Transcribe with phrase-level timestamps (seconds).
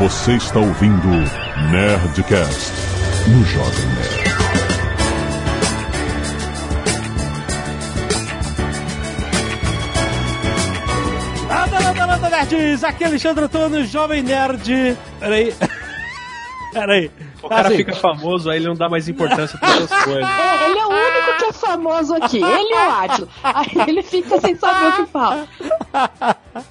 [0.00, 1.08] Você está ouvindo
[1.70, 2.72] Nerdcast
[3.28, 4.30] no Jovem Nerd.
[11.48, 12.82] Landa, landa, landa, nerds!
[12.82, 14.96] Aqui é Alexandre Antônio, Jovem Nerd.
[15.18, 15.54] Peraí.
[16.72, 17.10] Peraí.
[17.42, 20.22] O cara Assim, fica famoso, aí ele não dá mais importância para outras coisas.
[20.30, 22.36] É, ele é o único que é famoso aqui.
[22.36, 23.28] Ele e o Átila.
[23.42, 25.46] Aí ele fica sem saber o que fala.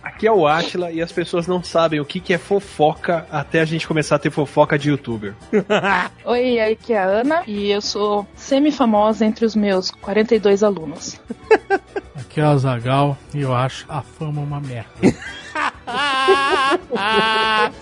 [0.04, 3.62] Aqui é o Atila e as pessoas não sabem o que, que é fofoca até
[3.62, 5.34] a gente começar a ter fofoca de youtuber.
[6.26, 11.20] Oi, aqui é a Ana e eu sou semi-famosa entre os meus 42 alunos.
[12.16, 14.90] Aqui é o Azagal e eu acho a fama uma merda.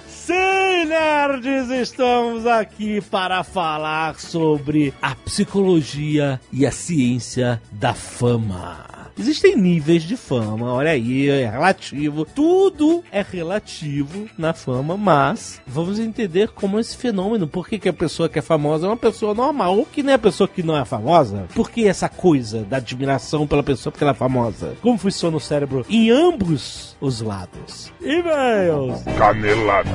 [0.08, 8.97] Sim, nerds, estamos aqui para falar sobre a psicologia e a ciência da fama.
[9.20, 12.24] Existem níveis de fama, olha aí, é relativo.
[12.24, 17.94] Tudo é relativo na fama, mas vamos entender como esse fenômeno, por que, que a
[17.94, 20.78] pessoa que é famosa é uma pessoa normal, ou que nem a pessoa que não
[20.78, 21.48] é famosa.
[21.56, 24.76] Por que essa coisa da admiração pela pessoa porque ela é famosa?
[24.82, 27.92] Como funciona o cérebro em ambos os lados?
[28.02, 29.04] E-mails!
[29.18, 29.90] Canelada.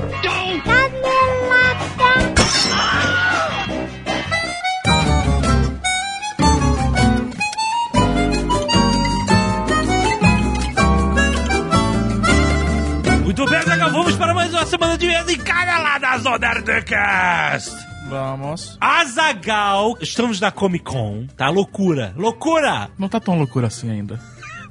[13.35, 17.75] Muito bem, Zagal, vamos para mais uma semana de vez em cada lado do Nerdcast.
[18.07, 18.77] Vamos.
[18.79, 21.49] Azagal, estamos na Comic Con, tá?
[21.49, 22.91] Loucura, loucura!
[22.99, 24.21] Não tá tão loucura assim ainda.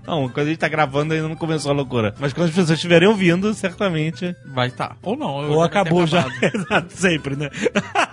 [0.06, 2.14] Não, quando a gente tá gravando ainda não começou a loucura.
[2.20, 4.36] Mas quando as pessoas estiverem ouvindo, certamente.
[4.54, 4.96] Vai tá.
[5.02, 5.42] Ou não.
[5.42, 6.28] eu Ou já acabou já.
[6.40, 7.50] Exato, sempre, né?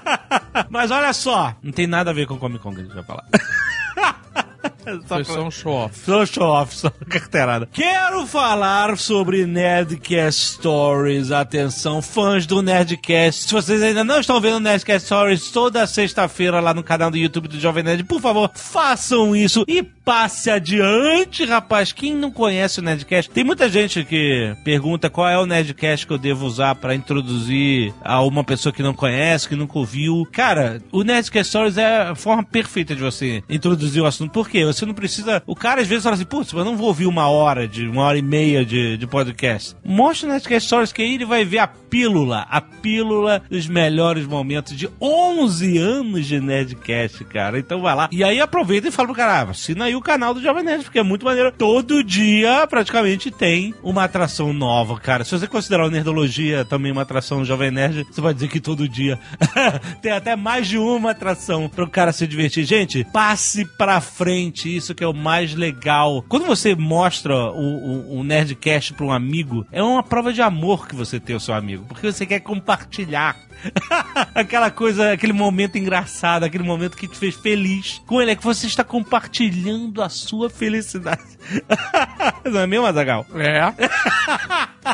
[0.71, 2.95] Mas olha só, não tem nada a ver com o Comic Con que a gente
[2.95, 3.25] vai falar.
[5.07, 5.99] Foi só um show-off.
[5.99, 7.69] Só show off, só carteirada.
[7.73, 11.31] Quero falar sobre Nerdcast Stories.
[11.31, 13.45] Atenção, fãs do Nerdcast.
[13.49, 17.49] Se vocês ainda não estão vendo Nerdcast Stories toda sexta-feira lá no canal do YouTube
[17.49, 21.93] do Jovem Nerd, por favor, façam isso e passe adiante, rapaz.
[21.93, 26.13] Quem não conhece o Nerdcast, tem muita gente que pergunta qual é o Nerdcast que
[26.13, 30.27] eu devo usar para introduzir a uma pessoa que não conhece, que nunca ouviu.
[30.33, 34.33] Cara, o Nerdcast Stories é a forma perfeita de você introduzir o assunto.
[34.33, 34.65] Por quê?
[34.65, 35.43] Você não precisa.
[35.47, 38.03] O cara às vezes fala assim, putz, mas não vou ouvir uma hora de uma
[38.03, 39.77] hora e meia de, de podcast.
[39.85, 44.27] Mostra o Nerdcast Stories que aí ele vai ver a pílula, a pílula dos melhores
[44.27, 47.59] momentos de 11 anos de Nerdcast, cara.
[47.59, 48.09] Então vai lá.
[48.13, 50.85] E aí aproveita e fala pro cara, ah, assina aí o canal do Jovem Nerd,
[50.85, 51.53] porque é muito maneiro.
[51.53, 55.25] Todo dia, praticamente, tem uma atração nova, cara.
[55.25, 58.61] Se você considerar o Nerdologia também uma atração do Jovem Nerd, você vai dizer que
[58.61, 59.19] todo dia
[60.03, 62.65] tem até mais de uma atração pro cara se divertir.
[62.65, 66.25] Gente, passe pra frente, isso que é o mais legal.
[66.29, 70.87] Quando você mostra o, o, o Nerdcast pra um amigo, é uma prova de amor
[70.87, 73.37] que você tem o seu amigo, porque você quer compartilhar
[74.35, 78.45] aquela coisa, aquele momento engraçado, aquele momento que te fez feliz com ele, é que
[78.45, 81.39] você está compartilhando a sua felicidade.
[82.45, 83.27] Não é mesmo, Azagal?
[83.35, 83.73] É.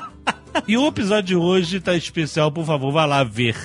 [0.67, 3.57] E o episódio de hoje tá especial, por favor, vá lá ver.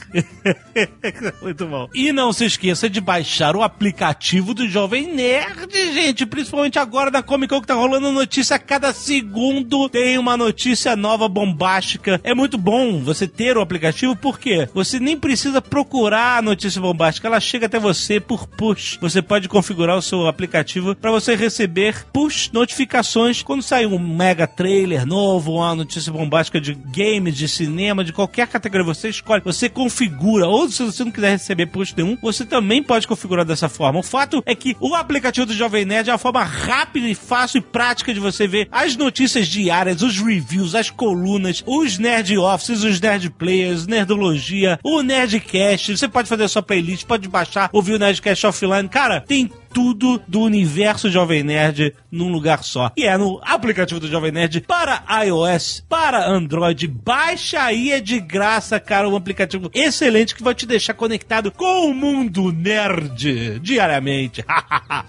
[1.41, 1.87] Muito bom.
[1.93, 6.25] E não se esqueça de baixar o aplicativo do Jovem Nerd, gente.
[6.25, 9.87] Principalmente agora na Comic Con que tá rolando notícia a cada segundo.
[9.89, 12.19] Tem uma notícia nova bombástica.
[12.23, 17.27] É muito bom você ter o aplicativo, porque você nem precisa procurar a notícia bombástica.
[17.27, 18.97] Ela chega até você por push.
[19.01, 24.47] Você pode configurar o seu aplicativo para você receber push notificações quando sai um mega
[24.47, 28.85] trailer novo, uma notícia bombástica de games, de cinema, de qualquer categoria.
[28.85, 30.47] Você escolhe, você configura.
[30.47, 33.99] Ou se você não quiser receber push nenhum, você também pode configurar dessa forma.
[33.99, 37.59] O fato é que o aplicativo do Jovem Nerd é uma forma rápida e fácil
[37.59, 42.83] e prática de você ver as notícias diárias, os reviews, as colunas, os nerd offices,
[42.83, 45.97] os nerd players, nerdologia, o nerdcast.
[45.97, 48.89] Você pode fazer a sua playlist, pode baixar, ouvir o nerdcast offline.
[48.89, 52.91] Cara, tem tudo do universo Jovem Nerd num lugar só.
[52.97, 56.87] E é no aplicativo do Jovem Nerd para iOS, para Android.
[56.87, 59.07] Baixa aí, é de graça, cara.
[59.07, 64.43] Um aplicativo excelente que vai te deixar conectado com o mundo nerd diariamente.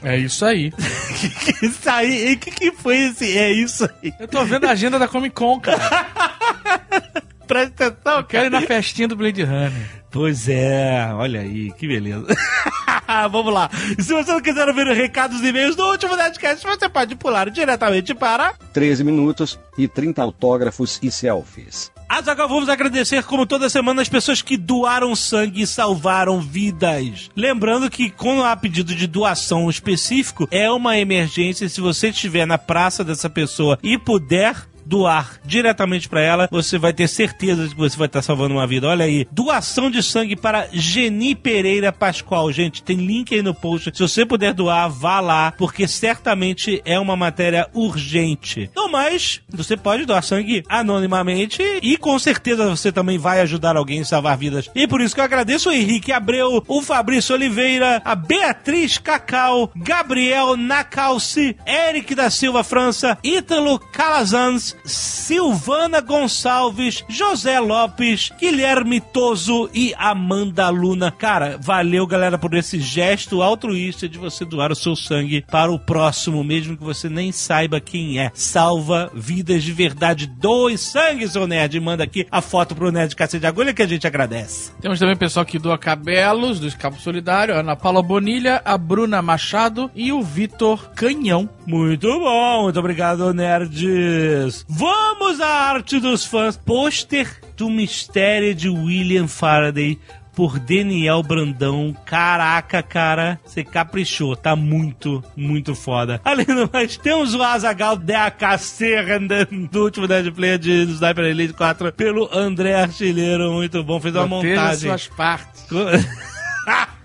[0.02, 0.70] É isso aí.
[0.70, 2.34] que isso aí?
[2.34, 3.36] O que, que foi esse?
[3.36, 4.12] É isso aí.
[4.18, 5.78] Eu tô vendo a agenda da Comic Con, cara.
[7.46, 10.00] Presta atenção, Eu quero ir na festinha do Blade Runner.
[10.10, 12.26] Pois é, olha aí, que beleza.
[13.30, 13.70] Vamos lá.
[13.98, 17.14] E se você não quiser ouvir os recados e e-mails do último Nerdcast, você pode
[17.16, 21.90] pular diretamente para 13 minutos e 30 autógrafos e selfies.
[22.08, 27.30] Azaghal, vamos agradecer, como toda semana, as pessoas que doaram sangue e salvaram vidas.
[27.36, 31.68] Lembrando que, quando há pedido de doação específico, é uma emergência.
[31.68, 34.56] Se você estiver na praça dessa pessoa e puder
[34.90, 38.66] doar diretamente pra ela, você vai ter certeza de que você vai estar salvando uma
[38.66, 38.88] vida.
[38.88, 42.50] Olha aí, doação de sangue para Geni Pereira Pascoal.
[42.50, 43.92] Gente, tem link aí no post.
[43.94, 48.68] Se você puder doar, vá lá, porque certamente é uma matéria urgente.
[48.74, 54.00] Não mais, você pode doar sangue anonimamente e com certeza você também vai ajudar alguém
[54.00, 54.68] a salvar vidas.
[54.74, 59.70] E por isso que eu agradeço o Henrique Abreu, o Fabrício Oliveira, a Beatriz Cacau,
[59.76, 69.94] Gabriel Nacalci, Eric da Silva França, Ítalo Calazans, Silvana Gonçalves, José Lopes, Guilherme Toso e
[69.96, 71.10] Amanda Luna.
[71.10, 75.78] Cara, valeu galera por esse gesto altruísta de você doar o seu sangue para o
[75.78, 78.30] próximo, mesmo que você nem saiba quem é.
[78.34, 80.26] Salva vidas de verdade.
[80.26, 81.78] Doe sangue, seu nerd.
[81.80, 84.72] Manda aqui a foto pro Nerd Cacete de Agulha que a gente agradece.
[84.80, 89.90] Temos também pessoal que doa cabelos do Escapo Solidário, Ana Paula Bonilha, a Bruna Machado
[89.94, 91.48] e o Vitor Canhão.
[91.66, 94.59] Muito bom, muito obrigado, nerds.
[94.68, 96.56] Vamos à arte dos fãs.
[96.56, 99.98] Pôster do mistério de William Faraday
[100.34, 101.94] por Daniel Brandão.
[102.04, 104.34] Caraca, cara, você caprichou.
[104.34, 106.20] Tá muito, muito foda.
[106.24, 111.52] Além do mais, temos o Azagal DAK Serranda do último Dead Player de Sniper Elite
[111.52, 113.52] 4 pelo André Artilheiro.
[113.52, 114.88] Muito bom, fez uma montagem.
[114.88, 115.66] suas partes.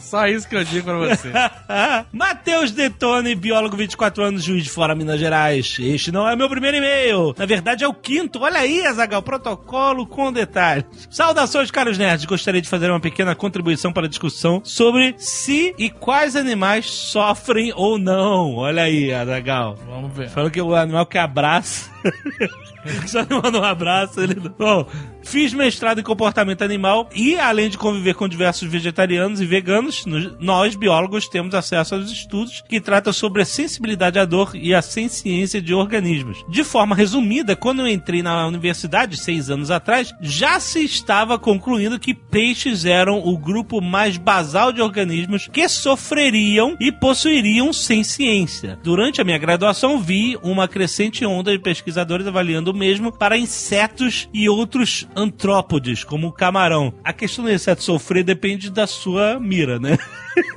[0.00, 1.30] Só isso que eu digo pra você.
[2.12, 5.76] Matheus Detone, biólogo 24 anos, juiz de fora Minas Gerais.
[5.80, 7.34] Este não é meu primeiro e-mail.
[7.36, 8.40] Na verdade é o quinto.
[8.40, 10.84] Olha aí, Azagal, protocolo com detalhes.
[11.10, 12.24] Saudações, caros nerds.
[12.24, 17.72] Gostaria de fazer uma pequena contribuição para a discussão sobre se e quais animais sofrem
[17.74, 18.56] ou não.
[18.56, 19.76] Olha aí, Azagal.
[19.86, 20.28] Vamos ver.
[20.28, 21.90] Falou que o animal que abraça.
[23.06, 24.20] Só não manda um abraço.
[24.20, 24.34] Ele...
[24.34, 24.86] Bom,
[25.22, 30.36] fiz mestrado em comportamento animal e, além de conviver com diversos vegetarianos e veganos, nos-
[30.38, 34.82] nós, biólogos, temos acesso aos estudos que tratam sobre a sensibilidade à dor e a
[34.82, 36.44] senciência de organismos.
[36.48, 41.98] De forma resumida, quando eu entrei na universidade, seis anos atrás, já se estava concluindo
[41.98, 48.78] que peixes eram o grupo mais basal de organismos que sofreriam e possuiriam senciência.
[48.82, 54.28] Durante a minha graduação, vi uma crescente onda de pesquisadores avaliando o mesmo para insetos
[54.32, 56.92] e outros antrópodes, como o camarão.
[57.04, 59.98] A questão do inseto sofrer depende da sua mira, né?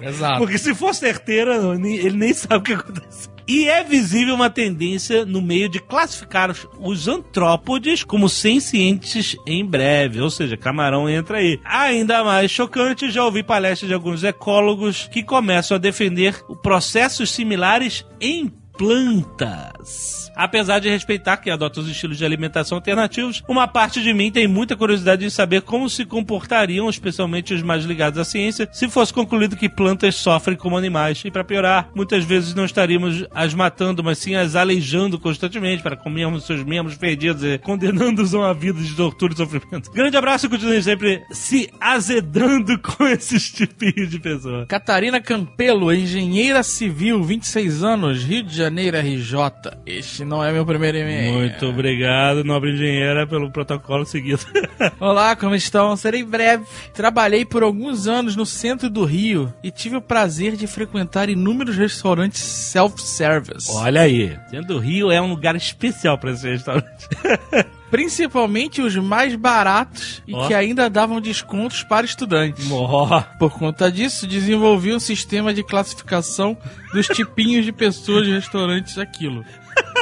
[0.02, 0.40] Exato.
[0.40, 3.36] Porque se for certeira, ele nem sabe o que aconteceu.
[3.48, 9.64] E é visível uma tendência no meio de classificar os, os antrópodes como sencientes em
[9.64, 11.60] breve, ou seja, camarão entra aí.
[11.64, 18.04] Ainda mais chocante, já ouvi palestras de alguns ecólogos que começam a defender processos similares
[18.20, 20.32] em plantas.
[20.36, 24.48] Apesar de respeitar que adota os estilos de alimentação alternativos, uma parte de mim tem
[24.48, 29.14] muita curiosidade em saber como se comportariam, especialmente os mais ligados à ciência, se fosse
[29.14, 31.22] concluído que plantas sofrem como animais.
[31.24, 35.96] E para piorar, muitas vezes não estaríamos as matando, mas sim as aleijando constantemente para
[35.96, 39.92] comermos seus membros perdidos e condenando-os a uma vida de tortura e sofrimento.
[39.92, 44.66] Grande abraço e continue sempre se azedando com esses tipinhos de pessoa.
[44.66, 49.38] Catarina Campelo, engenheira civil, 26 anos, Rio de Janeiro, RJ.
[49.86, 51.34] Este não é meu primeiro e-mail.
[51.34, 54.42] Muito obrigado, nobre engenheira, pelo protocolo seguido.
[55.00, 55.96] Olá, como estão?
[55.96, 56.66] Serei breve.
[56.92, 61.78] Trabalhei por alguns anos no centro do Rio e tive o prazer de frequentar inúmeros
[61.78, 63.72] restaurantes self-service.
[63.72, 67.08] Olha aí, dentro do Rio é um lugar especial para esse restaurante.
[67.96, 72.70] Principalmente os mais baratos e que ainda davam descontos para estudantes.
[72.70, 76.58] Ó, Por conta disso, desenvolvi um sistema de classificação
[76.94, 79.46] dos tipinhos de pessoas de restaurantes aquilo.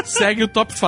[0.06, 0.84] Segue o top 5.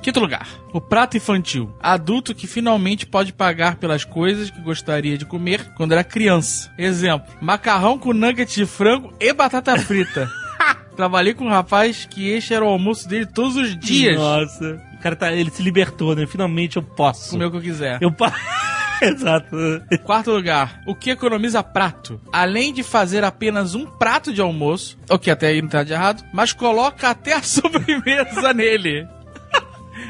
[0.00, 0.46] Quinto lugar.
[0.72, 1.74] O prato infantil.
[1.80, 6.72] Adulto que finalmente pode pagar pelas coisas que gostaria de comer quando era criança.
[6.78, 10.30] Exemplo: macarrão com nuggets de frango e batata frita.
[10.96, 14.16] Trabalhei com um rapaz que este era o almoço dele todos os dias.
[14.16, 16.26] Nossa, cara tá, ele se libertou, né?
[16.26, 17.30] Finalmente eu posso.
[17.30, 17.98] Comer o que eu quiser.
[18.00, 18.32] Eu pa...
[19.02, 19.56] Exato.
[20.04, 22.20] Quarto lugar, o que economiza prato?
[22.32, 25.92] Além de fazer apenas um prato de almoço, o que até aí não tá de
[25.92, 29.06] errado, mas coloca até a sobremesa nele.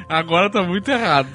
[0.08, 1.28] Agora tá muito errado.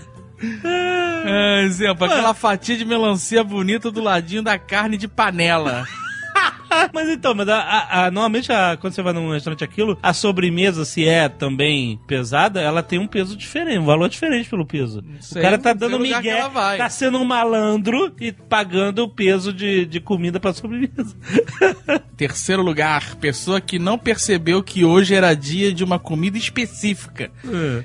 [1.26, 5.84] É, exemplo, aquela fatia de melancia bonita do ladinho da carne de panela.
[6.94, 10.86] Mas então, mas a, a- a- normalmente quando você vai num restaurante aquilo, a sobremesa,
[10.86, 15.04] se é também pesada, ela tem um peso diferente, um valor diferente pelo peso.
[15.20, 16.40] sei, o cara tá dando migué,
[16.78, 21.16] tá sendo um malandro e pagando o peso de, de comida pra sobremesa.
[22.18, 27.30] Terceiro lugar, pessoa que não percebeu que hoje era dia de uma comida específica.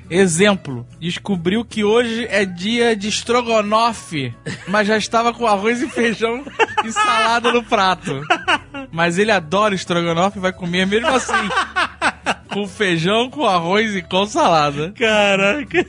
[0.09, 4.35] Exemplo, descobriu que hoje é dia de estrogonofe,
[4.69, 6.45] mas já estava com arroz e feijão
[6.85, 8.23] e salada no prato.
[8.93, 11.33] Mas ele adora estrogonofe e vai comer mesmo assim.
[12.53, 14.93] com feijão, com arroz e com salada.
[14.93, 15.87] Caraca.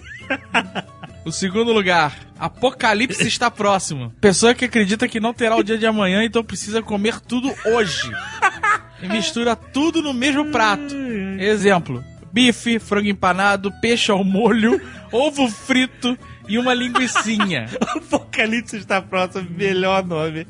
[1.26, 4.14] O segundo lugar, Apocalipse está próximo.
[4.20, 8.12] Pessoa que acredita que não terá o dia de amanhã, então precisa comer tudo hoje.
[9.02, 10.96] E mistura tudo no mesmo prato.
[11.40, 14.82] Exemplo: bife, frango empanado, peixe ao molho,
[15.12, 16.18] ovo frito
[16.48, 17.68] e uma linguiçinha.
[17.96, 20.48] Apocalipse está próximo, melhor nome.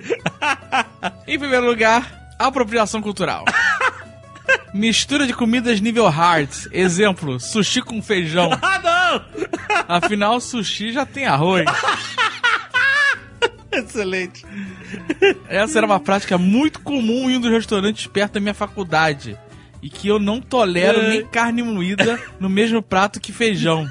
[1.28, 3.46] Em primeiro lugar, apropriação cultural.
[4.74, 6.50] Mistura de comidas nível hard.
[6.72, 8.50] Exemplo, sushi com feijão.
[8.62, 9.26] Ah, não!
[9.88, 11.66] Afinal, sushi já tem arroz.
[13.72, 14.46] Excelente.
[15.48, 19.38] Essa era uma prática muito comum em um dos restaurantes perto da minha faculdade.
[19.82, 21.10] E que eu não tolero É.
[21.10, 23.88] nem carne moída no mesmo prato que feijão.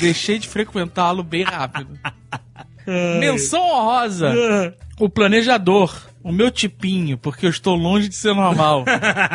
[0.00, 1.98] Deixei de frequentá-lo bem rápido.
[3.18, 4.32] Menção honrosa.
[4.98, 5.94] O planejador.
[6.26, 8.84] O meu tipinho, porque eu estou longe de ser normal.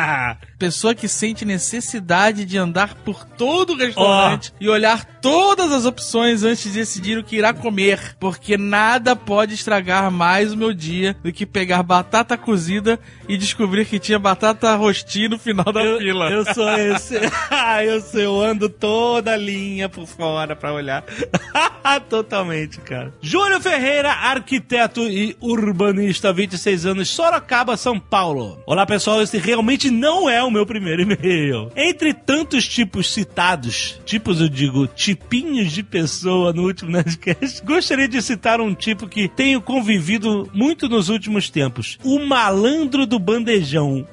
[0.58, 6.42] Pessoa que sente necessidade de andar por todo o restaurante e olhar todas as opções
[6.44, 8.14] antes de decidir o que irá comer.
[8.20, 13.86] Porque nada pode estragar mais o meu dia do que pegar batata cozida e descobrir
[13.86, 16.30] que tinha batata rosti no final da Eu, fila.
[16.30, 17.14] eu sou esse.
[17.86, 21.02] Eu sou, eu ando toda a linha por fora pra olhar.
[22.08, 23.12] Totalmente, cara.
[23.20, 28.62] Júlio Ferreira, arquiteto e urbanista, 26 anos, Sorocaba, São Paulo.
[28.66, 29.22] Olá, pessoal.
[29.22, 31.70] Esse realmente não é o meu primeiro e-mail.
[31.76, 38.20] Entre tantos tipos citados, tipos eu digo, tipinhos de pessoa no último Nerdcast, gostaria de
[38.22, 41.98] citar um tipo que tenho convivido muito nos últimos tempos.
[42.04, 44.06] O malandro do bandejão.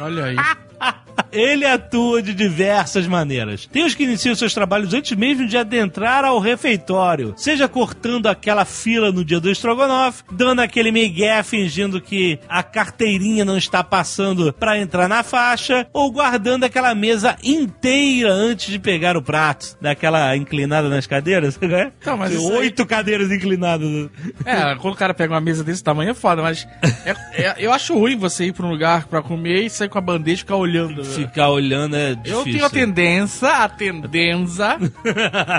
[0.00, 0.36] Olha aí.
[1.32, 3.66] Ele atua de diversas maneiras.
[3.70, 8.64] Tem os que iniciam seus trabalhos antes mesmo de adentrar ao refeitório, seja cortando aquela
[8.64, 14.52] fila no dia do estrogonofe, dando aquele migué fingindo que a carteirinha não está passando
[14.52, 20.36] para entrar na faixa, ou guardando aquela mesa inteira antes de pegar o prato, daquela
[20.36, 21.92] inclinada nas cadeiras, né?
[22.00, 24.08] Então, mas isso aí- Oito cadeiras inclinadas.
[24.44, 26.66] É, quando o cara pega uma mesa desse tamanho é foda, mas
[27.04, 29.98] é- é- eu acho ruim você ir pra um lugar pra comer e sair com
[29.98, 31.02] a bandeja e ficar olhando.
[31.02, 31.17] né?
[31.26, 32.38] Ficar olhando é difícil.
[32.38, 34.78] Eu tenho a tendência, a tendência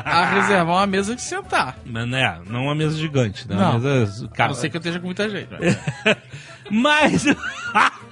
[0.06, 1.78] a reservar uma mesa de sentar.
[1.86, 3.56] Mas, né, não uma mesa gigante, né?
[3.56, 3.78] Não.
[3.78, 4.25] Uma mesa...
[4.25, 5.50] A Cara, não ser que eu esteja com muita gente.
[5.51, 6.18] né?
[6.70, 7.25] Mas.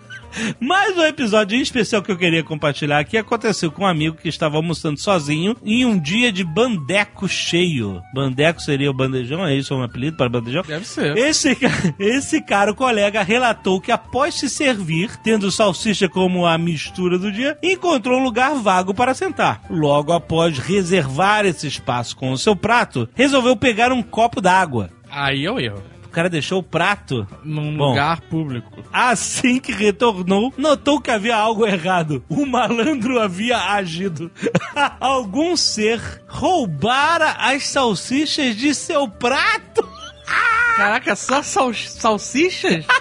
[0.59, 4.29] Mas o episódio em especial que eu queria compartilhar aqui aconteceu com um amigo que
[4.29, 8.01] estava almoçando sozinho em um dia de bandeco cheio.
[8.13, 10.63] Bandeco seria o bandejão, é isso um apelido para bandejão?
[10.63, 11.17] Deve ser.
[11.17, 11.57] Esse,
[11.99, 17.31] esse cara, o colega, relatou que após se servir, tendo salsicha como a mistura do
[17.31, 19.61] dia, encontrou um lugar vago para sentar.
[19.69, 24.89] Logo após reservar esse espaço com o seu prato, resolveu pegar um copo d'água.
[25.09, 25.96] Aí é o erro.
[26.17, 27.89] O cara deixou o prato Num Bom.
[27.89, 28.83] lugar público.
[28.91, 32.23] Assim que retornou, notou que havia algo errado.
[32.27, 34.31] O malandro havia agido.
[34.99, 39.86] Algum ser roubara as salsichas de seu prato.
[40.27, 42.85] Caraca, só sal salsichas?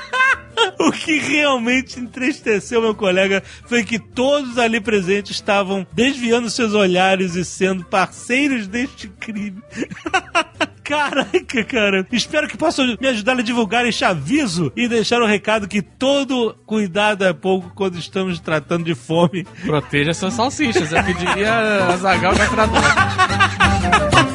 [0.79, 7.35] O que realmente entristeceu meu colega foi que todos ali presentes estavam desviando seus olhares
[7.35, 9.63] e sendo parceiros deste crime.
[10.83, 12.07] Caraca, cara.
[12.13, 16.55] Espero que possam me ajudar a divulgar este aviso e deixar o recado que todo
[16.65, 19.45] cuidado é pouco quando estamos tratando de fome.
[19.65, 22.47] Proteja suas salsichas, é que diria Azagal da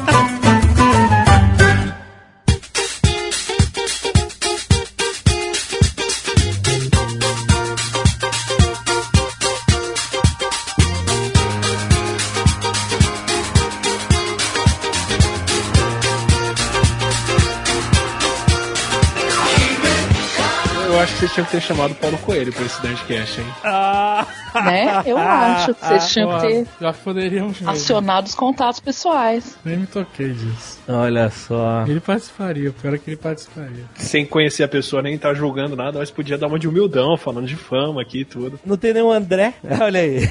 [21.22, 23.46] vocês tinham que ter chamado Paulo Coelho pra esse Nerdcast, hein?
[23.62, 24.26] Ah,
[24.64, 25.02] Né?
[25.06, 27.70] Eu acho que vocês tinham que ter Já poderíamos mesmo.
[27.70, 29.56] acionado os contatos pessoais.
[29.64, 30.80] Nem me toquei disso.
[30.88, 31.84] olha só.
[31.86, 33.84] Ele participaria, o pior é que ele participaria.
[33.94, 37.46] Sem conhecer a pessoa, nem tá julgando nada, mas podia dar uma de humildão, falando
[37.46, 38.58] de fama aqui e tudo.
[38.66, 39.54] Não tem nenhum André?
[39.80, 40.28] Olha aí.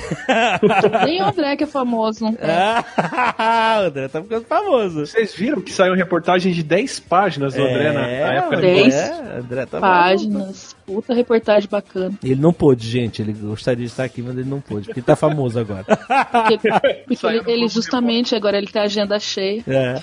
[1.05, 2.49] Nem o André que é famoso, não tem.
[2.49, 5.05] Ah, o André tá ficando famoso.
[5.05, 8.93] Vocês viram que saiu reportagem de 10 páginas do André na, na época André, depois?
[8.93, 10.75] Dez André tá Páginas.
[10.93, 12.17] Puta reportagem bacana.
[12.23, 13.21] Ele não pôde, gente.
[13.21, 15.85] Ele gostaria de estar aqui, mas ele não pôde, porque ele tá famoso agora.
[15.85, 16.57] Porque,
[17.07, 19.63] porque ele, ele justamente agora ele tem a agenda cheia.
[19.67, 20.01] É.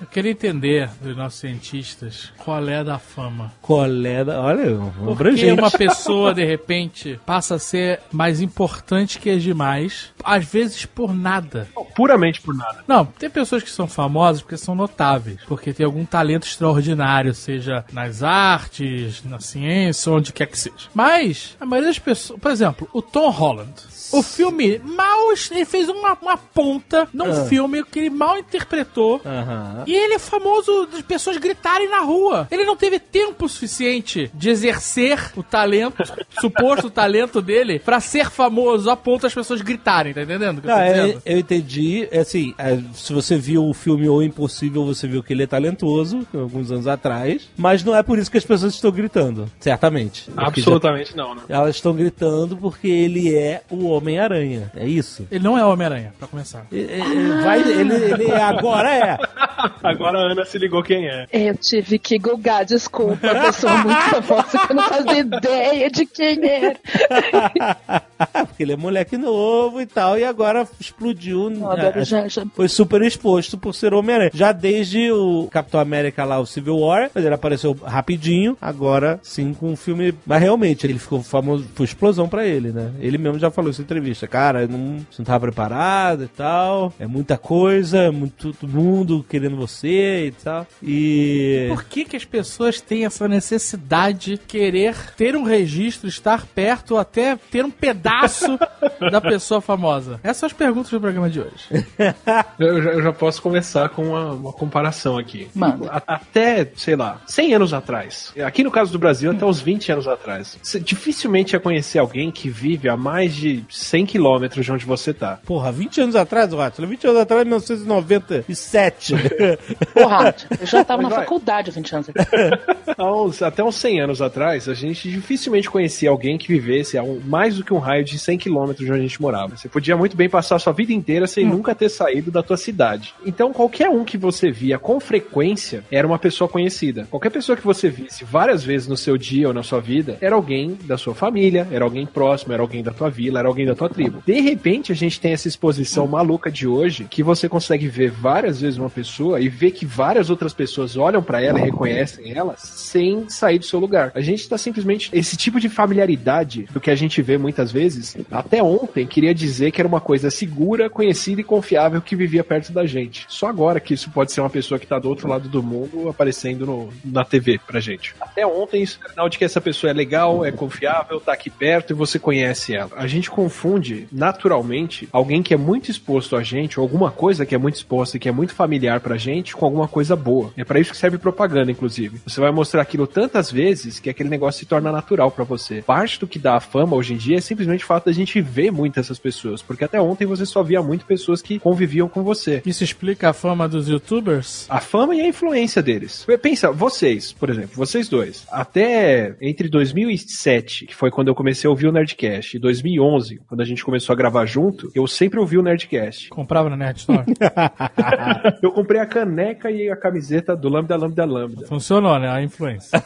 [0.00, 3.52] Eu queria entender dos nossos cientistas qual é da fama.
[3.60, 5.60] Coleda, olha, um Por que abrangente.
[5.60, 11.14] uma pessoa, de repente, passa a ser mais importante que as demais, às vezes por
[11.14, 11.68] nada?
[11.96, 12.84] Puramente por nada.
[12.86, 17.84] Não, tem pessoas que são famosas porque são notáveis, porque tem algum talento extraordinário, seja
[17.92, 20.88] nas artes, na ciência, onde quer que seja.
[20.94, 23.72] Mas, a maioria das pessoas, por exemplo, o Tom Holland.
[24.12, 25.18] O filme mal
[25.50, 27.44] ele fez uma, uma ponta num Ah.
[27.46, 29.20] filme que ele mal interpretou.
[29.24, 29.84] Aham.
[29.86, 32.46] E ele é famoso das pessoas gritarem na rua.
[32.50, 36.02] Ele não teve tempo suficiente de exercer o talento,
[36.40, 40.58] suposto talento dele, pra ser famoso a ponto das pessoas gritarem, tá entendendo?
[40.58, 41.22] o que eu tô Ah, é, dizendo?
[41.24, 42.08] eu entendi.
[42.10, 45.46] É assim, é, se você viu o filme O Impossível, você viu que ele é
[45.46, 47.48] talentoso, alguns anos atrás.
[47.56, 50.28] Mas não é por isso que as pessoas estão gritando, certamente.
[50.36, 51.42] Absolutamente não, né?
[51.48, 54.70] já- Elas estão gritando porque ele é o Homem-Aranha.
[54.76, 55.26] É isso.
[55.30, 56.66] Ele não é Homem-Aranha, pra começar.
[56.72, 59.18] E- e- e- Vai, ele, ele agora é.
[59.82, 61.26] Agora a Ana se ligou quem é.
[61.32, 66.04] Eu tive que googar, desculpa, a pessoa muito famosa que eu não fazia ideia de
[66.06, 66.76] quem era.
[68.46, 71.48] porque ele é moleque novo e tal, e agora explodiu.
[71.50, 72.04] Não, agora né?
[72.04, 74.30] já, já Foi super exposto por ser Homem-Aranha.
[74.34, 79.54] Já desde o Capitão América lá, o Civil War, mas ele apareceu rapidinho, agora sim
[79.54, 80.12] com o filme.
[80.26, 82.90] Mas realmente, ele ficou famoso, foi explosão pra ele, né?
[83.00, 84.26] Ele mesmo já falou isso entrevista.
[84.26, 86.92] Cara, eu não, você não tava preparado e tal.
[86.98, 90.66] É muita coisa, muito todo mundo querendo você e tal.
[90.82, 91.66] E.
[91.68, 96.92] Por que, que as pessoas têm essa necessidade de querer ter um registro, estar perto,
[96.92, 98.58] ou até ter um pedaço
[99.10, 100.20] da pessoa famosa?
[100.22, 101.86] Essas são as perguntas do programa de hoje.
[102.58, 105.48] Eu já, eu já posso começar com uma, uma comparação aqui.
[105.54, 105.90] Manda.
[105.90, 108.32] A- até, sei lá, 100 anos atrás.
[108.44, 110.58] Aqui no caso do Brasil, até uns 20 anos atrás.
[110.62, 115.12] Você dificilmente ia conhecer alguém que vive a mais de 100 quilômetros de onde você
[115.12, 115.38] tá.
[115.44, 119.14] Porra, 20 anos atrás, Watson, 20 anos atrás, 1997.
[119.94, 121.20] Porra, eu já tava na Vai.
[121.20, 122.60] faculdade há 20 anos atrás.
[122.98, 127.20] Uns- até uns 100 anos atrás, a gente dificilmente conhecia alguém que vivesse a um-
[127.24, 129.56] mais do que um raio de 100 quilômetros de onde a gente morava.
[129.56, 132.56] Você podia muito bem passar a sua vida inteira sem nunca ter saído da tua
[132.56, 133.14] cidade.
[133.24, 137.06] Então, qualquer um que você via com frequência era uma pessoa conhecida.
[137.10, 140.34] Qualquer pessoa que você visse várias vezes no seu dia ou na sua vida era
[140.34, 143.71] alguém da sua família, era alguém próximo, era alguém da tua vila, era alguém da
[143.74, 144.22] tua tribo.
[144.26, 148.60] De repente, a gente tem essa exposição maluca de hoje que você consegue ver várias
[148.60, 152.54] vezes uma pessoa e ver que várias outras pessoas olham pra ela e reconhecem ela
[152.56, 154.12] sem sair do seu lugar.
[154.14, 158.16] A gente tá simplesmente esse tipo de familiaridade do que a gente vê muitas vezes,
[158.30, 162.72] até ontem queria dizer que era uma coisa segura, conhecida e confiável que vivia perto
[162.72, 163.24] da gente.
[163.28, 166.08] Só agora que isso pode ser uma pessoa que tá do outro lado do mundo
[166.08, 168.14] aparecendo no- na TV pra gente.
[168.20, 171.50] Até ontem isso era sinal de que essa pessoa é legal, é confiável, tá aqui
[171.50, 172.90] perto e você conhece ela.
[172.96, 177.54] A gente confunde naturalmente alguém que é muito exposto a gente, ou alguma coisa que
[177.54, 180.50] é muito exposta e que é muito familiar pra gente, com alguma coisa boa.
[180.56, 182.20] É pra isso que serve propaganda, inclusive.
[182.26, 185.82] Você vai mostrar aquilo tantas vezes que aquele negócio se torna natural pra você.
[185.82, 188.40] Parte do que dá a fama hoje em dia é simplesmente o fato da gente
[188.40, 192.22] ver muito essas pessoas, porque até ontem você só via muito pessoas que conviviam com
[192.22, 192.62] você.
[192.64, 194.66] Isso explica a fama dos youtubers?
[194.70, 196.26] A fama e a influência deles.
[196.40, 201.70] Pensa, vocês, por exemplo, vocês dois, até entre 2007, que foi quando eu comecei a
[201.70, 205.58] ouvir o Nerdcast, e 2011, quando a gente começou a gravar junto, eu sempre ouvi
[205.58, 206.30] o Nerdcast.
[206.30, 207.24] Comprava na Nerd Store?
[208.62, 211.66] Eu comprei a caneca e a camiseta do Lambda Lambda Lambda.
[211.66, 212.28] Funcionou, né?
[212.28, 213.02] A influência.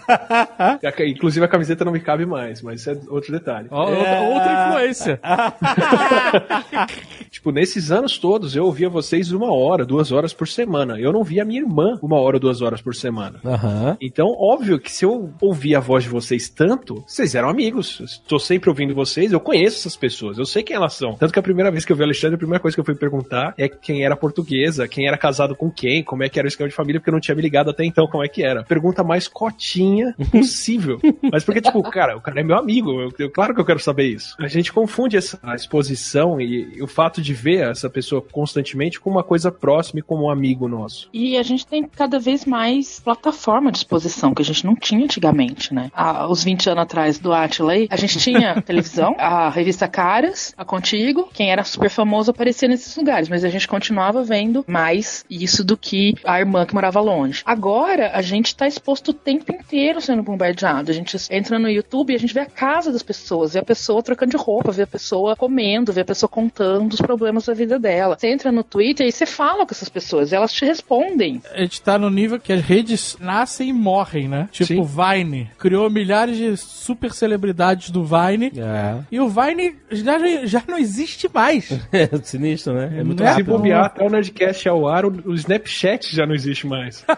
[1.07, 3.69] Inclusive a camiseta não me cabe mais, mas isso é outro detalhe.
[3.71, 5.21] Ó, outra, outra influência.
[7.47, 10.99] Tipo, nesses anos todos eu ouvia vocês uma hora, duas horas por semana.
[10.99, 13.39] Eu não via minha irmã uma hora duas horas por semana.
[13.45, 13.97] Aham.
[14.01, 18.01] Então, óbvio que se eu ouvir a voz de vocês tanto, vocês eram amigos.
[18.01, 21.15] Estou sempre ouvindo vocês, eu conheço essas pessoas, eu sei quem elas são.
[21.15, 22.85] Tanto que a primeira vez que eu vi o Alexandre, a primeira coisa que eu
[22.85, 26.47] fui perguntar é quem era portuguesa, quem era casado com quem, como é que era
[26.47, 28.43] o esquema de família, porque eu não tinha me ligado até então como é que
[28.43, 28.65] era.
[28.65, 30.99] Pergunta mais cotinha possível.
[31.31, 33.79] Mas porque, tipo, cara, o cara é meu amigo, eu, eu- claro que eu quero
[33.79, 34.35] saber isso.
[34.41, 39.11] A gente confunde essa exposição e, e o fato de ver essa pessoa constantemente com
[39.11, 41.09] uma coisa próxima e como um amigo nosso.
[41.13, 45.05] E a gente tem cada vez mais plataforma de exposição que a gente não tinha
[45.05, 45.91] antigamente, né?
[45.95, 50.65] Há uns 20 anos atrás do aí, a gente tinha televisão, a revista Caras, a
[50.65, 55.63] Contigo, quem era super famoso aparecia nesses lugares, mas a gente continuava vendo mais isso
[55.63, 57.43] do que a irmã que morava longe.
[57.45, 60.91] Agora, a gente tá exposto o tempo inteiro sendo bombardeado.
[60.91, 63.65] A gente entra no YouTube e a gente vê a casa das pessoas, vê a
[63.65, 67.55] pessoa trocando de roupa, vê a pessoa comendo, vê a pessoa contando os problemas da
[67.55, 68.17] vida dela.
[68.19, 71.41] Você entra no Twitter e você fala com essas pessoas, elas te respondem.
[71.53, 74.49] A gente tá no nível que as redes nascem e morrem, né?
[74.53, 75.23] Tipo Sim.
[75.25, 75.51] Vine.
[75.59, 78.53] Criou milhares de super celebridades do Vine.
[78.57, 78.97] É.
[79.11, 81.71] E o Vine já, já não existe mais.
[81.93, 82.93] É sinistro, né?
[82.99, 83.31] É muito Não é?
[83.33, 83.57] Se rápido.
[83.57, 87.05] bobear até o Nerdcast ao ar, o O Snapchat já não existe mais.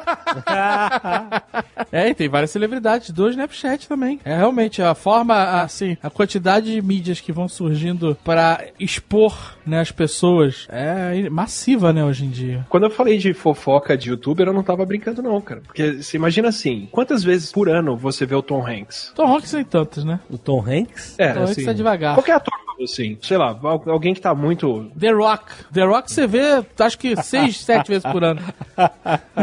[1.90, 4.21] É, e tem várias celebridades do Snapchat também.
[4.25, 9.81] É realmente a forma, assim, a quantidade de mídias que vão surgindo para expor, né,
[9.81, 12.66] as pessoas é massiva, né, hoje em dia.
[12.68, 15.61] Quando eu falei de fofoca de youtuber, eu não tava brincando, não, cara.
[15.61, 19.12] Porque você imagina assim: quantas vezes por ano você vê o Tom Hanks?
[19.14, 20.20] Tom Hanks tem tantas, né?
[20.31, 21.18] O Tom Hanks?
[21.18, 22.14] É, Tom Hanks é devagar.
[22.14, 22.54] Qualquer ator,
[22.85, 24.91] assim, sei lá, al- alguém que tá muito.
[24.99, 25.45] The Rock.
[25.73, 26.41] The Rock você vê,
[26.79, 28.41] acho que seis, sete vezes por ano.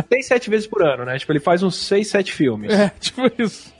[0.10, 1.18] Seis, sete vezes por ano, né?
[1.18, 2.72] Tipo, ele faz uns seis, sete filmes.
[2.72, 3.74] É, tipo isso.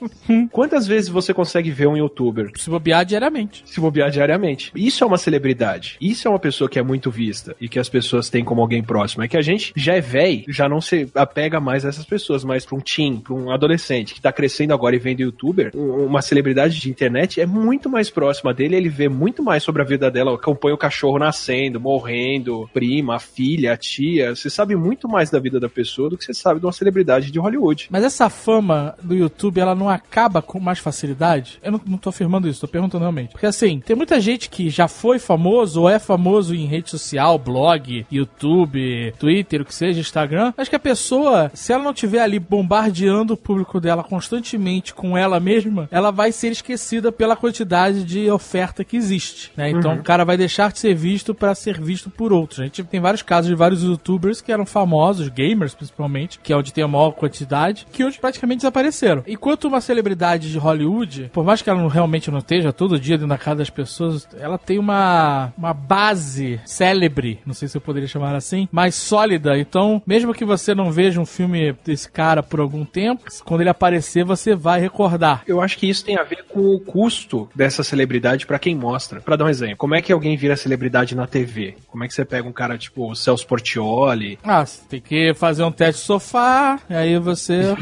[0.50, 3.62] Quantas vezes você consegue ver um youtuber Se bobear diariamente.
[3.66, 4.72] se bobear diariamente?
[4.74, 5.96] Isso é uma celebridade.
[6.00, 8.82] Isso é uma pessoa que é muito vista e que as pessoas têm como alguém
[8.82, 9.22] próximo.
[9.22, 12.44] É que a gente já é velho, já não se apega mais a essas pessoas,
[12.44, 16.06] mas pra um teen, pra um adolescente que tá crescendo agora e vendo youtuber, um-
[16.06, 19.84] uma celebridade de internet é muito mais próxima dele, ele vê muito mais sobre a
[19.84, 24.34] vida dela, acompanha o cachorro nascendo, morrendo, prima, filha, tia.
[24.34, 27.30] Você sabe muito mais da vida da pessoa do que você sabe de uma celebridade
[27.30, 27.86] de Hollywood.
[27.88, 31.60] Mas essa fama do YouTube, ela não acaba com mais facilidade?
[31.62, 33.30] Eu não, não tô afirmando isso, tô perguntando realmente.
[33.30, 37.38] Porque assim, tem muita gente que já foi famoso ou é famoso em rede social,
[37.38, 42.20] blog, YouTube, Twitter, o que seja, Instagram, mas que a pessoa, se ela não tiver
[42.20, 48.02] ali bombardeando o público dela constantemente com ela mesma, ela vai ser esquecida pela quantidade
[48.04, 49.70] de oferta que existe, né?
[49.70, 52.60] Então o cara vai deixar de ser visto para ser visto por outros.
[52.60, 56.56] A gente tem vários casos de vários youtubers que eram famosos, gamers principalmente, que é
[56.56, 59.22] onde tem a maior quantidade, que hoje praticamente desapareceram.
[59.26, 63.16] Enquanto uma celebridade de Hollywood, por mais que ela não, realmente não esteja todo dia
[63.16, 67.80] dentro da casa das pessoas, ela tem uma, uma base célebre, não sei se eu
[67.80, 69.58] poderia chamar assim, mais sólida.
[69.58, 73.70] Então, mesmo que você não veja um filme desse cara por algum tempo, quando ele
[73.70, 75.42] aparecer, você vai recordar.
[75.46, 79.20] Eu acho que isso tem a ver com o custo dessa celebridade pra quem mostra.
[79.26, 81.74] Pra dar um exemplo, como é que alguém vira celebridade na TV?
[81.88, 84.38] Como é que você pega um cara tipo o Celso Portioli?
[84.44, 87.74] Ah, você tem que fazer um teste de sofá, e aí você.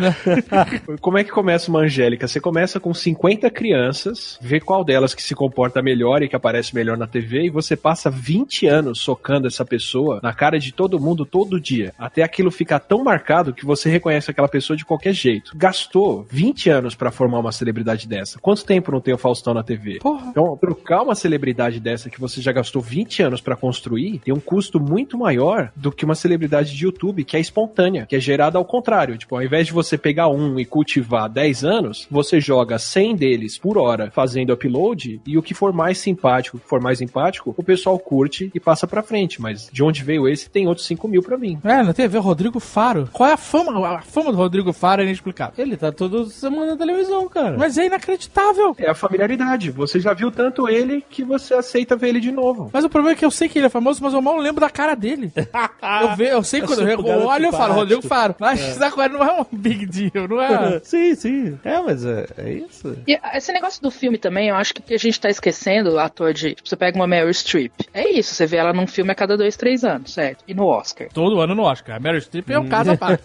[1.00, 2.28] Como é que começa uma Angélica?
[2.28, 6.74] Você começa com 50 crianças, vê qual delas que se comporta melhor e que aparece
[6.74, 11.00] melhor na TV, e você passa 20 anos socando essa pessoa na cara de todo
[11.00, 15.14] mundo todo dia, até aquilo ficar tão marcado que você reconhece aquela pessoa de qualquer
[15.14, 15.52] jeito.
[15.56, 18.38] Gastou 20 anos pra formar uma celebridade dessa.
[18.38, 20.00] Quanto tempo não tem o Faustão na TV?
[20.00, 20.28] Porra.
[20.28, 24.40] Então, trocar uma celebridade dessa que você já gastou 20 anos pra construir tem um
[24.40, 28.58] custo muito maior do que uma celebridade de YouTube que é espontânea, que é gerada
[28.58, 29.16] ao contrário.
[29.16, 33.58] Tipo, ao invés de você pegar um e cultivar 10 anos, você joga 100 deles
[33.58, 37.54] por hora fazendo upload e o que for mais simpático, o que for mais empático,
[37.56, 39.40] o pessoal curte e passa pra frente.
[39.40, 41.58] Mas de onde veio esse, tem outros 5 mil pra mim.
[41.64, 43.08] É, na TV, Rodrigo Faro.
[43.12, 43.86] Qual é a fama?
[43.86, 45.54] A fama do Rodrigo Faro é inexplicável.
[45.58, 47.56] Ele tá toda semana na televisão, cara.
[47.58, 48.74] Mas é inacreditável.
[48.78, 49.70] É a familiaridade.
[49.70, 52.70] Você já viu tanto ele que você aceita ver ele de novo.
[52.72, 54.62] Mas o problema é que eu sei que ele é famoso, mas eu mal lembro
[54.62, 55.30] da cara dele.
[55.36, 57.74] eu, ve, eu sei É quando eu, garoto olho eu falo.
[57.74, 58.34] Rodrigo Faro.
[58.38, 60.80] Mas coisa não é um big deal, não é?
[60.82, 61.58] sim, sim.
[61.62, 62.96] É, mas é, é isso.
[63.06, 66.32] E esse negócio do filme também, eu acho que a gente tá esquecendo o ator
[66.32, 66.54] de.
[66.54, 67.72] Tipo, você pega uma Meryl Streep.
[67.92, 70.42] É isso, você vê ela num filme a cada dois, três anos, certo?
[70.48, 71.08] E no Oscar.
[71.12, 71.96] Todo ano no Oscar.
[71.96, 73.24] A Meryl Streep é um caso à parte.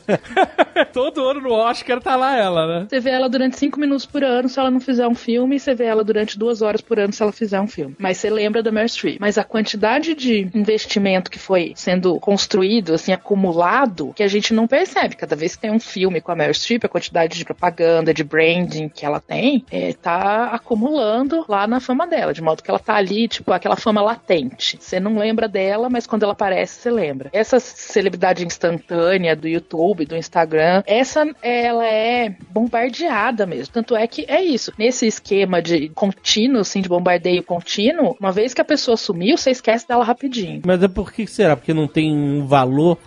[0.92, 2.88] Todo ano no Oscar tá lá ela, né?
[2.90, 5.60] Você vê ela durante cinco minutos por ano se ela não fizer um filme, e
[5.60, 7.96] você vê ela durante duas horas por se ela fizer um filme.
[8.00, 9.18] Mas você lembra da Meryl Streep.
[9.20, 14.68] Mas a quantidade de investimento que foi sendo construído, assim, acumulado, que a gente não
[14.68, 15.16] percebe.
[15.16, 18.24] Cada vez que tem um filme com a Meryl Streep, a quantidade de propaganda, de
[18.24, 22.34] branding que ela tem, é, tá acumulando lá na fama dela.
[22.34, 24.78] De modo que ela tá ali, tipo, aquela fama latente.
[24.80, 27.30] Você não lembra dela, mas quando ela aparece, você lembra.
[27.34, 33.74] Essa celebridade instantânea do YouTube, do Instagram, essa ela é bombardeada mesmo.
[33.74, 34.72] Tanto é que é isso.
[34.78, 39.52] Nesse esquema de contínuo, assim, de bombardeio contínuo, uma vez que a pessoa sumiu, você
[39.52, 40.62] esquece dela rapidinho.
[40.66, 41.56] Mas é por que será?
[41.56, 42.98] Porque não tem um valor?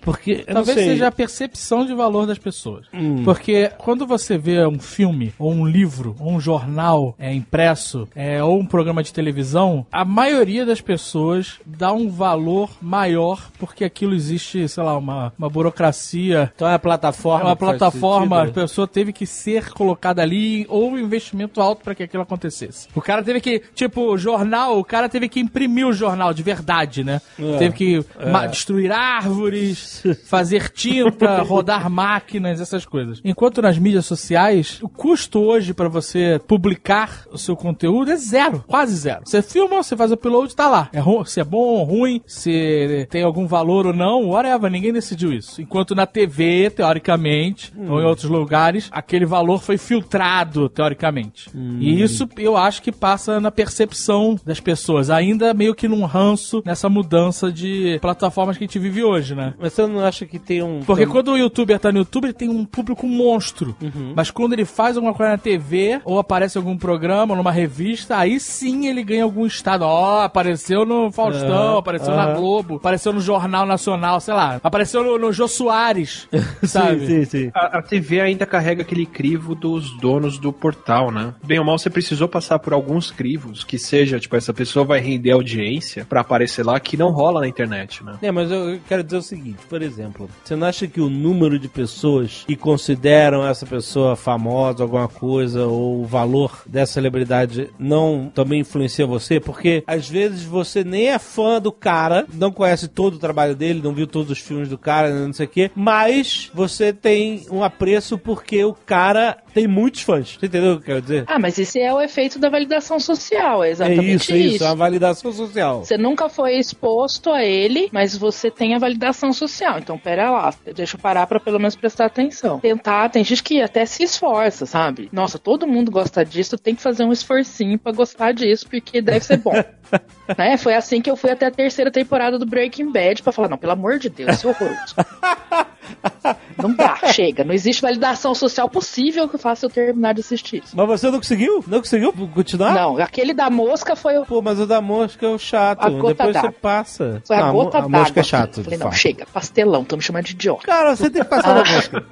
[0.00, 0.84] Porque, eu Talvez não sei.
[0.84, 2.86] seja a percepção de valor das pessoas.
[2.92, 3.22] Hum.
[3.24, 8.42] Porque quando você vê um filme, ou um livro, ou um jornal é, impresso, é,
[8.42, 14.14] ou um programa de televisão, a maioria das pessoas dá um valor maior porque aquilo
[14.14, 16.50] existe, sei lá, uma, uma burocracia.
[16.54, 17.44] Então é a plataforma.
[17.44, 21.94] É uma plataforma, a pessoa teve que ser colocada ali ou um investimento alto para
[21.94, 22.88] que aquilo acontecesse.
[22.94, 27.04] O cara teve que, tipo, jornal, o cara teve que imprimir o jornal de verdade,
[27.04, 27.20] né?
[27.38, 27.56] É.
[27.58, 33.20] Teve que ma- destruir árvores, fazer tinta, rodar máquinas, essas coisas.
[33.24, 38.64] Enquanto nas mídias sociais, o custo hoje para você publicar o seu conteúdo é zero,
[38.66, 39.22] quase zero.
[39.24, 40.88] Você filma, você faz o upload, tá lá.
[40.92, 45.32] É se é bom ou ruim, se tem algum valor ou não, whatever, ninguém decidiu
[45.32, 45.60] isso.
[45.60, 51.50] Enquanto na TV, teoricamente, ou em outros lugares, aquele valor foi filtrado, teoricamente.
[51.80, 56.62] E isso eu acho que passa na percepção das pessoas, ainda meio que num ranço
[56.64, 59.54] nessa mudança de plataformas que a gente vive hoje, né?
[59.58, 60.80] Mas você não acha que tem um.
[60.80, 63.76] Porque quando o youtuber tá no YouTube, ele tem um público monstro.
[64.14, 68.16] Mas quando ele faz alguma coisa na TV, ou aparece em algum programa, numa revista,
[68.16, 69.82] aí sim ele ganha algum estado.
[69.82, 74.60] Ó, apareceu no Faustão, apareceu na Globo, apareceu no Jornal Nacional, sei lá.
[74.62, 76.28] Apareceu no, no Jô Soares,
[76.64, 77.06] sabe?
[77.06, 77.50] Sim, sim, sim.
[77.54, 81.34] A, a TV ainda carrega aquele crivo dos donos do portal, né?
[81.44, 85.00] Bem ou mal, você precisou passar por alguns crivos, que seja, tipo, essa pessoa vai
[85.00, 88.18] render audiência pra aparecer lá, que não rola na internet, né?
[88.22, 91.58] É, mas eu quero dizer o seguinte, por exemplo, você não acha que o número
[91.58, 98.30] de pessoas que consideram essa pessoa famosa, alguma coisa, ou o valor dessa celebridade não
[98.34, 99.40] também influencia você?
[99.40, 103.80] Porque às vezes você nem é fã do cara, não conhece todo o trabalho dele,
[103.82, 107.62] não viu todos os filmes do cara, não sei o quê, mas você tem um
[107.62, 110.36] apreço porque o cara tem muitos fãs.
[110.38, 111.24] Você entendeu o que eu quero dizer?
[111.26, 114.64] Ah, mas esse é o efeito da validação social, é É exatamente isso, é isso,
[114.64, 115.82] é uma validação social.
[115.82, 119.78] Você nunca foi exposto a ele, mas você tem a validação social.
[119.78, 122.60] Então, pera lá, deixa eu parar pra pelo menos prestar atenção.
[122.60, 125.08] Tentar, tem gente que até se esforça, sabe?
[125.10, 129.24] Nossa, todo mundo gosta disso, tem que fazer um esforcinho pra gostar disso, porque deve
[129.24, 129.54] ser bom.
[130.36, 130.58] né?
[130.58, 133.56] Foi assim que eu fui até a terceira temporada do Breaking Bad pra falar, não,
[133.56, 134.94] pelo amor de Deus, isso é horroroso.
[136.58, 137.44] não dá, chega.
[137.44, 140.76] Não existe validação social possível que faça eu terminar de assistir isso.
[140.76, 141.64] Mas você não conseguiu?
[141.66, 142.74] Não conseguiu continuar?
[142.74, 145.84] Não, aquele da mosca foi o Pô, mas o da mosca é o chato.
[145.84, 147.22] A gota Depois você passa.
[147.26, 148.62] Foi a Não, mo- gota a mosca é chato.
[148.64, 148.96] Falei, não, fato.
[148.98, 150.66] chega, pastelão, estão me chamando de idiota.
[150.66, 152.04] Cara, você tem que passar da mosca.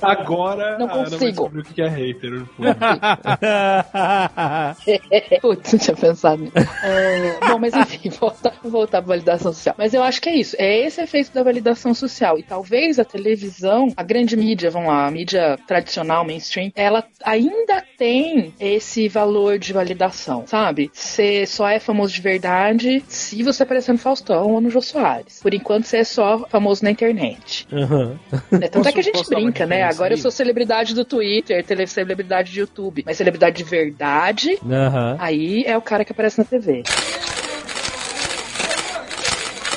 [0.02, 1.24] Agora, Não a vai consigo.
[1.26, 2.42] descobrir o que é hater.
[5.40, 6.52] Putz, não tinha pensado nisso.
[6.82, 9.74] É, bom, mas enfim, voltar, voltar pra validação social.
[9.78, 10.56] Mas eu acho que é isso.
[10.58, 12.38] É esse efeito da validação social.
[12.38, 17.84] E talvez a televisão, a grande mídia, vamos lá, a mídia tradicional, mainstream, ela ainda
[17.98, 20.90] tem esse valor de validação, sabe?
[20.90, 25.40] Você só é famoso de verdade se você aparecer no Faustão ou no Jô Soares.
[25.42, 27.66] Por enquanto, você é só famoso na internet.
[27.70, 28.18] Aham.
[28.50, 28.68] Né?
[28.68, 29.82] Tanto é que a gente brinca, né?
[29.82, 33.02] Agora eu sou celebridade do Twitter, celebridade de YouTube.
[33.04, 35.16] Mas celebridade de verdade, Aham.
[35.18, 36.82] aí é o cara que aparece na TV.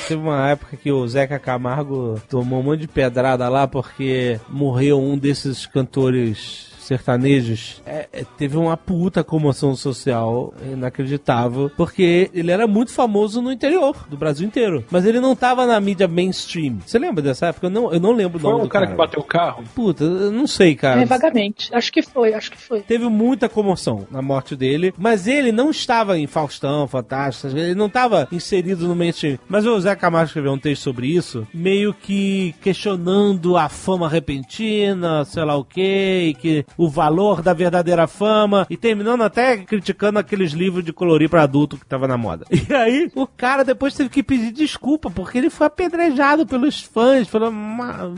[0.08, 4.98] Teve uma época que o Zeca Camargo tomou um monte de pedrada lá porque morreu
[4.98, 7.82] um desses cantores sertanejos.
[7.86, 13.94] É, é, teve uma puta comoção social inacreditável, porque ele era muito famoso no interior
[14.08, 14.84] do Brasil inteiro.
[14.90, 16.78] Mas ele não tava na mídia mainstream.
[16.84, 17.66] Você lembra dessa época?
[17.66, 18.96] Eu não, eu não lembro o Foi nome um do cara, cara.
[18.96, 19.64] que bateu o carro?
[19.74, 21.02] Puta, eu não sei, cara.
[21.02, 21.74] É, vagamente.
[21.74, 22.80] Acho que foi, acho que foi.
[22.80, 27.86] Teve muita comoção na morte dele, mas ele não estava em Faustão, Fantástico, ele não
[27.86, 29.38] estava inserido no mainstream.
[29.48, 35.24] Mas o Zé Camargo escreveu um texto sobre isso, meio que questionando a fama repentina,
[35.24, 40.18] sei lá o quê, e que o valor da verdadeira fama, e terminando até criticando
[40.18, 42.46] aqueles livros de colorir para adulto que tava na moda.
[42.50, 47.26] E aí, o cara depois teve que pedir desculpa, porque ele foi apedrejado pelos fãs,
[47.26, 47.50] foram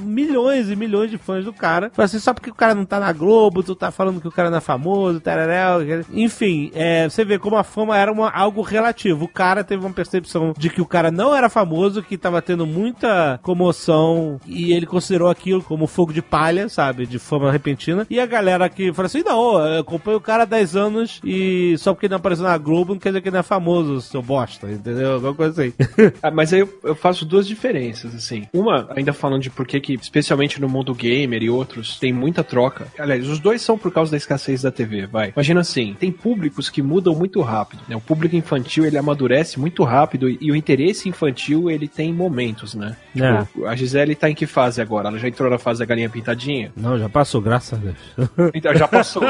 [0.00, 1.90] milhões e milhões de fãs do cara.
[1.92, 4.32] Foi assim, só porque o cara não tá na Globo, tu tá falando que o
[4.32, 5.80] cara não é famoso, tararel,
[6.12, 9.24] enfim, é, você vê como a fama era uma- algo relativo.
[9.24, 12.66] O cara teve uma percepção de que o cara não era famoso, que tava tendo
[12.66, 18.06] muita comoção, e ele considerou aquilo como fogo de palha, sabe, de fama repentina.
[18.10, 21.76] E a galera que fala assim, não, eu acompanho o cara há 10 anos, e
[21.78, 24.00] só porque ele não apareceu na Globo, não quer dizer que ele não é famoso,
[24.00, 25.14] seu bosta, entendeu?
[25.14, 25.72] Alguma coisa assim.
[26.22, 28.46] Ah, mas aí eu, eu faço duas diferenças, assim.
[28.52, 32.86] Uma, ainda falando de por que especialmente no mundo gamer e outros, tem muita troca.
[32.98, 35.32] Aliás, os dois são por causa da escassez da TV, vai.
[35.34, 37.96] Imagina assim, tem públicos que mudam muito rápido, né?
[37.96, 42.74] O público infantil, ele amadurece muito rápido e, e o interesse infantil, ele tem momentos,
[42.74, 42.96] né?
[43.16, 43.44] É.
[43.44, 45.08] Tipo, a Gisele tá em que fase agora?
[45.08, 46.72] Ela já entrou na fase da galinha pintadinha?
[46.76, 47.96] Não, já passou, graças a Deus.
[48.54, 49.22] Então, já passou.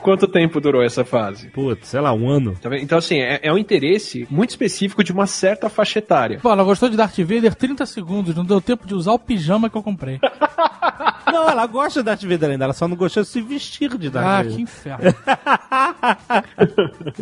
[0.00, 1.48] Quanto tempo durou essa fase?
[1.48, 2.56] Putz, sei lá, um ano.
[2.60, 2.76] Tá?
[2.78, 6.38] Então, assim, é, é um interesse muito específico de uma certa faixa etária.
[6.40, 9.70] Pô, ela gostou de Darth Vader 30 segundos, não deu tempo de usar o pijama
[9.70, 10.18] que eu comprei.
[11.26, 14.10] Não, ela gosta de Darth Vader ainda, ela só não gostou de se vestir de
[14.10, 14.56] Darth Ah, Vader.
[14.56, 15.14] que inferno.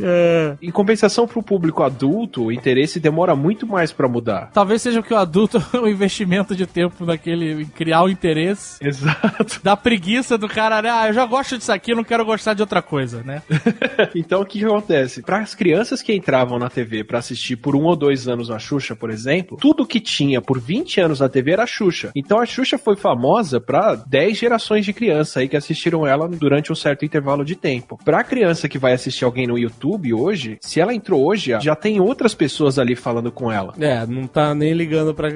[0.02, 0.56] É.
[0.62, 4.50] Em compensação pro público adulto, o interesse demora muito mais pra mudar.
[4.52, 9.60] Talvez seja que o adulto, o investimento de tempo naquele, em criar o interesse, Exato.
[9.62, 10.90] da preguiça do cara, né?
[10.90, 13.42] Ah, eu já gosto disso aqui, não quero gostar de outra coisa, né?
[14.14, 15.22] Então o que, que acontece?
[15.22, 18.58] Para as crianças que entravam na TV pra assistir por um ou dois anos a
[18.58, 22.10] Xuxa, por exemplo, tudo que tinha por 20 anos na TV era a Xuxa.
[22.14, 26.72] Então a Xuxa foi famosa pra 10 gerações de criança aí que assistiram ela durante
[26.72, 27.98] um certo intervalo de tempo.
[28.04, 32.00] Pra criança que vai assistir alguém no YouTube hoje, se ela entrou hoje, já tem
[32.00, 33.74] outras pessoas ali falando com ela.
[33.78, 35.28] É, não tá nem ligando pra,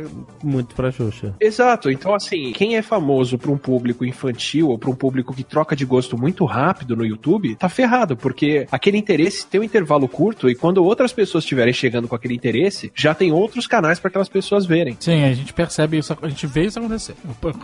[0.42, 1.34] muito pra Xuxa.
[1.40, 1.90] Exato.
[1.90, 5.76] Então, assim, quem é famoso pra um público infantil ou pra um público que troca
[5.76, 10.48] de gosto muito rápido no YouTube, tá ferrado, porque aquele interesse tem um intervalo curto
[10.48, 14.28] e quando outras pessoas estiverem chegando com aquele interesse, já tem outros canais pra aquelas
[14.28, 14.96] pessoas verem.
[15.00, 17.14] Sim, a gente percebe isso, a gente vê isso acontecer.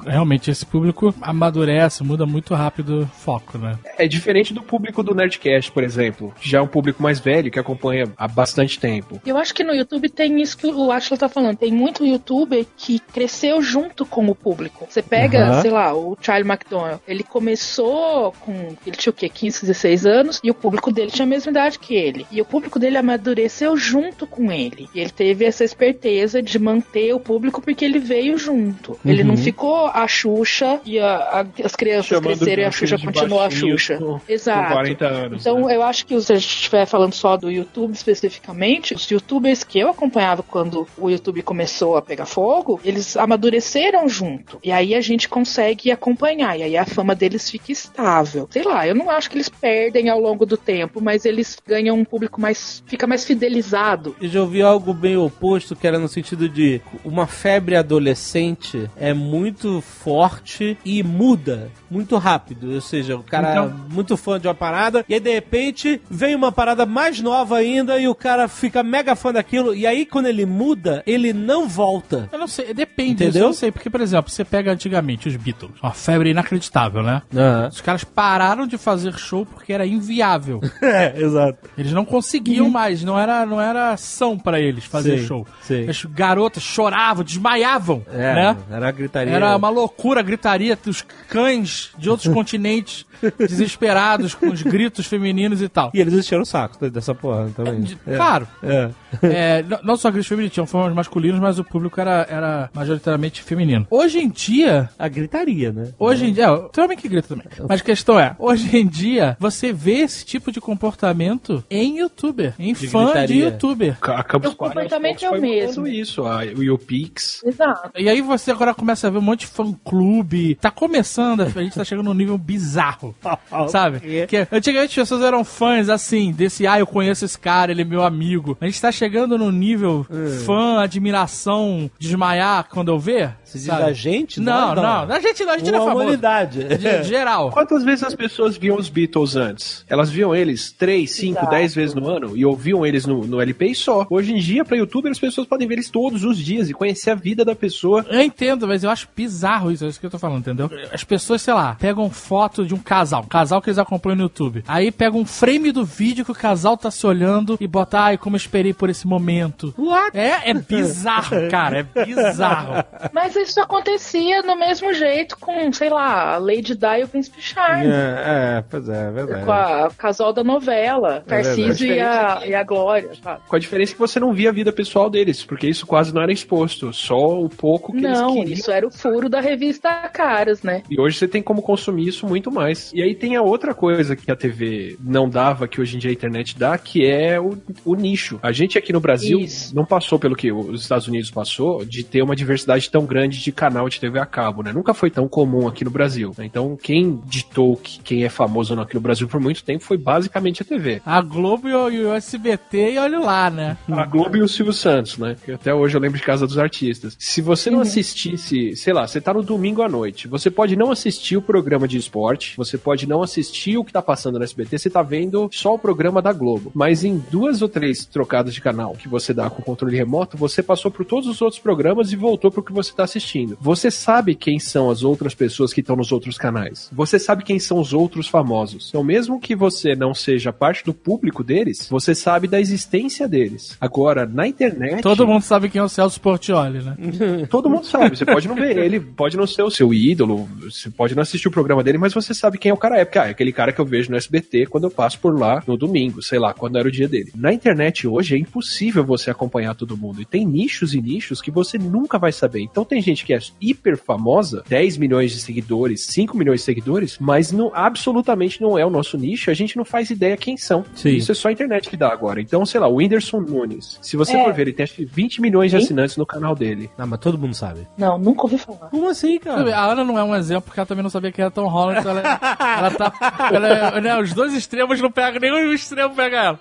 [0.07, 0.80] Realmente, esse público
[1.21, 3.79] amadurece, muda muito rápido o foco, né?
[3.99, 7.51] É diferente do público do Nerdcast, por exemplo, que já é um público mais velho,
[7.51, 9.21] que acompanha há bastante tempo.
[9.25, 11.57] Eu acho que no YouTube tem isso que o Atila tá falando.
[11.59, 14.87] Tem muito youtuber que cresceu junto com o público.
[14.89, 15.61] Você pega, Uhum.
[15.63, 17.01] sei lá, o Charlie McDonald.
[17.07, 18.53] Ele começou com.
[18.87, 19.29] Ele tinha o quê?
[19.29, 20.41] 15, 16 anos.
[20.43, 22.27] E o público dele tinha a mesma idade que ele.
[22.31, 24.89] E o público dele amadureceu junto com ele.
[24.95, 28.99] E ele teve essa esperteza de manter o público porque ele veio junto.
[29.05, 32.99] Ele não ficou a Xuxa e a- a- as crianças Chamando cresceram e a Xuxa
[32.99, 33.97] continuou a Xuxa.
[33.99, 34.69] com- Exato.
[34.69, 35.41] Com 40 anos.
[35.41, 35.77] Então, né?
[35.77, 39.79] eu acho que se a gente estiver falando só do YouTube especificamente, os youtubers que
[39.79, 44.59] eu acompanhava quando o YouTube começou a pegar fogo, eles amadureceram junto.
[44.63, 46.59] E aí a gente consegue acompanhar.
[46.59, 48.49] E aí a fama deles fica estável.
[48.51, 51.97] Sei lá, eu não acho que eles perdem ao longo do tempo, mas eles ganham
[51.97, 52.83] um público mais.
[52.87, 54.15] fica mais fidelizado.
[54.21, 59.13] Eu já ouvi algo bem oposto, que era no sentido de uma febre adolescente é
[59.15, 62.73] muito forte e muda muito rápido.
[62.75, 66.01] Ou seja, o cara Então- é muito fã de uma parada, e aí de repente
[66.11, 70.05] vem uma parada mais nova ainda e o cara fica mega fã daquilo, e aí
[70.07, 72.29] quando ele muda, ele não volta.
[72.33, 73.43] Eu não sei, depende Entendeu?
[73.43, 77.23] eu não sei, porque, por exemplo, você pega antigamente os Beatles, uma febre inacreditável, né?
[77.71, 80.61] Os caras pararam de fazer show porque era inviável.
[80.83, 81.69] é, exato.
[81.77, 85.47] Eles não conseguiam mais, não era, não era ação pra eles fazer Sim, show.
[85.63, 85.89] sim.
[85.89, 88.57] As garotas choravam, desmaiavam, É, né?
[88.71, 89.33] era gritaria.
[89.35, 90.23] Era uma loucura, a
[90.59, 93.07] dos cães de outros continentes
[93.39, 95.91] desesperados com os gritos femininos e tal.
[95.95, 97.81] E eles encheram o saco dessa porra também.
[97.83, 98.91] De- Claro, É.
[99.23, 103.87] é, não- só gritos femininos, tinham formas masculinos, mas o público era, era majoritariamente feminino.
[103.91, 105.93] Hoje em dia, A gritaria, né?
[105.99, 107.47] Hoje em dia, é, tem homem que grita também.
[107.69, 112.55] Mas a questão é, hoje em dia, você vê esse tipo de comportamento em youtuber,
[112.59, 113.45] em De fã de gritaria.
[113.45, 113.97] youtuber.
[114.03, 115.87] A Campus O comportamento é o mesmo.
[115.87, 117.43] isso, a, o YouPix.
[117.45, 117.91] Exato.
[117.97, 120.55] E aí você agora começa a ver um monte de fã-clube.
[120.57, 123.15] Tá começando, a gente tá chegando num nível bizarro.
[123.69, 124.01] Sabe?
[124.27, 127.85] Que antigamente as pessoas eram fãs assim, desse, ah, eu conheço esse cara, ele é
[127.85, 128.57] meu amigo.
[128.61, 130.07] A gente tá chegando no nível
[130.45, 133.35] fã, admiração, desmaiar quando eu ver.
[133.51, 133.83] Se diz sabe?
[133.83, 134.41] a gente?
[134.41, 136.05] Não, não, A gente não, a gente não é famoso.
[136.05, 136.65] humanidade.
[136.79, 137.51] De geral.
[137.51, 139.85] Quantas vezes as pessoas viam os Beatles antes?
[139.89, 141.51] Elas viam eles 3, 5, Exato.
[141.51, 144.07] 10 vezes no ano e ouviam eles no, no LP e só.
[144.09, 147.11] Hoje em dia, pra youtuber, as pessoas podem ver eles todos os dias e conhecer
[147.11, 148.05] a vida da pessoa.
[148.09, 150.71] Eu entendo, mas eu acho bizarro isso, é isso que eu tô falando, entendeu?
[150.93, 154.23] As pessoas, sei lá, pegam foto de um casal, um casal que eles acompanham no
[154.25, 154.63] YouTube.
[154.69, 158.19] Aí pegam um frame do vídeo que o casal tá se olhando e bota, ai,
[158.19, 159.75] como eu esperei por esse momento.
[159.77, 160.17] What?
[160.17, 162.85] É, é bizarro, cara, é bizarro.
[163.13, 167.41] Mas isso acontecia no mesmo jeito com, sei lá, a Lady Di e o Príncipe
[167.41, 167.89] Charles.
[167.93, 169.45] É, é, pois é, é verdade.
[169.45, 171.31] Com a casal da novela, É.
[171.31, 173.41] Tarcísio e, a, e a Glória, sabe?
[173.49, 176.23] Com a diferença que você não via a vida pessoal deles, porque isso quase não
[176.23, 176.93] era exposto.
[176.93, 178.53] Só o pouco que Não, eles queriam.
[178.59, 180.83] isso era o furo da revista Caras, né?
[180.91, 182.91] E hoje você tem como consumir isso muito mais.
[182.95, 186.11] E aí tem a outra coisa que a TV não dava, que hoje em dia
[186.11, 188.39] a internet dá, que é o, o nicho.
[188.43, 189.75] A gente aqui no Brasil Isso.
[189.75, 193.53] não passou pelo que os Estados Unidos passou, de ter uma diversidade tão grande de
[193.53, 194.73] canal de TV a cabo, né?
[194.73, 196.35] Nunca foi tão comum aqui no Brasil.
[196.37, 196.45] né?
[196.45, 200.63] Então, quem ditou que quem é famoso aqui no Brasil por muito tempo foi basicamente
[200.63, 201.03] a TV.
[201.05, 203.77] A Globo e o, e o SBT, e olha lá, né?
[203.91, 205.37] A Globo e o Silvio Santos, né?
[205.45, 207.17] Que até hoje eu lembro de Casa dos Artistas.
[207.19, 210.91] Se você não assistisse, sei lá, você tá no domingo à noite, você pode não
[210.91, 214.79] assistir o programa de esporte, você pode não assistir o que tá passando no SBT,
[214.79, 216.71] você tá vendo só o programa da Globo.
[216.75, 220.63] Mas em duas ou três trocadas de canal que você dá com controle remoto, você
[220.63, 223.20] passou por todos os outros programas e voltou pro que você tá assistindo.
[223.61, 226.89] Você sabe quem são as outras pessoas que estão nos outros canais.
[226.93, 228.89] Você sabe quem são os outros famosos.
[228.89, 233.77] Então, mesmo que você não seja parte do público deles, você sabe da existência deles.
[233.81, 235.03] Agora, na internet.
[235.03, 236.97] Todo mundo sabe quem é o Celso Portioli, né?
[237.51, 238.17] Todo mundo sabe.
[238.17, 241.49] Você pode não ver ele, pode não ser o seu ídolo, você pode não assistir
[241.49, 243.05] o programa dele, mas você sabe quem é o cara é.
[243.05, 245.63] Porque, ah, é aquele cara que eu vejo no SBT quando eu passo por lá
[245.67, 247.33] no domingo, sei lá, quando era o dia dele.
[247.35, 250.21] Na internet hoje é impossível você acompanhar todo mundo.
[250.21, 252.61] E tem nichos e nichos que você nunca vai saber.
[252.61, 257.17] Então tem gente que é hiper famosa, 10 milhões de seguidores, 5 milhões de seguidores,
[257.21, 260.85] mas não, absolutamente não é o nosso nicho, a gente não faz ideia quem são.
[260.95, 261.11] Sim.
[261.11, 262.41] Isso é só a internet que dá agora.
[262.41, 264.45] Então, sei lá, o Whindersson Nunes, se você É.
[264.45, 265.85] for ver, ele tem acho que 20 milhões de Sim.
[265.85, 266.91] assinantes no canal dele.
[266.97, 267.87] Não, mas todo mundo sabe.
[267.97, 268.89] Não, nunca ouvi falar.
[268.91, 269.75] Como assim, cara?
[269.77, 272.01] A Ana não é um exemplo porque ela também não sabia quem era Tom Holland.
[272.01, 272.23] Então ela,
[272.79, 273.13] ela tá.
[273.53, 276.59] Ela, né, os dois extremos não pegam, nenhum extremo pega ela.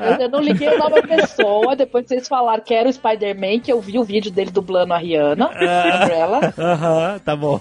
[0.00, 3.60] Eu, eu não liguei o nome da pessoa, depois vocês falaram que era o Spider-Man,
[3.60, 7.60] que eu vi o vídeo dele dublando a Rihanna, Umbrella, Aham, tá bom.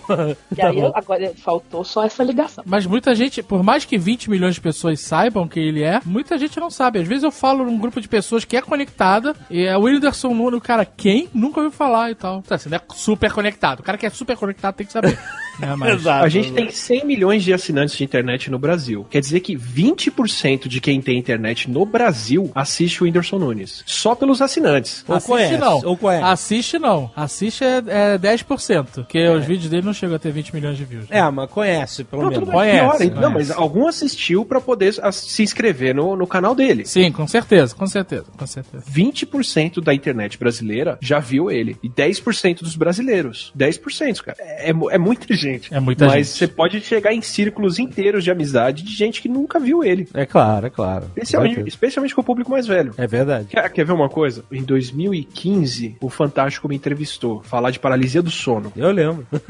[0.51, 0.91] e Tá aí bom.
[0.95, 2.63] agora faltou só essa ligação.
[2.65, 6.37] Mas muita gente, por mais que 20 milhões de pessoas saibam quem ele é, muita
[6.37, 6.99] gente não sabe.
[6.99, 10.33] Às vezes eu falo num grupo de pessoas que é conectada, e é o Whindersson
[10.33, 11.29] Nunes, o cara, quem?
[11.33, 12.41] Nunca ouviu falar e tal.
[12.41, 13.79] Tá, Assim, não é super conectado.
[13.81, 15.17] O cara que é super conectado tem que saber.
[15.61, 16.25] né, mas- Exato.
[16.25, 19.05] A gente tem 100 milhões de assinantes de internet no Brasil.
[19.09, 23.83] Quer dizer que 20% de quem tem internet no Brasil assiste o Whindersson Nunes.
[23.85, 25.03] Só pelos assinantes.
[25.07, 25.81] Ou Assiste conhece, não.
[25.85, 26.23] ou conhece.
[26.23, 27.11] Assiste não.
[27.15, 28.85] Assiste é, é 10%.
[28.95, 31.05] Porque os vídeos dele não chegam a ter 20 milhões de views.
[31.09, 32.49] É, mas conhece, pelo Não, menos.
[32.49, 33.09] Conhece, pior, hein?
[33.09, 33.49] Não, conhece.
[33.49, 36.85] mas algum assistiu pra poder se inscrever no, no canal dele.
[36.85, 38.83] Sim, com certeza, com certeza, com certeza.
[38.89, 41.77] 20% da internet brasileira já viu ele.
[41.83, 43.51] E 10% dos brasileiros.
[43.57, 44.37] 10%, cara.
[44.39, 45.50] É, é é muita gente.
[45.71, 46.37] É muita Mas gente.
[46.37, 50.07] você pode chegar em círculos inteiros de amizade de gente que nunca viu ele.
[50.13, 51.05] É claro, é claro.
[51.15, 52.93] Especialmente, especialmente com o público mais velho.
[52.97, 53.47] É verdade.
[53.47, 54.43] Quer, quer ver uma coisa?
[54.51, 57.41] Em 2015, o Fantástico me entrevistou.
[57.43, 58.71] Falar de paralisia do sono.
[58.75, 59.25] Eu lembro.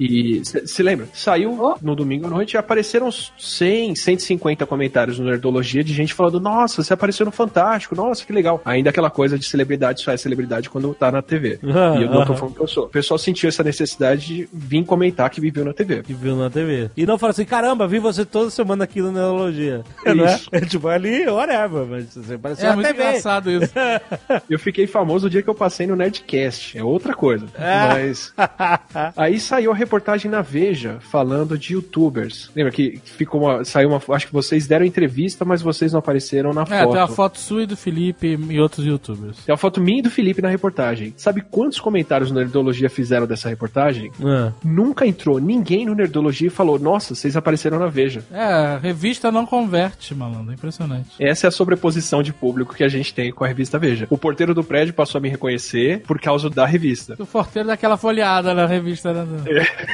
[0.00, 1.08] E se lembra?
[1.12, 1.76] Saiu Oh.
[1.82, 6.40] no domingo à noite e apareceram uns 100, 150 comentários no Nerdologia de gente falando:
[6.40, 8.60] Nossa, você apareceu no Fantástico, nossa, que legal.
[8.64, 11.58] Ainda aquela coisa de celebridade só é celebridade quando tá na TV.
[11.64, 12.84] E eu não tô falando que eu sou.
[12.86, 16.02] O pessoal sentiu essa necessidade de vir comentar que viveu na TV.
[16.02, 16.90] que viu na TV.
[16.96, 19.82] E não fala assim, caramba, vi você toda semana aqui no Neurologia.
[20.04, 20.12] É?
[20.12, 20.48] Isso.
[20.52, 23.02] É tipo ali, whatever, mas você apareceu É na muito TV.
[23.02, 23.72] engraçado isso.
[24.48, 26.76] Eu fiquei famoso o dia que eu passei no Nerdcast.
[26.78, 27.46] É outra coisa.
[27.58, 27.94] Ah.
[27.94, 28.32] Mas.
[29.16, 32.50] Aí saiu a reportagem na Veja falando de youtubers.
[32.54, 33.64] Lembra que ficou uma.
[33.64, 34.00] Saiu uma.
[34.14, 36.92] Acho que vocês deram entrevista, mas vocês não apareceram na É, foto.
[36.92, 39.38] tem a foto sua e do Felipe e outros youtubers.
[39.44, 41.14] Tem a foto minha e do Felipe na reportagem.
[41.16, 44.10] Sabe quantos comentários no Nerdologia fizeram dessa reportagem?
[44.22, 44.52] Ah.
[44.62, 48.22] Nunca entrou ninguém no Nerdologia e falou: Nossa, vocês apareceram na Veja.
[48.32, 50.50] É, revista não converte, malandro.
[50.50, 51.10] É impressionante.
[51.20, 54.06] Essa é a sobreposição de público que a gente tem com a revista Veja.
[54.10, 57.16] O porteiro do prédio passou a me reconhecer por causa da revista.
[57.18, 59.12] O forteiro daquela folhada na revista.
[59.12, 59.26] Né?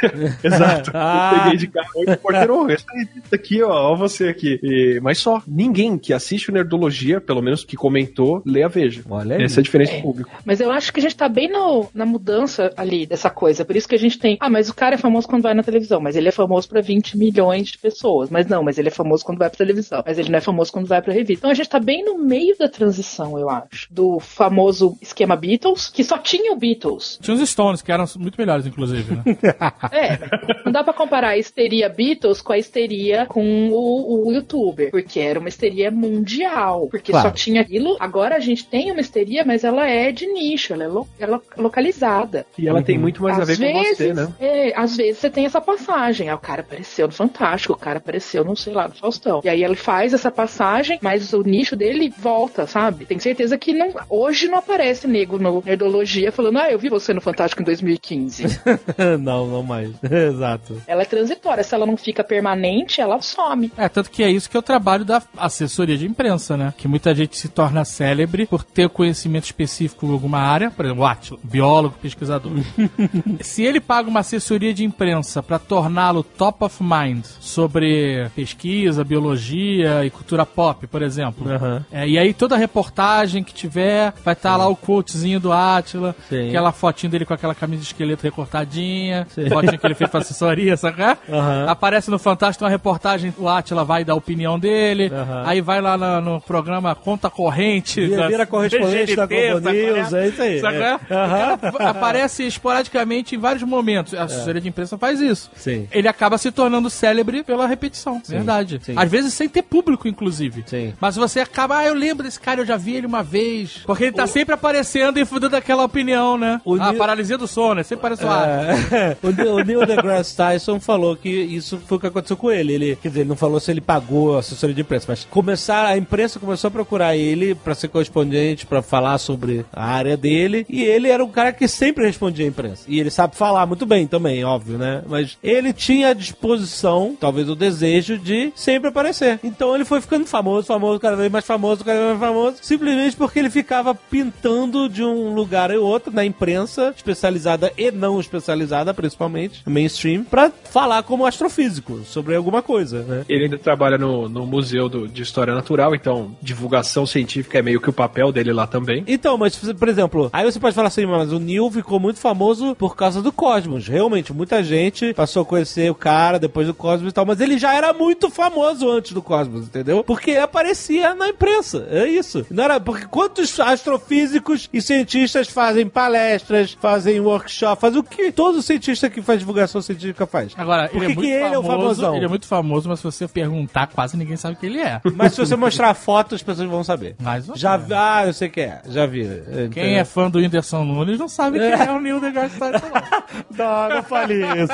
[0.43, 0.91] Exato.
[0.95, 1.33] Ah.
[1.35, 4.59] Eu peguei de carro e o porteiro, "Ô, essa revista aqui, ó, ó você aqui.
[4.62, 9.03] E- mas só, ninguém que assiste o Nerdologia, pelo menos que comentou, lê a Veja.
[9.09, 9.43] Olha aí.
[9.45, 10.31] Essa é a diferença do público.
[10.45, 13.64] Mas eu acho que a gente tá bem no, na mudança ali dessa coisa.
[13.64, 14.37] Por isso que a gente tem.
[14.41, 16.01] Ah, mas o cara é famoso quando vai na televisão.
[16.01, 18.31] Mas ele é famoso pra 20 milhões de pessoas.
[18.31, 20.03] Mas não, mas ele é famoso quando vai pra televisão.
[20.07, 21.41] Mas ele não é famoso quando vai pra revista.
[21.41, 23.87] Então a gente tá bem no meio da transição, eu acho.
[23.91, 27.18] Do famoso esquema Beatles, que só tinha o Beatles.
[27.21, 29.23] Tinha uns Stones, que eram muito melhores, inclusive, né?
[29.93, 30.18] É,
[30.64, 35.18] não dá pra comparar a histeria Beatles com a histeria com o, o youtuber, porque
[35.21, 37.29] era uma histeria mundial, porque Claro.
[37.29, 37.97] só tinha aquilo.
[37.99, 41.41] Agora a gente tem uma histeria, mas ela é de nicho, ela é, lo- ela
[41.57, 42.47] é localizada.
[42.59, 44.33] E ela tem muito mais a ver às com vezes, você, né?
[44.39, 46.29] É, às vezes você tem essa passagem.
[46.29, 49.41] Ah, o cara apareceu no Fantástico, o cara apareceu no, sei lá, no Faustão.
[49.45, 53.05] E aí ele faz essa passagem, mas o nicho dele volta, sabe?
[53.07, 57.13] Tem certeza que não, hoje não aparece nego no Nerdologia falando, ah, eu vi você
[57.13, 58.61] no Fantástico em 2015.
[59.21, 59.91] não, não mais.
[60.03, 60.81] Exato.
[60.87, 61.63] ela é transitória.
[61.63, 63.73] Se ela não fica permanente, ela some.
[63.77, 66.73] É, tanto que é isso que é o trabalho da assessoria de imprensa, né?
[66.77, 71.03] Que muita gente se torna célebre por ter conhecimento específico em alguma área, por exemplo,
[71.03, 72.53] o Átila, biólogo, pesquisador.
[73.41, 74.99] se ele paga uma assessoria de imprensa
[75.42, 81.84] pra torná-lo top of mind sobre pesquisa, biologia e cultura pop, por exemplo, Aham.
[81.90, 86.48] é, e aí toda reportagem que tiver vai estar lá o quotezinho do Átila, Sim.
[86.48, 90.76] aquela fotinho dele com aquela camisa de esqueleto recortadinha, fotinho que ele fez pra assessoria,
[90.76, 91.01] sabe?
[91.28, 91.66] Aham.
[91.68, 95.42] Aparece no Fantástico uma reportagem, o Átila vai dar a opinião dele, Aham.
[95.46, 98.07] aí vai lá na- no, programa Conta Corrente.
[98.07, 100.59] Vira, vira correspondente da Globo qual News, é isso aí.
[100.59, 100.98] É?
[101.09, 101.59] Cara
[101.90, 104.14] aparece esporadicamente em vários momentos.
[104.14, 105.51] A assessoria de imprensa faz isso.
[105.57, 105.88] Sim.
[105.91, 108.20] Ele acaba se tornando célebre pela repetição.
[108.26, 108.80] verdade.
[108.82, 108.95] sim.
[108.97, 110.64] Às vezes sem ter público, inclusive.
[110.66, 110.95] Sim.
[111.01, 113.82] Mas você acaba, ah, eu lembro desse cara, eu já vi ele uma vez.
[113.86, 116.61] Porque ele tá sempre aparecendo e dando aquela opinião, né?
[116.64, 117.82] O ah, Neil- paralisia do sono, né?
[117.82, 118.28] Sempre parece o.
[118.30, 122.51] É, o, Neil, o Neil deGrasse Tyson falou que isso foi o que aconteceu com
[122.51, 122.72] ele.
[122.74, 122.97] ele.
[122.97, 125.97] Quer dizer, ele não falou se ele pagou a assessoria de imprensa, mas começar, a
[125.97, 130.82] imprensa começou a procurar ele pra ser correspondente, pra falar sobre a área dele, e
[130.82, 132.84] ele era um cara que sempre respondia à imprensa.
[132.86, 135.03] E ele sabe falar muito bem também, óbvio, né?
[135.09, 139.39] Mas ele tinha a disposição, talvez o desejo de sempre aparecer.
[139.45, 143.16] Então ele foi ficando famoso, famoso, cada vez mais famoso, cada vez mais famoso, simplesmente
[143.16, 148.93] porque ele ficava pintando de um lugar e outro na imprensa especializada e não especializada,
[148.95, 153.24] principalmente mainstream, pra falar como astrofísico sobre alguma coisa, né?
[153.28, 157.81] Ele ainda trabalha no, no Museu do- de História Natural, então divulgação científica é meio
[157.81, 159.05] que o papel dele lá também.
[159.07, 162.74] Então, mas, por exemplo, aí você pode falar assim, mas o Neil ficou muito famoso
[162.76, 163.87] por causa do Cosmos.
[163.87, 164.70] Realmente, muita gente
[165.14, 168.31] passou a conhecer o cara depois do Cosmos e tal, mas ele já era muito
[168.31, 170.03] famoso antes do Cosmos, entendeu?
[170.05, 171.87] Porque aparecia na imprensa.
[171.91, 172.47] É isso.
[172.51, 178.62] Não era, porque quantos astrofísicos e cientistas fazem palestras, fazem workshop, fazem o que todo
[178.62, 180.53] cientista que faz divulgação científica faz.
[180.57, 182.16] Agora, Por ele que é muito que ele é o famoso, famosão?
[182.16, 185.01] Ele é muito famoso, mas se você perguntar, quase ninguém sabe quem ele é.
[185.14, 187.14] Mas se você mostrar foto, as pessoas vão saber.
[187.21, 187.93] Mais ou Já, menos.
[187.93, 188.81] ah, eu sei que é.
[188.89, 189.29] Já vi.
[189.73, 192.87] Quem é fã do Whindersson Nunes não sabe quem é o Neil deGrasse Tyson.
[192.87, 193.61] não.
[193.61, 194.72] Não, não fale isso.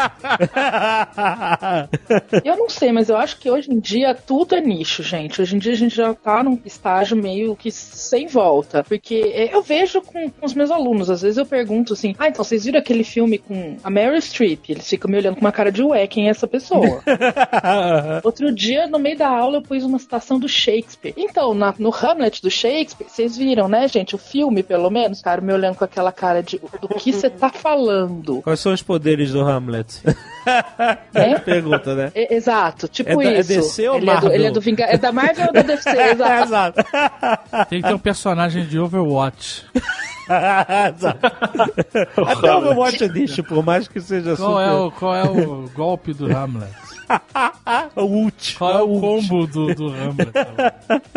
[2.44, 5.40] Eu não sei, mas eu acho que hoje em dia tudo é nicho, gente.
[5.40, 8.82] Hoje em dia a gente já tá num estágio meio que sem volta.
[8.84, 12.28] Porque é, eu vejo com, com os meus alunos, às vezes eu pergunto assim: ah,
[12.28, 14.68] então vocês viram aquele filme com a Meryl Streep?
[14.70, 17.02] Eles ficam me olhando com uma cara de ué, quem é essa pessoa?
[18.22, 21.14] Outro dia, no meio da aula, eu pus uma citação do Shakespeare.
[21.16, 24.14] Então, na- no Hamlet do Shakespeare, vocês viram, né, gente?
[24.14, 27.48] O filme, pelo menos, cara, me olhando com aquela cara de do que você tá
[27.50, 29.65] falando, Quais são os poderes do Hamlet?
[31.12, 31.38] né?
[31.44, 32.12] Pergunta, né?
[32.14, 33.48] E- exato, tipo É da- é isso.
[33.54, 34.32] DC ou ele, é do, Marvel?
[34.32, 34.84] ele é do Vinga...
[34.84, 35.88] É da Marvel ou da DC?
[35.96, 36.44] Exato.
[36.44, 36.84] Exato.
[37.68, 39.64] Tem que ter um personagem de Overwatch.
[40.26, 41.26] Exato.
[42.26, 45.68] Até o Overwatch é nicho, por mais que seja Qual é, o, qual é o
[45.74, 46.72] golpe do Hamlet?
[47.94, 48.56] o ult.
[48.56, 50.32] Qual é o combo do, do Hamlet?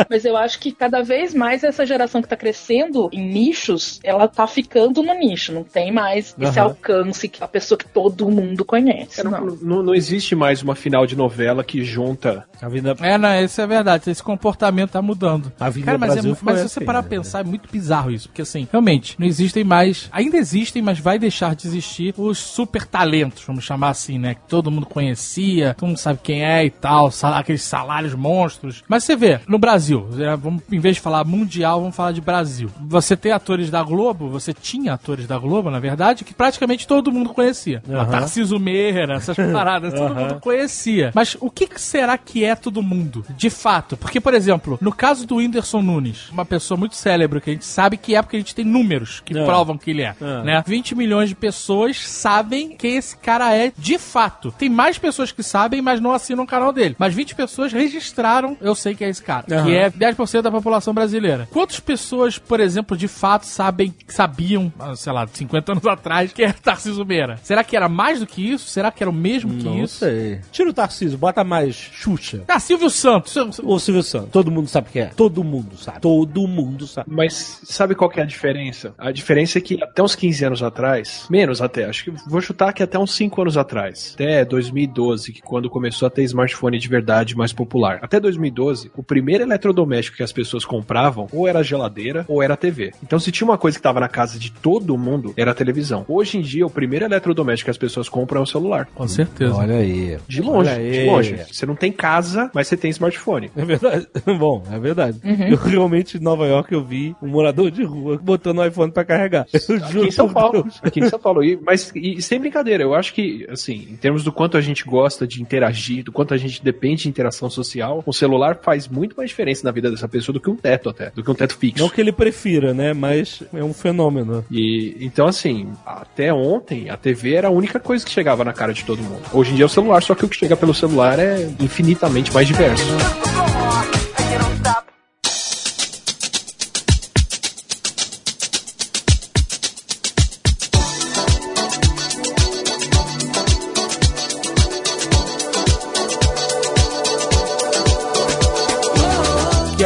[0.09, 4.27] Mas eu acho que cada vez mais essa geração que tá crescendo em nichos, ela
[4.27, 5.51] tá ficando no nicho.
[5.53, 6.69] Não tem mais esse Aham.
[6.69, 9.23] alcance que a pessoa que todo mundo conhece.
[9.23, 9.57] Não, Não.
[9.61, 12.45] não, não existe mais uma final de novela que junta.
[12.61, 14.09] A vida É, não, isso é verdade.
[14.09, 15.51] Esse comportamento tá mudando.
[15.59, 17.07] A vida Cara, mas, é Brasil foi mas se você assim, parar né?
[17.07, 18.27] pra pensar, é muito bizarro isso.
[18.29, 20.09] Porque assim, realmente, não existem mais.
[20.11, 24.35] Ainda existem, mas vai deixar de existir os super talentos, vamos chamar assim, né?
[24.35, 28.83] Que todo mundo conhecia, todo mundo sabe quem é e tal, sal- aqueles salários monstros.
[28.87, 32.21] Mas você vê, no Brasil, é, vamos, em vez de falar mundial, vamos falar de
[32.21, 32.69] Brasil.
[32.81, 37.11] Você tem atores da Globo, você tinha atores da Globo, na verdade, que praticamente todo
[37.11, 37.81] mundo conhecia.
[37.89, 38.05] A Aham.
[38.11, 41.11] Tarciso Meira, essas paradas, todo mundo conhecia.
[41.13, 43.25] Mas o que, que será que é todo mundo?
[43.37, 43.95] De fato.
[43.97, 47.65] Porque, por exemplo, no caso do Whindersson Nunes, uma pessoa muito célebre, que a gente
[47.65, 49.45] sabe que é porque a gente tem números que É.
[49.45, 50.15] provam que ele é.
[50.21, 50.43] É.
[50.43, 50.63] Né?
[50.65, 54.51] 20 milhões de pessoas sabem quem esse cara é de fato.
[54.57, 56.95] Tem mais pessoas que sabem, mas não assinam o canal dele.
[56.97, 59.45] Mas 20 pessoas registraram, eu sei que é esse cara.
[59.51, 59.65] Aham.
[59.65, 61.47] Que é 10% da população brasileira.
[61.51, 66.43] Quantas pessoas, por exemplo, de fato sabem, sabiam, ah, sei lá, 50 anos atrás, que
[66.43, 67.37] era Tarcísio Meira?
[67.43, 68.67] Será que era mais do que isso?
[68.69, 69.99] Será que era o mesmo que Não isso?
[69.99, 70.39] sei.
[70.51, 72.43] Tira o Tarcísio, bota mais Xuxa.
[72.47, 73.35] Ah, Silvio Santos.
[73.63, 74.29] O Silvio Santos.
[74.31, 75.05] Todo mundo sabe quem é.
[75.07, 75.99] Todo mundo sabe.
[75.99, 77.09] Todo mundo sabe.
[77.11, 78.93] Mas sabe qual que é a diferença?
[78.97, 82.71] A diferença é que até uns 15 anos atrás, menos até, acho que vou chutar
[82.73, 86.87] que até uns 5 anos atrás, até 2012, que quando começou a ter smartphone de
[86.87, 87.97] verdade mais popular.
[88.03, 92.91] Até 2012, o primeiro eletrodoméstico que as pessoas compravam ou era geladeira ou era TV.
[93.01, 96.05] Então se tinha uma coisa que estava na casa de todo mundo, era a televisão.
[96.07, 98.87] Hoje em dia, o primeiro eletrodoméstico que as pessoas compram é o celular.
[98.93, 99.55] Com certeza.
[99.55, 100.17] Olha aí.
[100.27, 101.05] De longe, Olha de aí.
[101.07, 101.35] longe.
[101.51, 103.49] Você não tem casa, mas você tem smartphone.
[103.55, 104.07] É verdade.
[104.37, 105.19] Bom, é verdade.
[105.49, 109.03] Eu realmente em Nova York eu vi um morador de rua botando o iPhone pra
[109.03, 109.47] carregar.
[109.53, 110.63] Eu Aqui juro em São Paulo.
[110.63, 110.79] Deus.
[110.83, 111.43] Aqui em São Paulo.
[111.43, 114.83] E, mas e, sem brincadeira, eu acho que, assim, em termos do quanto a gente
[114.83, 119.15] gosta de interagir, do quanto a gente depende de interação social, o celular faz muito
[119.17, 121.57] mais diferença na vida dessa pessoa do que um teto até, do que um teto
[121.57, 121.81] fixo.
[121.81, 122.93] Não que ele prefira, né?
[122.93, 124.45] Mas é um fenômeno.
[124.51, 128.73] E então, assim, até ontem a TV era a única coisa que chegava na cara
[128.73, 129.21] de todo mundo.
[129.33, 132.31] Hoje em dia é o celular, só que o que chega pelo celular é infinitamente
[132.33, 132.85] mais diverso.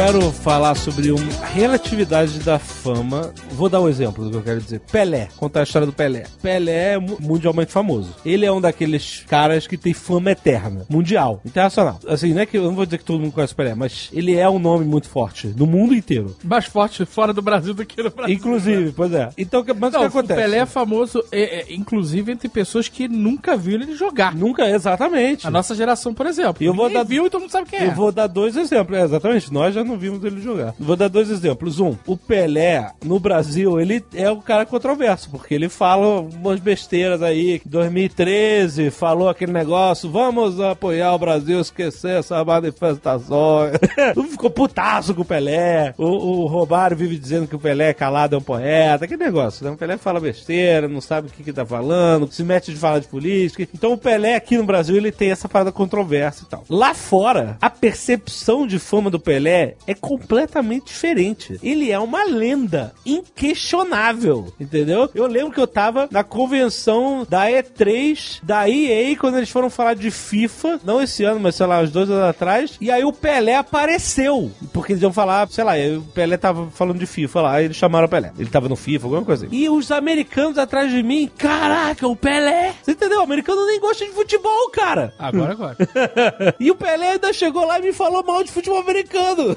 [0.04, 3.32] Quero falar sobre uma relatividade da fama.
[3.52, 4.80] Vou dar um exemplo do que eu quero dizer.
[4.80, 5.28] Pelé.
[5.34, 6.24] Contar a história do Pelé.
[6.42, 8.14] Pelé é mu- mundialmente famoso.
[8.22, 10.84] Ele é um daqueles caras que tem fama eterna.
[10.90, 11.40] Mundial.
[11.42, 11.98] Internacional.
[12.06, 14.10] Assim, não é que eu não vou dizer que todo mundo conhece o Pelé, mas
[14.12, 16.36] ele é um nome muito forte no mundo inteiro.
[16.44, 18.34] Mais forte fora do Brasil do que no Brasil.
[18.34, 19.30] Inclusive, pois é.
[19.38, 20.38] Então, o que- mas Não, o que acontece?
[20.38, 24.34] o Pelé é famoso, é, é, inclusive, entre pessoas que nunca viram ele jogar.
[24.34, 25.46] Nunca, exatamente.
[25.46, 26.62] A nossa geração, por exemplo.
[26.62, 27.86] Eu vou dar- viu e todo mundo sabe quem é.
[27.86, 28.98] Eu vou dar dois exemplos.
[28.98, 29.50] É, exatamente.
[29.50, 30.74] Nós já nós não vimos ele jogar.
[30.78, 31.78] Vou dar dois exemplos.
[31.78, 37.22] Um, o Pelé, no Brasil, ele é um cara controverso, porque ele fala umas besteiras
[37.22, 37.62] aí.
[37.64, 43.70] 2013, falou aquele negócio, vamos apoiar o Brasil, esquecer essa manifestação.
[44.30, 45.94] Ficou putaço com o Pelé.
[45.96, 46.66] O, o
[46.96, 49.06] vive dizendo que o Pelé é calado é um poeta.
[49.06, 49.70] Que negócio, né?
[49.70, 52.98] O Pelé fala besteira, não sabe o que, que tá falando, se mete de falar
[52.98, 53.66] de política.
[53.72, 56.64] Então o Pelé aqui no Brasil, ele tem essa parada controversa e tal.
[56.68, 61.58] Lá fora, a percepção de fama do Pelé é completamente diferente.
[61.62, 65.08] Ele é uma lenda inquestionável, entendeu?
[65.14, 69.94] Eu lembro que eu tava na convenção da E3 da EA quando eles foram falar
[69.94, 73.12] de FIFA, não esse ano, mas sei lá, uns dois anos atrás, e aí o
[73.12, 77.62] Pelé apareceu, porque eles iam falar, sei lá, o Pelé tava falando de FIFA lá,
[77.62, 78.32] e eles chamaram o Pelé.
[78.38, 79.54] Ele tava no FIFA, alguma coisa assim.
[79.54, 82.74] E os americanos atrás de mim, caraca, o Pelé!
[82.82, 83.20] Você entendeu?
[83.20, 85.14] O americano nem gosta de futebol, cara!
[85.18, 85.76] Agora, agora.
[86.60, 89.56] E o Pelé ainda chegou lá e me falou mal de futebol americano.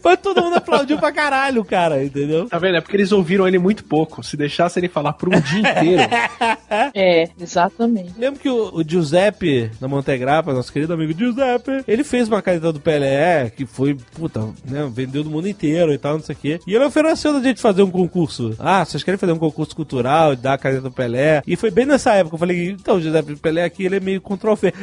[0.00, 2.48] Foi todo mundo aplaudiu pra caralho, cara, entendeu?
[2.48, 2.76] Tá vendo?
[2.76, 4.22] É porque eles ouviram ele muito pouco.
[4.22, 6.02] Se deixasse ele falar por um dia inteiro.
[6.94, 8.12] É, exatamente.
[8.18, 12.72] Lembro que o, o Giuseppe da Montegrappa, nosso querido amigo Giuseppe, ele fez uma caneta
[12.72, 16.38] do Pelé, que foi, puta, né, vendeu no mundo inteiro e tal, não sei o
[16.38, 16.60] quê.
[16.66, 18.54] E ele ofereceu da gente fazer um concurso.
[18.58, 21.42] Ah, vocês querem fazer um concurso cultural e dar a caneta do Pelé?
[21.46, 22.34] E foi bem nessa época.
[22.34, 24.78] Eu falei, então, o Giuseppe Pelé aqui, ele é meio controverso.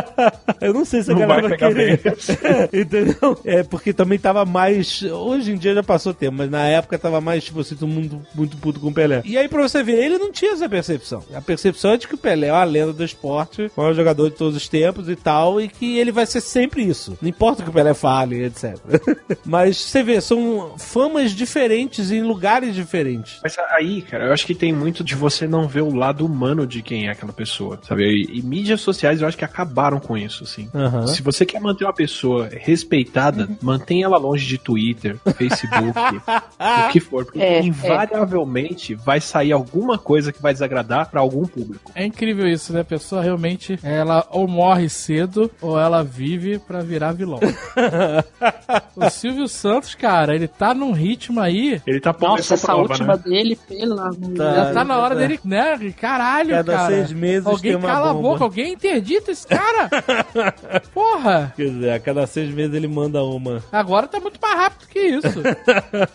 [0.60, 2.00] eu não sei se a Não galera vai vai querer.
[2.72, 3.38] Entendeu?
[3.44, 5.02] É, porque também tava mais.
[5.02, 8.24] Hoje em dia já passou tempo, mas na época tava mais, tipo assim, todo mundo
[8.34, 9.20] muito puto com o Pelé.
[9.24, 11.24] E aí, pra você ver, ele não tinha essa percepção.
[11.34, 14.30] A percepção é de que o Pelé é uma lenda do esporte, o maior jogador
[14.30, 17.18] de todos os tempos e tal, e que ele vai ser sempre isso.
[17.20, 18.78] Não importa o que o Pelé fale, etc.
[19.44, 23.40] mas você vê, são famas diferentes em lugares diferentes.
[23.42, 26.64] Mas aí, cara, eu acho que tem muito de você não ver o lado humano
[26.64, 28.04] de quem é aquela pessoa, sabe?
[28.04, 30.68] E, e mídias sociais eu acho que acabaram com isso, assim.
[30.72, 31.08] Aham.
[31.08, 35.92] Se você quer manter uma pessoa respeitada, mantenha ela longe de Twitter, Facebook,
[36.88, 37.24] o que for.
[37.24, 37.62] Porque É, é.
[37.62, 41.90] invariavelmente vai sair alguma coisa que vai desagradar pra algum público.
[41.94, 42.80] É incrível isso, né?
[42.80, 47.40] A pessoa realmente, ela ou morre cedo, ou ela vive pra virar vilão.
[48.96, 51.80] o Silvio Santos, cara, ele tá num ritmo aí.
[51.86, 53.22] Ele tá pondo Nossa, essa prova, última né?
[53.24, 54.54] dele, pelo amor Tá.
[54.54, 55.78] Já tá na hora dele, né?
[56.00, 56.86] Caralho, Cada cara.
[56.88, 58.18] seis meses alguém tem uma cala bomba.
[58.28, 59.88] a boca, alguém interdita esse cara.
[60.92, 61.52] Porra.
[61.56, 63.62] Quer dizer, a cada seis meses ele manda uma.
[63.70, 65.42] Agora tá muito mais rápido que isso.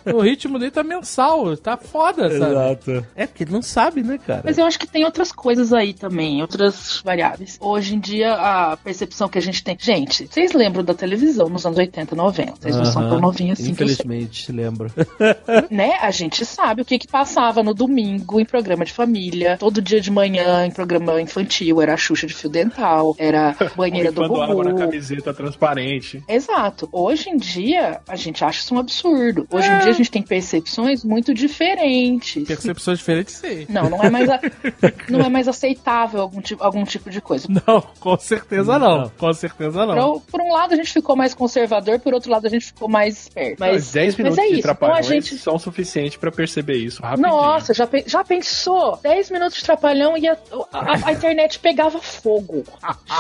[0.14, 2.52] o ritmo dele tá mensal, tá foda, sabe?
[2.52, 3.06] Exato.
[3.16, 4.42] É porque ele não sabe, né, cara?
[4.44, 7.58] Mas eu acho que tem outras coisas aí também, outras variáveis.
[7.60, 9.78] Hoje em dia, a percepção que a gente tem.
[9.80, 12.54] Gente, vocês lembram da televisão nos anos 80, 90?
[12.60, 13.72] Vocês não são tão novinhos assim.
[13.72, 14.92] Infelizmente, lembro.
[15.70, 15.98] né?
[16.02, 20.02] A gente sabe o que que passava no domingo em programa de família, todo dia
[20.02, 24.42] de manhã em programa infantil, era a Xuxa de fio dental, era banheira do Quando
[24.42, 24.84] água na Gugu.
[24.84, 26.24] camiseta transparente.
[26.28, 26.90] Exato.
[26.92, 29.48] Hoje em dia, a gente acha isso um absurdo.
[29.50, 32.44] Hoje em dia, a gente tem percepções muito diferentes.
[32.48, 33.66] Percepções diferentes, sim.
[33.70, 34.40] Não, não é mais, a-
[35.10, 37.48] não é mais aceitável algum tipo, algum tipo de coisa.
[37.50, 39.10] Não, com certeza não.
[39.18, 40.14] Com certeza não.
[40.20, 42.90] Por, por um lado, a gente ficou mais conservador, por outro lado, a gente ficou
[42.90, 43.58] mais esperto.
[43.60, 44.60] Mas Mas, 10 mas minutos é de isso.
[44.60, 45.38] Então a trapalhões gente.
[45.38, 47.28] são suficientes pra perceber isso rapidinho.
[47.30, 48.98] Nossa, já, pe- já pensou?
[49.02, 50.38] 10 minutos de trapalhão e a,
[50.74, 52.64] a- a internet pegava fogo.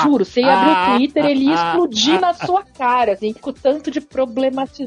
[0.03, 3.53] Juro, você ia abrir o Twitter, ele ia explodir na sua cara, assim, com o
[3.53, 4.78] tanto de problematização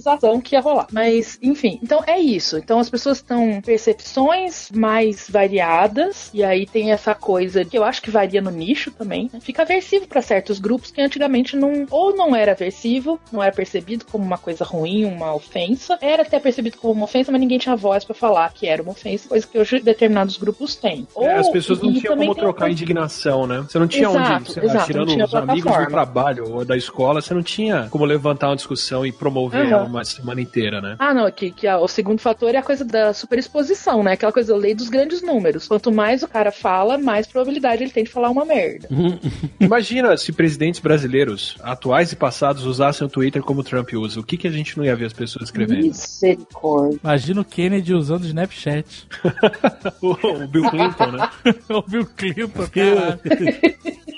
[0.43, 0.86] que ia rolar.
[0.93, 2.59] Mas, enfim, então é isso.
[2.59, 8.03] Então as pessoas estão percepções mais variadas, e aí tem essa coisa que eu acho
[8.03, 9.30] que varia no nicho também.
[9.32, 9.40] né?
[9.40, 14.05] Fica aversivo pra certos grupos que antigamente não, ou não era aversivo, não era percebido
[14.11, 17.76] como uma coisa ruim, uma ofensa, era até percebido como uma ofensa, mas ninguém tinha
[17.76, 21.07] voz pra falar que era uma ofensa, coisa que hoje determinados grupos têm.
[21.14, 23.64] Ou, É, as pessoas não tinham como tem trocar outra- indignação, né?
[23.68, 27.34] Você não tinha Exato, onde, exato, tirando os amigos do trabalho ou da escola, você
[27.34, 29.70] não tinha como levantar uma discussão e promover Aham.
[29.72, 30.97] ela uma semana inteira, né?
[30.99, 34.12] Ah, não, que, que a- o segundo fator é a coisa da superexposição, né?
[34.12, 35.66] Aquela coisa lei dos grandes números.
[35.68, 38.89] Quanto mais o cara fala, mais probabilidade ele tem de falar uma merda.
[39.61, 44.20] Imagina se presidentes brasileiros, atuais e passados, usassem o Twitter como o Trump usa.
[44.20, 45.83] O que, que a gente não ia ver as pessoas escrevendo?
[45.87, 46.99] Misericórdia.
[47.03, 49.09] Imagina o Kennedy usando o Snapchat.
[50.01, 50.11] o,
[50.45, 51.30] o Bill Clinton, né?
[51.70, 53.20] o Bill Clinton, cara.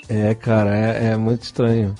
[0.09, 1.95] É, cara, é, é muito estranho.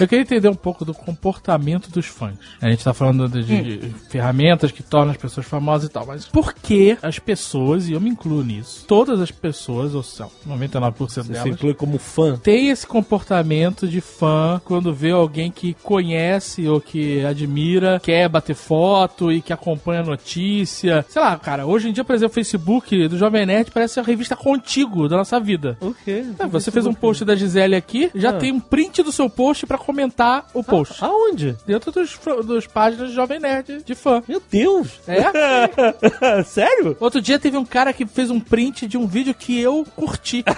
[0.00, 2.34] Eu queria entender um pouco do comportamento dos fãs.
[2.60, 3.44] A gente tá falando de,
[3.78, 7.92] de ferramentas que tornam as pessoas famosas e tal, mas por que as pessoas, e
[7.92, 11.96] eu me incluo nisso, todas as pessoas, ou são 99% Você se delas, inclui como
[11.98, 12.36] fã.
[12.36, 18.54] tem esse comportamento de fã quando vê alguém que conhece ou que admira, quer bater
[18.56, 21.04] foto e que acompanha a notícia.
[21.08, 24.02] Sei lá, cara, hoje em dia, por exemplo, o Facebook do Jovem Nerd parece a
[24.02, 25.76] revista contigo da nossa vida.
[25.80, 26.24] O quê?
[26.38, 28.32] É, você fez um post da Gisele aqui, já Ah.
[28.34, 31.02] tem um print do seu post pra comentar o post.
[31.04, 31.56] Aonde?
[31.66, 34.22] Dentro dos, dos páginas de Jovem Nerd de fã.
[34.26, 35.00] Meu Deus!
[35.06, 36.42] É?
[36.44, 36.96] Sério?
[37.00, 40.44] Outro dia teve um cara que fez um print de um vídeo que eu curti.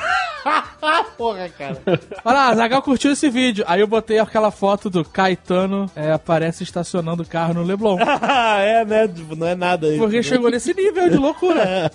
[1.18, 1.78] Porra, cara.
[2.24, 3.64] Olha lá, Zagal curtiu esse vídeo.
[3.66, 7.98] Aí eu botei aquela foto do Caetano é, aparece estacionando o carro no Leblon.
[8.60, 9.10] é, né?
[9.36, 9.98] Não é nada aí.
[9.98, 11.90] Porque chegou nesse nível de loucura.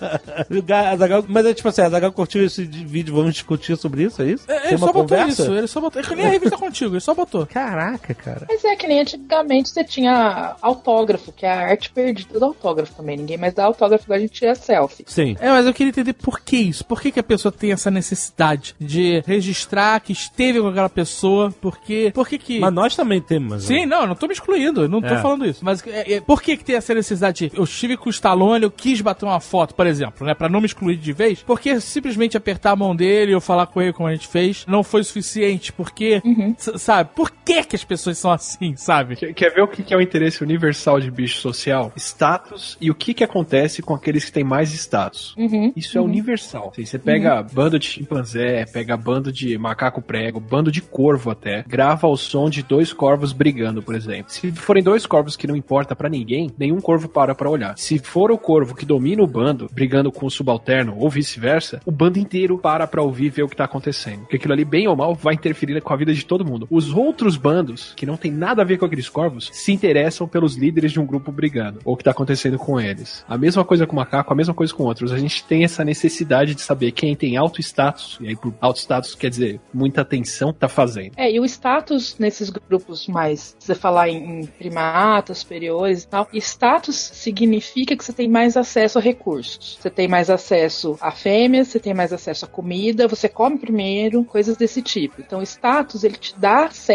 [0.91, 4.21] Azaghal- mas é tipo assim, a Zagal curtiu esse de- vídeo, vamos discutir sobre isso,
[4.21, 4.43] é isso?
[4.51, 5.41] É, Ele só botou conversa?
[5.43, 6.01] isso, ele só botou.
[6.01, 7.20] É que nem a revista contigo, ele só botou.
[7.47, 8.45] Caraca, cara.
[8.49, 12.93] Mas é que nem antigamente você tinha autógrafo, que é a arte perdida do autógrafo
[12.95, 13.17] também.
[13.17, 15.03] Ninguém mais dá autógrafo, agora a gente tira selfie.
[15.07, 15.35] Sim.
[15.39, 16.85] É, mas eu queria entender por que isso.
[16.85, 21.51] Por que, que a pessoa tem essa necessidade de registrar que esteve com aquela pessoa?
[21.61, 22.11] Por quê?
[22.13, 22.59] Por que que...
[22.59, 23.67] Mas nós também temos.
[23.69, 23.79] né?
[23.79, 25.21] Sim, não, eu não tô me excluindo, eu não tô É.
[25.21, 25.63] falando isso.
[25.63, 27.49] Mas é, é, por que, que tem essa necessidade?
[27.49, 30.33] de- Eu estive com o Stallone, eu quis bater uma foto, por exemplo, né?
[30.33, 31.41] Pra não me excluir de vez.
[31.43, 34.83] Porque simplesmente apertar a mão dele ou falar com ele como a gente fez não
[34.83, 35.71] foi suficiente.
[35.73, 36.21] Porque,
[36.57, 37.10] s- sabe?
[37.15, 39.15] Por que que as pessoas são assim, sabe?
[39.15, 41.91] Quer, quer ver o que é o interesse universal de bicho social?
[41.95, 45.35] Status e o que que acontece com aqueles que têm mais status.
[45.37, 45.71] Uhum.
[45.75, 46.69] Isso é universal.
[46.71, 51.63] Assim, você pega bando de chimpanzé, pega bando de macaco prego, bando de corvo até,
[51.67, 54.31] grava o som de dois corvos brigando, por exemplo.
[54.31, 57.77] Se forem dois corvos que não importa pra ninguém, nenhum corvo para pra olhar.
[57.77, 61.91] Se for o corvo que domina o bando, brigando com o subalterno ou vice-versa, o
[61.91, 64.21] bando inteiro para pra ouvir e ver o que tá acontecendo.
[64.21, 66.67] Porque aquilo ali, bem ou mal, vai interferir com a vida de todo mundo.
[66.69, 70.55] Os outros bandos, que não tem nada a ver com aqueles corvos, se interessam pelos
[70.55, 73.25] líderes de um grupo brigando, ou o que tá acontecendo com eles.
[73.27, 75.11] A mesma coisa com o macaco, a mesma coisa com outros.
[75.11, 78.79] A gente tem essa necessidade de saber quem tem alto status, e aí por alto
[78.79, 81.13] status quer dizer muita atenção, tá fazendo.
[81.17, 86.27] É, e o status nesses grupos mais, você falar em, em primatas, superiores e tal,
[86.33, 89.77] status significa que você tem mais acesso a recursos.
[89.81, 94.23] Você tem mais acesso a fêmeas, você tem mais acesso a comida, você come primeiro,
[94.23, 95.21] coisas desse tipo.
[95.21, 96.90] Então, status, ele te dá acesso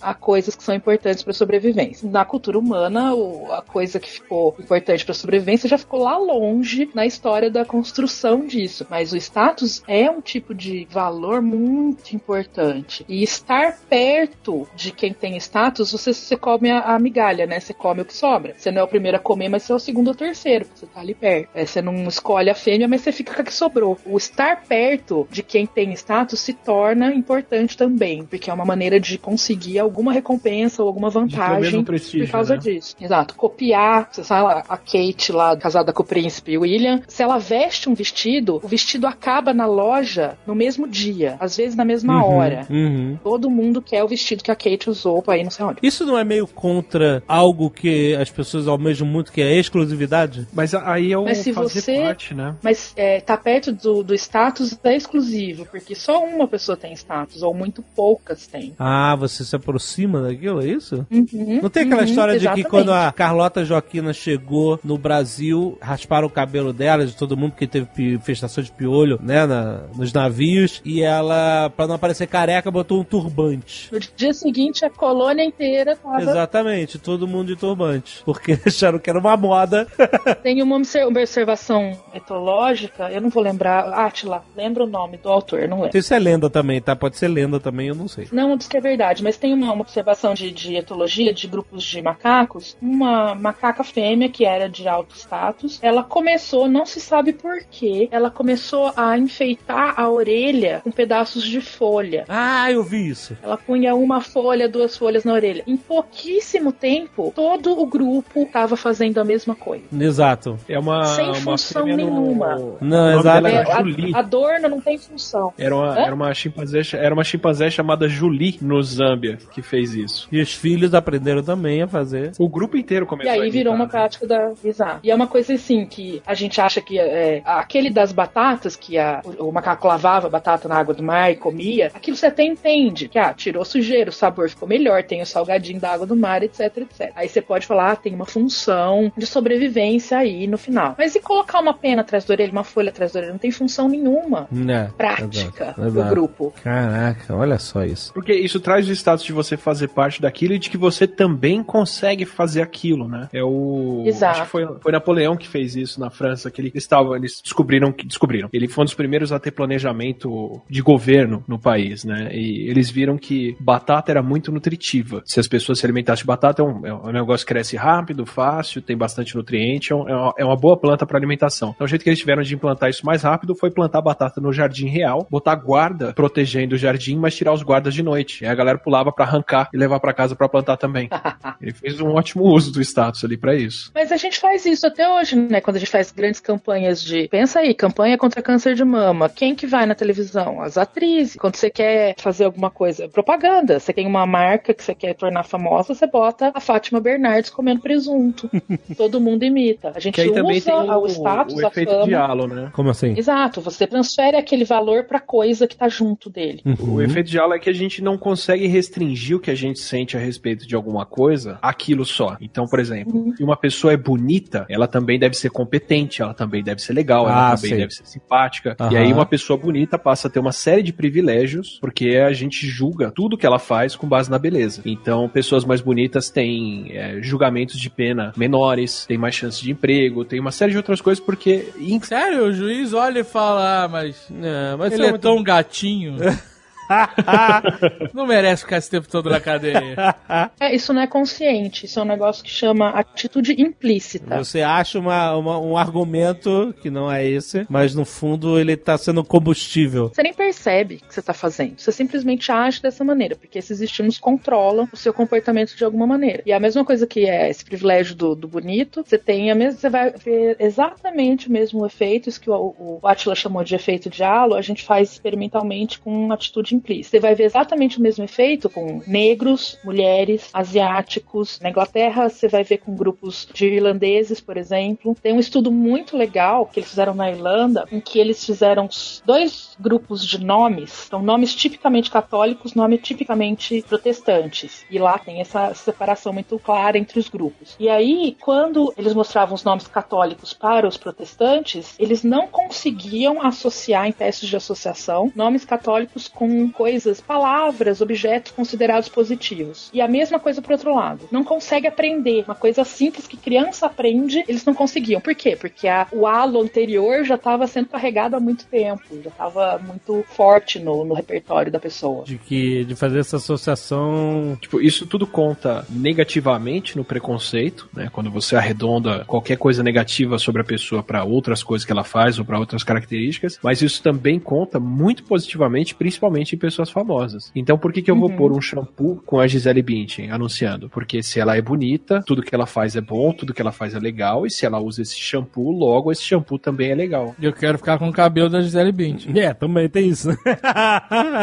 [0.00, 2.08] a coisas que são importantes para sobrevivência.
[2.08, 3.12] Na cultura humana,
[3.52, 8.46] a coisa que ficou importante para sobrevivência já ficou lá longe na história da construção
[8.46, 8.86] disso.
[8.90, 13.04] Mas o status é um tipo de valor muito importante.
[13.08, 17.60] E estar perto de quem tem status, você, você come a, a migalha, né?
[17.60, 18.54] Você come o que sobra.
[18.56, 20.86] Você não é o primeiro a comer, mas você é o segundo ou terceiro, você
[20.86, 21.48] tá ali perto.
[21.54, 23.98] É, você não escolhe a fêmea, mas você fica com a que sobrou.
[24.04, 28.98] O estar perto de quem tem status se torna importante também, porque é uma maneira
[28.98, 32.60] de conseguir alguma recompensa ou alguma vantagem por causa né?
[32.60, 32.96] disso.
[32.98, 33.34] Exato.
[33.34, 37.88] Copiar, você sabe lá, a Kate lá, casada com o príncipe William, se ela veste
[37.90, 42.66] um vestido, o vestido acaba na loja no mesmo dia, às vezes na mesma hora.
[42.70, 43.18] Uhum.
[43.22, 45.78] Todo mundo quer o vestido que a Kate usou pra ir não sei onde.
[45.82, 50.48] Isso não é meio contra algo que as pessoas almejam muito, que é a exclusividade?
[50.52, 52.54] Mas aí é o Mas se fazer você- parte, né?
[52.62, 57.42] Mas é, tá perto do, do status é exclusivo, porque só uma pessoa tem status,
[57.42, 58.74] ou muito poucas têm.
[58.78, 61.06] Ah, você se aproxima daquilo, é isso?
[61.10, 65.76] Uhum, Não tem aquela uhum, história de que quando a Carlota Joaquina chegou no Brasil,
[65.80, 70.12] rasparam o cabelo dela, de todo mundo, porque teve infestação de piolho, né, na- nos
[70.12, 73.88] navios, e ela, pra não aparecer careca, botou um turbante.
[73.92, 76.20] No dia seguinte, a colônia inteira tava.
[76.22, 78.22] Exatamente, todo mundo de turbante.
[78.24, 79.86] Porque acharam que era uma moda.
[80.42, 83.88] Tem uma obser- uma observação etológica, eu não vou lembrar.
[84.06, 85.96] Atila, lembra o nome do autor, não lembro.
[85.98, 86.94] Isso é lenda também, tá?
[86.94, 88.28] Pode ser lenda também, eu não sei.
[88.32, 91.84] Não diz que é verdade, mas tem uma, uma observação de, de etologia de grupos
[91.84, 92.76] de macacos.
[92.80, 98.30] Uma macaca fêmea, que era de alto status, ela começou, não se sabe porquê, ela
[98.30, 102.24] começou a enfeitar a orelha com pedaços de folha.
[102.28, 103.36] Ah, eu vi isso.
[103.42, 105.62] Ela punha uma folha, duas folhas na orelha.
[105.66, 109.84] Em pouquíssimo tempo, todo o grupo estava fazendo a mesma coisa.
[109.98, 110.58] Exato.
[110.68, 112.56] É uma, Sem uma função no- nenhuma.
[112.56, 113.46] o Não, exato.
[113.46, 114.14] É, era Julie.
[114.14, 115.52] a, adorno não tem função.
[115.58, 115.98] Era uma, Hã?
[115.98, 120.28] era, uma chimpanzé, era uma chimpanzé chamada Julie no Zâmbia que fez isso.
[120.30, 122.32] E os filhos aprenderam também a fazer.
[122.38, 123.90] O grupo inteiro E começou a aí virou uma né?
[123.90, 125.00] prática da Exato.
[125.02, 128.98] E é uma coisa assim que a gente acha que é, aquele das batatas, que
[128.98, 132.26] a- o, o macaco lavava a batata na água do mar e comia, aquilo você
[132.26, 133.08] até entende.
[133.08, 136.42] Que ah, tirou sujeira, o sabor ficou melhor, tem o salgadinho da água do mar,
[136.42, 137.12] etc, etc.
[137.14, 140.94] Aí você pode falar, ah, tem uma função de sobrevivência aí no final.
[140.98, 143.32] Mas e colocar uma pena atrás da orelha, uma folha atrás da orelha?
[143.32, 144.90] Não tem função nenhuma Né?
[144.96, 146.10] prática Exato, do exato.
[146.10, 146.54] grupo.
[146.62, 148.12] Caraca, olha só isso.
[148.12, 151.62] Porque isso traz o status de você fazer parte daquilo e de que você também
[151.62, 153.28] consegue fazer aquilo, né?
[153.32, 154.02] É o.
[154.06, 154.32] Exato.
[154.32, 157.92] Acho que foi, foi Napoleão que fez isso na França, que eles estavam, eles descobriram
[157.92, 158.48] que descobriram.
[158.52, 162.28] Ele foi um dos primeiros a ter planejamento de governo no país, né?
[162.32, 165.22] E eles viram que batata era muito nutritiva.
[165.24, 168.26] Se as pessoas se alimentassem de batata, é um, é um negócio que cresce rápido,
[168.26, 171.72] fácil, tem bastante nutriente, é, um- é uma, é uma boa planta para alimentação.
[171.74, 174.52] Então o jeito que eles tiveram de implantar isso mais rápido foi plantar batata no
[174.52, 178.44] jardim real, botar guarda protegendo o jardim, mas tirar os guardas de noite.
[178.44, 181.08] Aí a galera pulava pra arrancar e levar pra casa pra plantar também.
[181.60, 183.90] Ele fez um ótimo uso do status ali pra isso.
[183.94, 185.60] Mas a gente faz isso até hoje, né?
[185.60, 187.28] Quando a gente faz grandes campanhas de.
[187.28, 189.28] Pensa aí, campanha contra câncer de mama.
[189.28, 190.60] Quem que vai na televisão?
[190.60, 191.36] As atrizes.
[191.36, 193.78] Quando você quer fazer alguma coisa, propaganda.
[193.78, 197.80] Você tem uma marca que você quer tornar famosa, você bota a Fátima Bernardes comendo
[197.80, 198.50] presunto.
[198.96, 199.92] Todo mundo imita.
[199.94, 202.16] A gente Que aí também usa tem o, o status, o a efeito fama.
[202.18, 202.70] halo, né?
[202.72, 203.14] Como assim?
[203.16, 206.62] Exato, você transfere aquele valor pra coisa que tá junto dele.
[206.80, 209.80] O efeito de halo é que a gente não consegue restringir o que a gente
[209.80, 212.36] sente a respeito de alguma coisa aquilo só.
[212.40, 216.62] Então, por exemplo, se uma pessoa é bonita, ela também deve ser competente, ela também
[216.62, 217.78] deve ser legal, ela Ah, também sei.
[217.78, 218.76] deve ser simpática.
[218.78, 218.92] Aham.
[218.92, 222.66] E aí uma pessoa bonita passa a ter uma série de privilégios, porque a gente
[222.66, 224.82] julga tudo que ela faz com base na beleza.
[224.84, 230.24] Então, pessoas mais bonitas têm é, julgamentos de pena menores, têm mais chances de emprego,
[230.24, 231.66] tem uma série de outras coisas, porque
[232.02, 236.16] Sério, o juiz olha e fala, ah, mas Não, mas ele é muito- tão gatinho.
[238.14, 239.96] não merece ficar esse tempo todo na cadeia.
[240.58, 244.38] É, isso não é consciente, isso é um negócio que chama atitude implícita.
[244.42, 248.96] Você acha uma, uma- um argumento que não é esse, mas no fundo ele tá
[248.96, 250.10] sendo combustível.
[250.14, 251.78] Você nem percebe o que você está fazendo.
[251.78, 256.42] Você simplesmente age dessa maneira, porque esses estímulos controlam o seu comportamento de alguma maneira.
[256.46, 259.78] E a mesma coisa que é esse privilégio do, do bonito, você tem a mesma,
[259.80, 264.08] você vai ver exatamente o mesmo efeito, isso que o, o Atila chamou de efeito
[264.10, 268.68] de halo, a gente faz experimentalmente com atitude Você vai ver exatamente o mesmo efeito
[268.68, 271.60] com negros, mulheres, asiáticos.
[271.60, 275.16] Na Inglaterra, você vai ver com grupos de irlandeses, por exemplo.
[275.22, 278.88] Tem um estudo muito legal que eles fizeram na Irlanda, em que eles fizeram
[279.24, 284.84] dois grupos de nomes, então nomes tipicamente católicos, nomes tipicamente protestantes.
[284.90, 287.76] E lá tem essa separação muito clara entre os grupos.
[287.78, 294.06] E aí, quando eles mostravam os nomes católicos para os protestantes, eles não conseguiam associar
[294.06, 299.90] em testes de associação nomes católicos com coisas, palavras, objetos considerados positivos.
[299.92, 301.28] E a mesma coisa pro outro lado.
[301.30, 302.44] Não consegue aprender.
[302.46, 305.20] Uma coisa simples que criança aprende, eles não conseguiam.
[305.20, 305.56] Por quê?
[305.56, 310.24] Porque a- o halo anterior já estava sendo carregado há muito tempo, já estava muito
[310.28, 312.24] forte no, no repertório da pessoa.
[312.24, 314.56] De que de fazer essa associação.
[314.60, 318.08] Tipo, isso tudo conta negativamente no preconceito, né?
[318.12, 322.38] Quando você arredonda qualquer coisa negativa sobre a pessoa para outras coisas que ela faz
[322.38, 327.52] ou para outras características, mas isso também conta muito positivamente, principalmente em pessoas famosas.
[327.54, 330.88] Então, por que que eu vou pôr um shampoo com a Gisele Bündchen anunciando?
[330.88, 333.94] Porque se ela é bonita, tudo que ela faz é bom, tudo que ela faz
[333.94, 337.34] é legal, e se ela usa esse shampoo, logo esse shampoo também é legal.
[337.40, 339.38] Eu quero ficar com o cabelo da Gisele Bündchen.
[339.38, 340.30] É, também tem isso.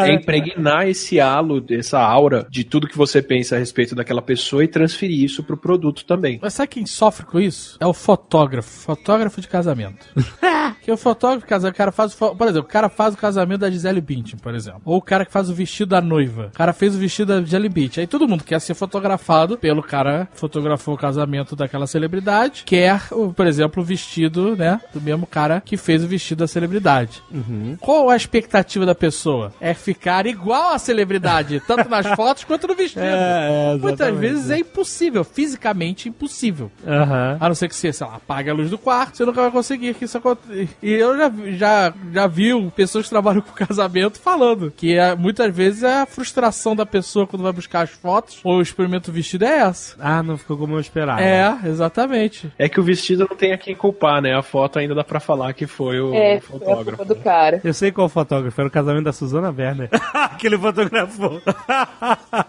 [0.03, 4.63] É impregnar esse halo, essa aura de tudo que você pensa a respeito daquela pessoa
[4.63, 6.39] e transferir isso pro produto também.
[6.41, 7.77] Mas sabe quem sofre com isso?
[7.79, 8.69] É o fotógrafo.
[8.69, 10.05] Fotógrafo de casamento.
[10.81, 13.61] que o fotógrafo de casamento, o cara faz Por exemplo, o cara faz o casamento
[13.61, 14.81] da Gisele Bündchen, por exemplo.
[14.85, 16.49] Ou o cara que faz o vestido da noiva.
[16.53, 18.01] O cara fez o vestido da Gisele Bündchen.
[18.01, 22.63] Aí todo mundo quer ser fotografado pelo cara que fotografou o casamento daquela celebridade.
[22.65, 24.79] Quer, por exemplo, o vestido, né?
[24.93, 27.21] Do mesmo cara que fez o vestido da celebridade.
[27.79, 29.53] Qual a expectativa da pessoa?
[29.59, 33.03] É ficar igual à celebridade, tanto nas fotos quanto no vestido.
[33.03, 36.71] É, é, Muitas vezes é impossível, fisicamente impossível.
[36.85, 37.37] Aham.
[37.39, 39.51] A não ser que você, sei lá, apague a luz do quarto, você nunca vai
[39.51, 40.73] conseguir que isso aconteça.
[40.81, 45.53] E eu já, já, já vi pessoas que trabalham com casamento falando que é, muitas
[45.55, 49.59] vezes a frustração da pessoa quando vai buscar as fotos ou experimenta o vestido é
[49.59, 49.95] essa.
[49.99, 51.21] Ah, não ficou como eu esperava.
[51.21, 52.51] É, exatamente.
[52.57, 54.33] É que o vestido não tem a quem culpar, né?
[54.35, 56.97] A foto ainda dá pra falar que foi o É, foi a fotógrafo.
[56.97, 57.61] culpa do cara.
[57.63, 59.89] Eu sei qual fotógrafo, era o casamento da Suzana Werner.
[60.39, 61.41] que ele fotografou.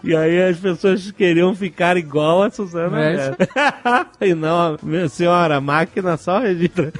[0.03, 3.37] e aí as pessoas queriam ficar igual a Suzana É Werner.
[4.21, 6.91] e não, minha senhora, a máquina só registra.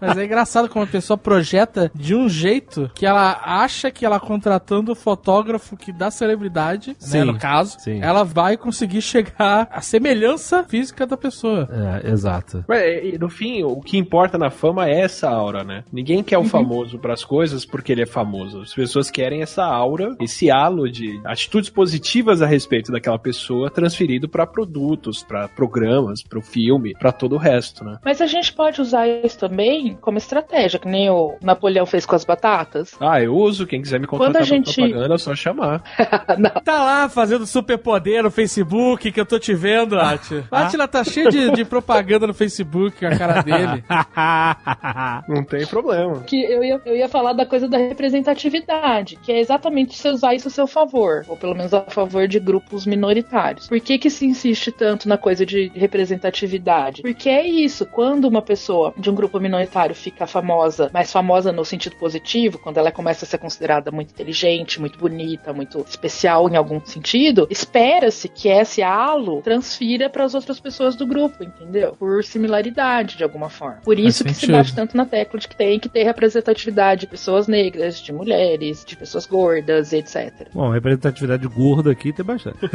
[0.00, 4.20] Mas é engraçado como a pessoa projeta de um jeito que ela acha que ela
[4.38, 8.00] contratando o fotógrafo que dá celebridade, né, Sim, no caso, sim.
[8.00, 11.68] ela vai conseguir chegar à semelhança física da pessoa.
[12.02, 12.64] É, exato.
[12.68, 15.82] Ué, e no fim, o que importa na fama é essa aura, né?
[15.92, 18.62] Ninguém quer o famoso pras coisas porque ele é famoso.
[18.62, 24.28] As pessoas querem essa aura, esse halo de atitudes positivas a respeito daquela pessoa transferido
[24.28, 27.98] pra produtos, pra programas, pro filme, pra todo o resto, né?
[28.04, 32.14] Mas a gente pode usar isso também como estratégia, que nem o Napoleão fez com
[32.14, 32.94] as batatas.
[33.00, 35.82] Ah, eu uso, quem quiser me contratar Quando a gente- propaganda, é só chamar.
[36.64, 40.44] Tá lá fazendo superpoder no Facebook que eu tô te vendo, Ati.
[40.50, 43.84] Atila tá cheio de, de propaganda no Facebook com a cara dele.
[45.28, 46.20] Não tem problema.
[46.20, 50.34] que eu ia, eu ia falar da coisa da representatividade, que é exatamente você usar
[50.34, 53.68] isso a seu favor, ou pelo menos a favor de grupos minoritários.
[53.68, 57.02] Por que que se insiste tanto na coisa de representatividade?
[57.02, 61.64] Porque é isso, quando uma pessoa de um grupo minoritário fica famosa, mais famosa no
[61.64, 66.48] sentido positivo, quando ela começa a ser considerada muito muito inteligente, muito bonita, muito especial
[66.48, 71.94] em algum sentido, espera-se que esse halo transfira para as outras pessoas do grupo, entendeu?
[71.98, 73.80] Por similaridade, de alguma forma.
[73.84, 74.56] Por isso que se sentido.
[74.56, 78.84] bate tanto na tecla de que tem que ter representatividade de pessoas negras, de mulheres,
[78.84, 80.48] de pessoas gordas, etc.
[80.52, 82.58] Bom, representatividade gorda aqui tem bastante.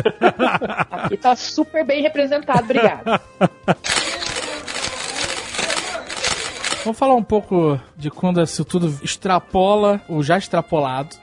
[0.89, 3.19] Aqui tá super bem representado, obrigado.
[6.83, 11.15] Vamos falar um pouco de quando isso tudo extrapola o já extrapolado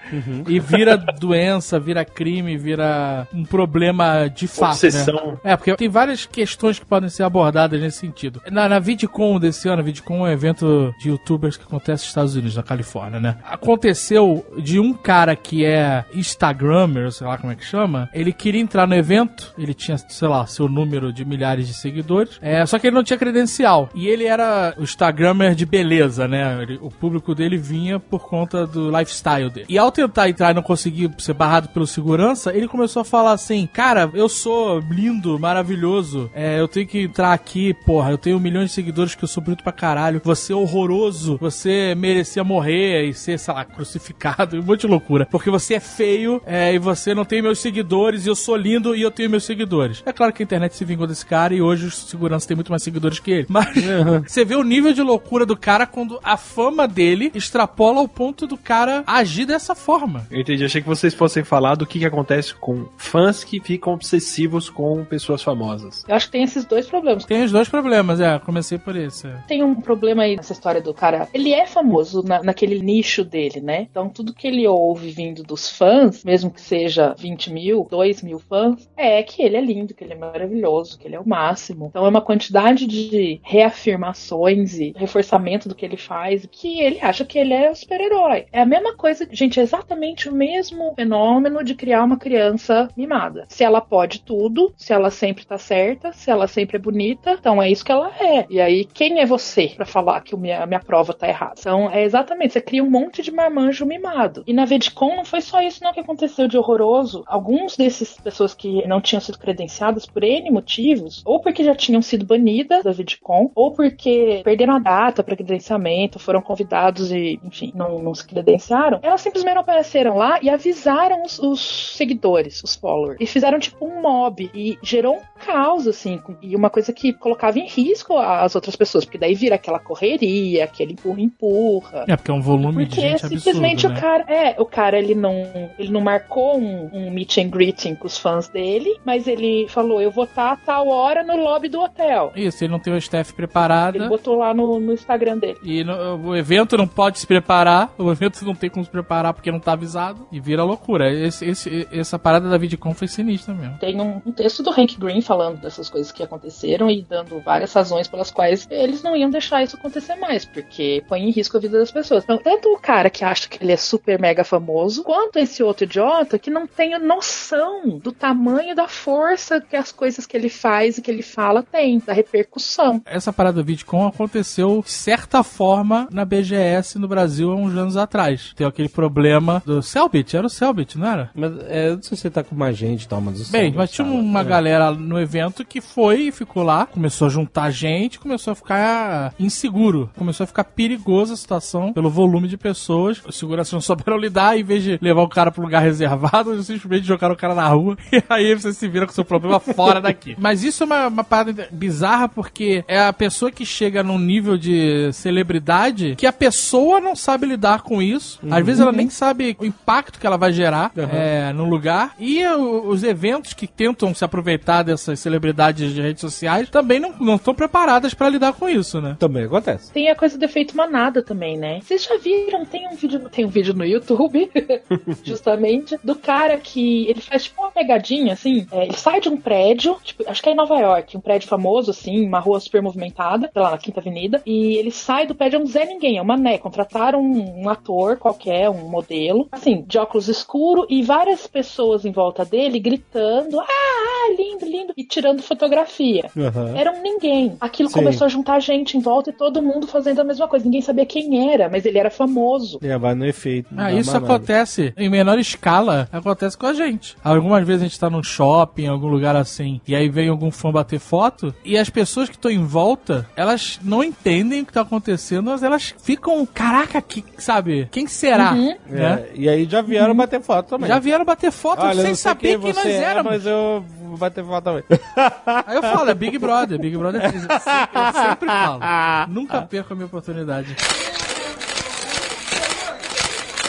[0.48, 4.72] e vira doença, vira crime, vira um problema de fato.
[4.72, 5.32] Obsessão.
[5.44, 5.52] Né?
[5.52, 8.40] É, porque tem várias questões que podem ser abordadas nesse sentido.
[8.50, 12.08] Na, na VidCon desse ano, a VidCon é um evento de youtubers que acontece nos
[12.08, 13.36] Estados Unidos, na Califórnia, né?
[13.44, 18.60] Aconteceu de um cara que é Instagrammer, sei lá como é que chama, ele queria
[18.60, 22.78] entrar no evento, ele tinha, sei lá, seu número de milhares de seguidores, é, só
[22.78, 23.90] que ele não tinha credencial.
[23.94, 26.62] E ele era o Instagrammer de beleza, né?
[26.62, 29.66] Ele- o público dele vinha por conta do lifestyle dele.
[29.68, 33.32] E ao tentar entrar e não conseguir ser barrado pelo segurança, ele começou a falar
[33.32, 38.38] assim: Cara, eu sou lindo, maravilhoso, é, eu tenho que entrar aqui, porra, eu tenho
[38.40, 43.04] milhões de seguidores que eu sou bonito pra caralho, você é horroroso, você merecia morrer
[43.04, 45.26] e ser, sei lá, crucificado, um monte de loucura.
[45.30, 48.94] Porque você é feio é, e você não tem meus seguidores, e eu sou lindo
[48.94, 50.02] e eu tenho meus seguidores.
[50.06, 52.70] É claro que a internet se vingou desse cara e hoje os seguranças têm muito
[52.70, 53.46] mais seguidores que ele.
[53.48, 53.68] Mas
[54.26, 58.46] você vê o nível de loucura do cara quando a fama dele extrapola ao ponto
[58.46, 60.26] do cara agir dessa forma.
[60.30, 60.64] Eu entendi.
[60.64, 65.04] Achei que vocês fossem falar do que, que acontece com fãs que ficam obsessivos com
[65.04, 66.04] pessoas famosas.
[66.08, 67.24] Eu acho que tem esses dois problemas.
[67.24, 68.38] Tem os dois problemas, é.
[68.38, 69.28] Comecei por esse.
[69.48, 71.28] Tem um problema aí nessa história do cara.
[71.32, 73.86] Ele é famoso na- naquele nicho dele, né?
[73.90, 78.38] Então tudo que ele ouve vindo dos fãs, mesmo que seja 20 mil, 2 mil
[78.38, 81.86] fãs, é que ele é lindo, que ele é maravilhoso, que ele é o máximo.
[81.90, 84.92] Então é uma quantidade de reafirmações e
[85.30, 88.46] reforçamento do que ele faz que ele acha que ele é o super-herói.
[88.52, 93.46] É a mesma coisa, gente, é exatamente o mesmo fenômeno de criar uma criança mimada.
[93.48, 97.62] Se ela pode tudo, se ela sempre tá certa, se ela sempre é bonita, então
[97.62, 98.46] é isso que ela é.
[98.50, 101.54] E aí, quem é você pra falar que o minha, a minha prova tá errada?
[101.58, 104.42] Então, é exatamente, você cria um monte de marmanjo mimado.
[104.46, 107.22] E na VidCon não foi só isso não que aconteceu de horroroso.
[107.26, 112.02] Alguns desses pessoas que não tinham sido credenciadas por N motivos, ou porque já tinham
[112.02, 117.72] sido banidas da VidCon, ou porque perderam a data para credenciamento, foram convidados e, enfim,
[117.74, 123.18] não, não se credenciaram, elas simplesmente apareceram lá e avisaram os, os seguidores, os followers,
[123.20, 127.58] e fizeram tipo um mob, e gerou um caos, assim, e uma coisa que colocava
[127.58, 132.04] em risco as outras pessoas, porque daí vira aquela correria, aquele empurra-empurra.
[132.08, 133.94] É, porque é um volume de Porque gente absurdo, simplesmente né?
[133.94, 137.94] o cara, é, o cara ele não, ele não marcou um, um meet and greeting
[137.94, 141.68] com os fãs dele, mas ele falou, eu vou estar a tal hora no lobby
[141.68, 142.32] do hotel.
[142.34, 144.08] Isso, ele não tem o staff Ele preparada.
[144.08, 145.58] botou lá no, no Instagram dele.
[145.62, 149.34] E no- o evento não pode se preparar, o evento não tem como se preparar
[149.34, 151.12] porque não tá avisado, e vira loucura.
[151.12, 153.76] Esse, esse- essa parada da VidCon foi sinistra mesmo.
[153.78, 157.72] Tem um, um texto do Hank Green falando dessas coisas que aconteceram e dando várias
[157.72, 161.60] razões pelas quais eles não iam deixar isso acontecer mais, porque põe em risco a
[161.60, 162.22] vida das pessoas.
[162.24, 165.84] Então, tanto o cara que acha que ele é super mega famoso, quanto esse outro
[165.84, 170.98] idiota que não tem noção do tamanho da força que as coisas que ele faz
[170.98, 173.02] e que ele fala têm, da repercussão.
[173.04, 178.52] Essa parada do VidCon aconteceu, certa forma, na BGS no Brasil há uns anos atrás.
[178.54, 181.30] Tem aquele problema do Selbit, era o Selbit, não era?
[181.34, 183.48] Mas é, eu não sei se você tá com mais gente e tal, mas...
[183.48, 184.44] o Bem, mas tinha uma é.
[184.44, 189.34] galera no evento que foi e ficou lá, começou a juntar gente, começou a ficar
[189.38, 193.22] inseguro, começou a ficar perigosa a situação pelo volume de pessoas.
[193.26, 196.66] Os seguranças não souberam lidar, em vez de levar o cara pro lugar reservado, eles
[196.66, 200.00] simplesmente jogaram o cara na rua e aí você se vira com seu problema fora
[200.00, 200.36] daqui.
[200.38, 204.56] Mas isso é uma, uma parada bizarra porque é a pessoa que chega num nível
[204.56, 204.79] de
[205.12, 208.38] celebridade que a pessoa não sabe lidar com isso.
[208.50, 212.14] Às vezes ela nem sabe o impacto que ela vai gerar é, no lugar.
[212.18, 217.10] E o- os eventos que tentam se aproveitar dessas celebridades de redes sociais também não
[217.20, 219.16] não estão preparadas pra lidar com isso, né?
[219.18, 219.92] Também acontece.
[219.92, 221.80] Tem a coisa do efeito manada também, né?
[221.82, 222.64] Vocês já viram?
[222.64, 224.50] Tem um vídeo, tem um vídeo no YouTube,
[225.24, 228.66] justamente, do cara que ele faz tipo uma pegadinha, assim.
[228.72, 231.48] é, ele sai de um prédio, tipo, acho que é em Nova York, um prédio
[231.48, 235.34] famoso, assim, uma rua super movimentada, sei lá, na Quinta Avenida, e ele sai do
[235.34, 236.58] prédio, é um Zé Ninguém, é uma né.
[236.58, 242.12] Contrataram um, um ator qualquer, um modelo, assim, de óculos escuro e várias pessoas em
[242.12, 246.30] volta dele gritando: ah, lindo, lindo, e tirando fotografia.
[246.36, 246.76] Aham.
[246.76, 247.56] Era um ninguém.
[247.60, 247.96] Aquilo Sim.
[247.96, 250.64] começou a juntar gente em volta e todo mundo fazendo a mesma coisa.
[250.64, 252.78] Ninguém sabia quem era, mas ele era famoso.
[252.82, 253.68] É, vai no efeito.
[253.76, 257.16] Ah, isso acontece em menor escala, acontece com a gente.
[257.22, 260.50] Algumas vezes a gente tá num shopping, em algum lugar assim, e aí vem algum
[260.50, 264.72] fã bater foto, e as pessoas que estão em volta, elas não entendem o que
[264.72, 268.52] tá acontecendo, mas elas ficam, caraca, que, sabe, quem será?
[268.52, 268.74] Uhum.
[268.86, 269.12] Né?
[269.12, 270.88] É, e aí já vieram bater foto também.
[270.88, 273.32] Já vieram bater foto Olha, eu sem não sei saber quem, nós você é, éramos.
[273.32, 274.84] mas eu vou bater foto também.
[275.66, 277.22] Aí eu falo, é Big Brother, Big Brother.
[277.24, 277.48] Eu sempre,
[277.94, 278.80] eu sempre falo.
[279.28, 280.76] Nunca perco a minha oportunidade.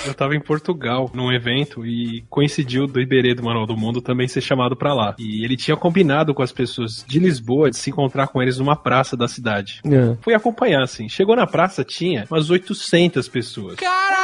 [0.06, 4.28] Eu tava em Portugal num evento e coincidiu do Iberê do Manual do Mundo também
[4.28, 5.16] ser chamado pra lá.
[5.20, 8.76] E ele tinha combinado com as pessoas de Lisboa de se encontrar com eles numa
[8.76, 9.82] praça da cidade.
[9.86, 10.18] É.
[10.22, 11.08] Fui acompanhar, assim.
[11.08, 13.76] Chegou na praça, tinha umas 800 pessoas.
[13.76, 14.21] Caralho!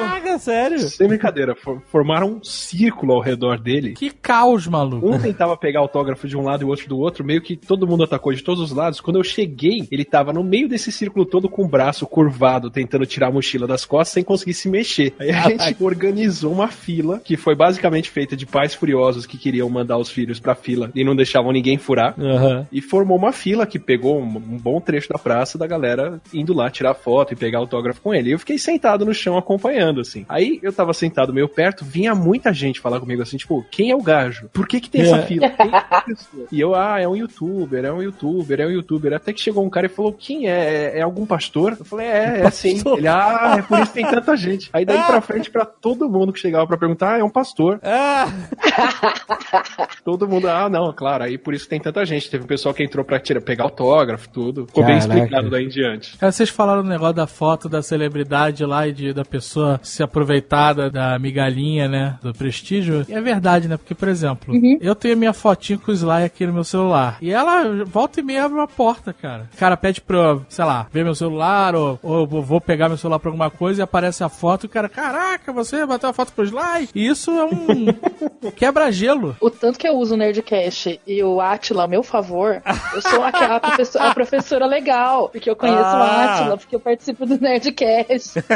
[0.00, 0.78] Caraca, sério?
[0.80, 3.92] Sem brincadeira, for- formaram um círculo ao redor dele.
[3.92, 5.08] Que caos, maluco.
[5.10, 7.86] Um tentava pegar autógrafo de um lado e o outro do outro, meio que todo
[7.86, 9.00] mundo atacou de todos os lados.
[9.00, 13.06] Quando eu cheguei, ele tava no meio desse círculo todo com o braço curvado, tentando
[13.06, 15.14] tirar a mochila das costas sem conseguir se mexer.
[15.18, 19.68] Aí a gente organizou uma fila, que foi basicamente feita de pais furiosos que queriam
[19.68, 22.14] mandar os filhos pra fila e não deixavam ninguém furar.
[22.18, 22.66] Aham.
[22.72, 26.52] E formou uma fila que pegou um, um bom trecho da praça da galera indo
[26.54, 28.30] lá tirar foto e pegar autógrafo com ele.
[28.30, 30.24] E eu fiquei sentado no chão acompanhando, assim.
[30.28, 33.96] Aí eu tava sentado meio perto, vinha muita gente falar comigo assim, tipo, quem é
[33.96, 34.48] o gajo?
[34.52, 35.22] Por que que tem essa É.
[35.22, 35.48] fila?
[35.50, 36.46] Quem é essa pessoa?
[36.50, 39.12] E eu, ah, é um youtuber, é um youtuber, é um youtuber.
[39.12, 40.92] Até que chegou um cara e falou, quem é?
[40.94, 41.76] É, é algum pastor?
[41.78, 42.80] Eu falei, é, é sim.
[42.96, 44.70] Ele, ah, é por isso que tem tanta gente.
[44.72, 47.80] Aí daí pra frente, pra todo mundo que chegava pra perguntar, ah, é um pastor.
[47.82, 48.26] Ah,
[50.04, 52.30] Todo mundo, ah, não, claro, aí por isso tem tanta gente.
[52.30, 54.66] Teve um pessoal que entrou pra tirar, pegar autógrafo, tudo.
[54.66, 55.14] Ficou bem Caraca.
[55.14, 56.16] explicado daí em diante.
[56.16, 60.02] Cara, vocês falaram o negócio da foto da celebridade lá e de, da pessoa se
[60.02, 62.18] aproveitar da, da migalhinha, né?
[62.22, 63.04] Do prestígio.
[63.08, 63.76] E é verdade, né?
[63.76, 67.16] Porque, por exemplo, eu tenho a minha fotinho com o Sly aqui no meu celular.
[67.20, 69.48] E ela volta e meia abre uma porta, cara.
[69.54, 72.96] O cara pede pra, eu, sei lá, ver meu celular ou, ou vou pegar meu
[72.98, 76.12] celular pra alguma coisa e aparece a foto e o cara, caraca, você bateu a
[76.12, 76.88] foto pro Sly?
[76.94, 77.86] E isso é um
[78.56, 79.36] quebra-gelo.
[79.40, 82.62] O tanto que eu uso o Nerdcast e o Atila a meu favor,
[82.94, 85.98] eu sou aquela professora, a professora legal, porque eu conheço Ah.
[85.98, 88.34] o Atila, porque eu participo do Nerdcast.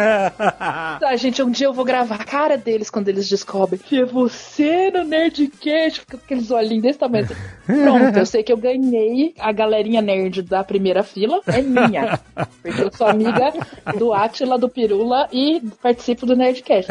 [1.06, 4.04] Tá, gente, um dia eu vou gravar a cara deles quando eles descobrem que é
[4.04, 7.28] você no Nerdcast, fica com aqueles olhinhos desse tamanho.
[7.64, 12.18] Pronto, eu sei que eu ganhei a galerinha nerd da primeira fila, é minha.
[12.60, 13.52] Porque eu sou amiga
[13.96, 16.90] do Atila, do Pirula e participo do Nerdcast.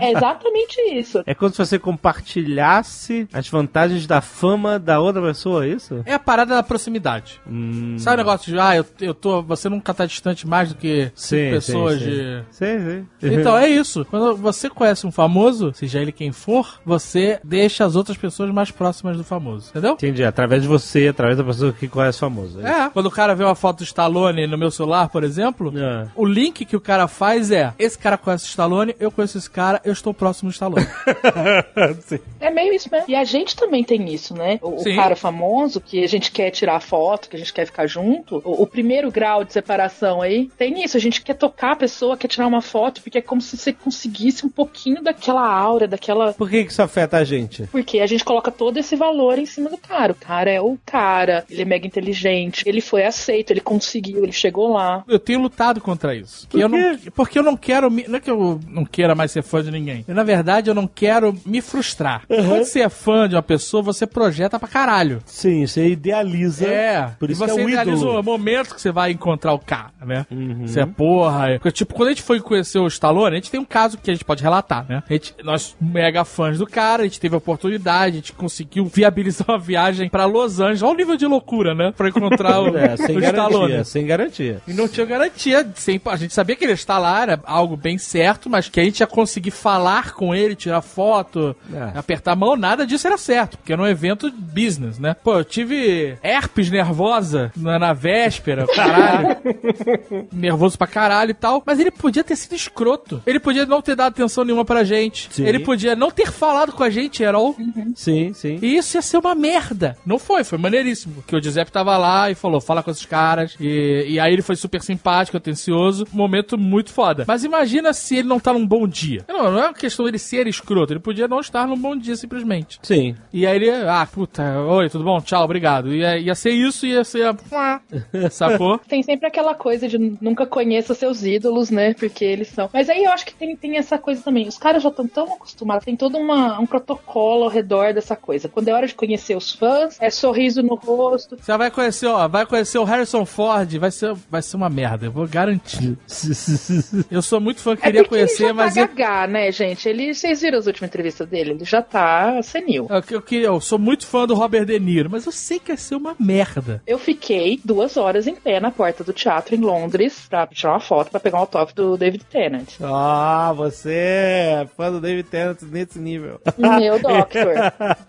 [0.00, 1.22] É exatamente isso.
[1.26, 6.02] é como se você compartilhasse as vantagens da fama da outra pessoa, é isso?
[6.06, 7.38] É a parada da proximidade.
[7.46, 7.98] Hum.
[7.98, 9.42] Sabe o negócio de, ah, eu, eu tô.
[9.42, 12.44] Você nunca tá distante mais do que cinco pessoas sim, de.
[12.50, 13.41] Sim, sim.
[13.42, 14.04] Então é isso.
[14.06, 18.70] Quando você conhece um famoso, seja ele quem for, você deixa as outras pessoas mais
[18.70, 19.70] próximas do famoso.
[19.70, 19.92] Entendeu?
[19.92, 22.60] Entendi, através de você, através da pessoa que conhece o famoso.
[22.66, 22.90] É.
[22.90, 26.06] Quando o cara vê uma foto do Stallone no meu celular, por exemplo, É.
[26.16, 29.50] o link que o cara faz é: esse cara conhece o Stallone, eu conheço esse
[29.50, 30.86] cara, eu estou próximo do Stallone.
[32.06, 32.18] Sim.
[32.40, 33.06] É meio isso mesmo.
[33.08, 34.58] E a gente também tem isso, né?
[34.62, 37.86] O, o cara famoso, que a gente quer tirar foto, que a gente quer ficar
[37.86, 38.40] junto.
[38.44, 40.96] O, o primeiro grau de separação aí, tem isso.
[40.96, 43.72] A gente quer tocar a pessoa, quer tirar uma foto, porque é como se você
[43.72, 46.32] conseguisse um pouquinho daquela aura, daquela.
[46.32, 47.64] Por que isso afeta a gente?
[47.70, 50.12] Porque a gente coloca todo esse valor em cima do cara.
[50.12, 54.32] O cara é o cara, ele é mega inteligente, ele foi aceito, ele conseguiu, ele
[54.32, 55.04] chegou lá.
[55.08, 56.46] eu tenho lutado contra isso.
[56.48, 57.10] Por eu não, quê?
[57.14, 57.90] porque eu não quero.
[57.90, 60.04] me- Não é que eu não queira mais ser fã de ninguém.
[60.06, 62.24] Eu, na verdade, eu não quero me frustrar.
[62.26, 65.22] Quando você é fã de uma pessoa, você projeta pra caralho.
[65.26, 66.66] Sim, você idealiza.
[66.66, 68.20] É, Por isso e que você é o idealiza ídolo.
[68.20, 70.26] o momento que você vai encontrar o cara, né?
[70.66, 71.50] Você é porra.
[71.50, 73.98] é- Porque, tipo, quando a gente foi conhecer o Stallone, a gente tem um caso
[73.98, 75.02] que a gente pode relatar, né?
[75.08, 78.84] A gente, nós, mega fãs do cara, a gente teve a oportunidade, a gente conseguiu
[78.86, 80.82] viabilizar uma viagem pra Los Angeles.
[80.82, 81.92] Olha o nível de loucura, né?
[81.96, 83.52] Pra encontrar o, É, sem o Stallone.
[83.68, 84.62] garantia, sem garantia.
[84.66, 85.70] E não tinha garantia.
[85.74, 88.80] Sem, a gente sabia que ele ia estar lá, era algo bem certo, mas que
[88.80, 91.98] a gente ia conseguir falar com ele, tirar foto, É.
[91.98, 95.14] apertar a mão, nada disso era certo, porque era um evento business, né?
[95.22, 99.36] Pô, eu tive herpes nervosa na, na véspera, caralho.
[100.32, 101.62] Nervoso pra caralho e tal.
[101.64, 103.01] Mas ele podia ter sido escroto.
[103.26, 105.28] Ele podia não ter dado atenção nenhuma pra gente.
[105.30, 105.46] Sim.
[105.46, 107.56] Ele podia não ter falado com a gente, Herol.
[107.94, 108.58] Sim, sim.
[108.62, 109.96] E isso ia ser uma merda.
[110.04, 111.22] Não foi, foi maneiríssimo.
[111.26, 113.56] Que o Giuseppe tava lá e falou: fala com esses caras.
[113.60, 116.06] E, e aí ele foi super simpático, atencioso.
[116.12, 117.24] Momento muito foda.
[117.26, 119.24] Mas imagina se ele não tá num bom dia.
[119.28, 120.92] Não, não é uma questão dele ser escroto.
[120.92, 122.78] Ele podia não estar num bom dia, simplesmente.
[122.82, 123.14] Sim.
[123.32, 125.20] E aí ele, ah, puta, oi, tudo bom?
[125.20, 125.94] Tchau, obrigado.
[125.94, 127.34] Ia, ia ser isso, ia ser.
[128.30, 128.78] Sacou?
[128.78, 131.94] Tem sempre aquela coisa de nunca conheça seus ídolos, né?
[131.94, 132.68] Porque eles são.
[132.72, 134.46] Mas aí eu acho que tem, tem essa coisa também.
[134.48, 138.48] Os caras já estão tão acostumados, tem todo uma, um protocolo ao redor dessa coisa.
[138.48, 141.36] Quando é hora de conhecer os fãs, é sorriso no rosto.
[141.40, 145.06] Você vai conhecer, ó, vai conhecer o Harrison Ford, vai ser, vai ser uma merda,
[145.06, 145.96] eu vou garantir.
[147.10, 148.80] Eu sou muito fã, É queria ele conhecer, já mas tá
[149.24, 149.88] eu, né, gente?
[149.88, 151.50] Ele, vocês viram as últimas entrevistas dele?
[151.52, 152.86] Ele já tá senil.
[152.88, 155.68] eu, eu, queria- eu sou muito fã do Robert De Niro, mas eu sei que
[155.68, 156.82] vai ser uma merda.
[156.86, 160.80] Eu fiquei duas horas em pé na porta do teatro em Londres pra tirar uma
[160.80, 162.68] foto pra pegar um autógrafo do David Tennant.
[162.82, 166.40] Ah, você é fã do David Tennant nesse nível.
[166.58, 167.54] Meu Doctor.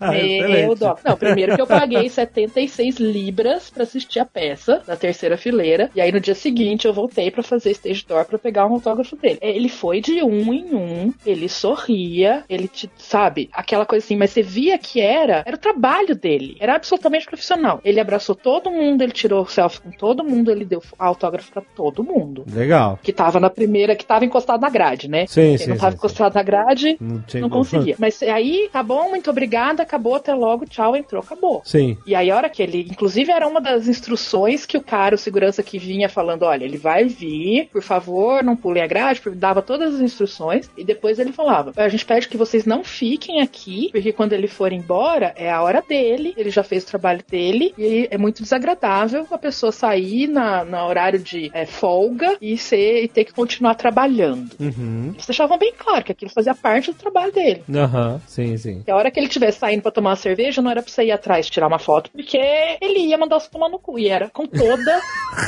[0.00, 1.10] Meu Doctor.
[1.10, 5.90] Não, primeiro que eu paguei 76 libras pra assistir a peça da terceira fileira.
[5.94, 9.16] E aí no dia seguinte eu voltei pra fazer stage door pra pegar um autógrafo
[9.16, 9.38] dele.
[9.40, 14.30] Ele foi de um em um, ele sorria, ele te, sabe, aquela coisa assim, mas
[14.30, 16.56] você via que era, era o trabalho dele.
[16.60, 17.80] Era absolutamente profissional.
[17.84, 22.02] Ele abraçou todo mundo, ele tirou selfie com todo mundo, ele deu autógrafo pra todo
[22.02, 22.44] mundo.
[22.52, 22.98] Legal.
[23.02, 25.26] Que tava na primeira, que tava encostado na grade, né?
[25.26, 27.96] Sim, Ele sim, não tava encostado na grade, Não, não conseguia.
[27.98, 31.62] Mas aí, tá bom, muito obrigada, acabou, até logo, tchau, entrou, acabou.
[31.64, 31.96] Sim.
[32.06, 32.86] E aí, a hora que ele.
[32.90, 36.78] Inclusive, era uma das instruções que o cara, o segurança que vinha falando: olha, ele
[36.78, 40.70] vai vir, por favor, não pulem a grade, dava todas as instruções.
[40.76, 44.48] E depois ele falava: a gente pede que vocês não fiquem aqui, porque quando ele
[44.48, 48.42] for embora, é a hora dele, ele já fez o trabalho dele, e é muito
[48.42, 53.32] desagradável a pessoa sair na, na horário de é, folga e, ser, e ter que
[53.32, 54.53] continuar trabalhando.
[54.58, 55.10] Uhum.
[55.14, 57.62] Eles deixavam bem claro que aquilo fazia parte do trabalho dele.
[57.74, 58.82] Aham, sim, sim.
[58.86, 61.04] E a hora que ele estivesse saindo pra tomar uma cerveja, não era pra você
[61.04, 62.38] ir atrás tirar uma foto, porque
[62.80, 63.98] ele ia mandar você tomar no cu.
[63.98, 65.00] E era com toda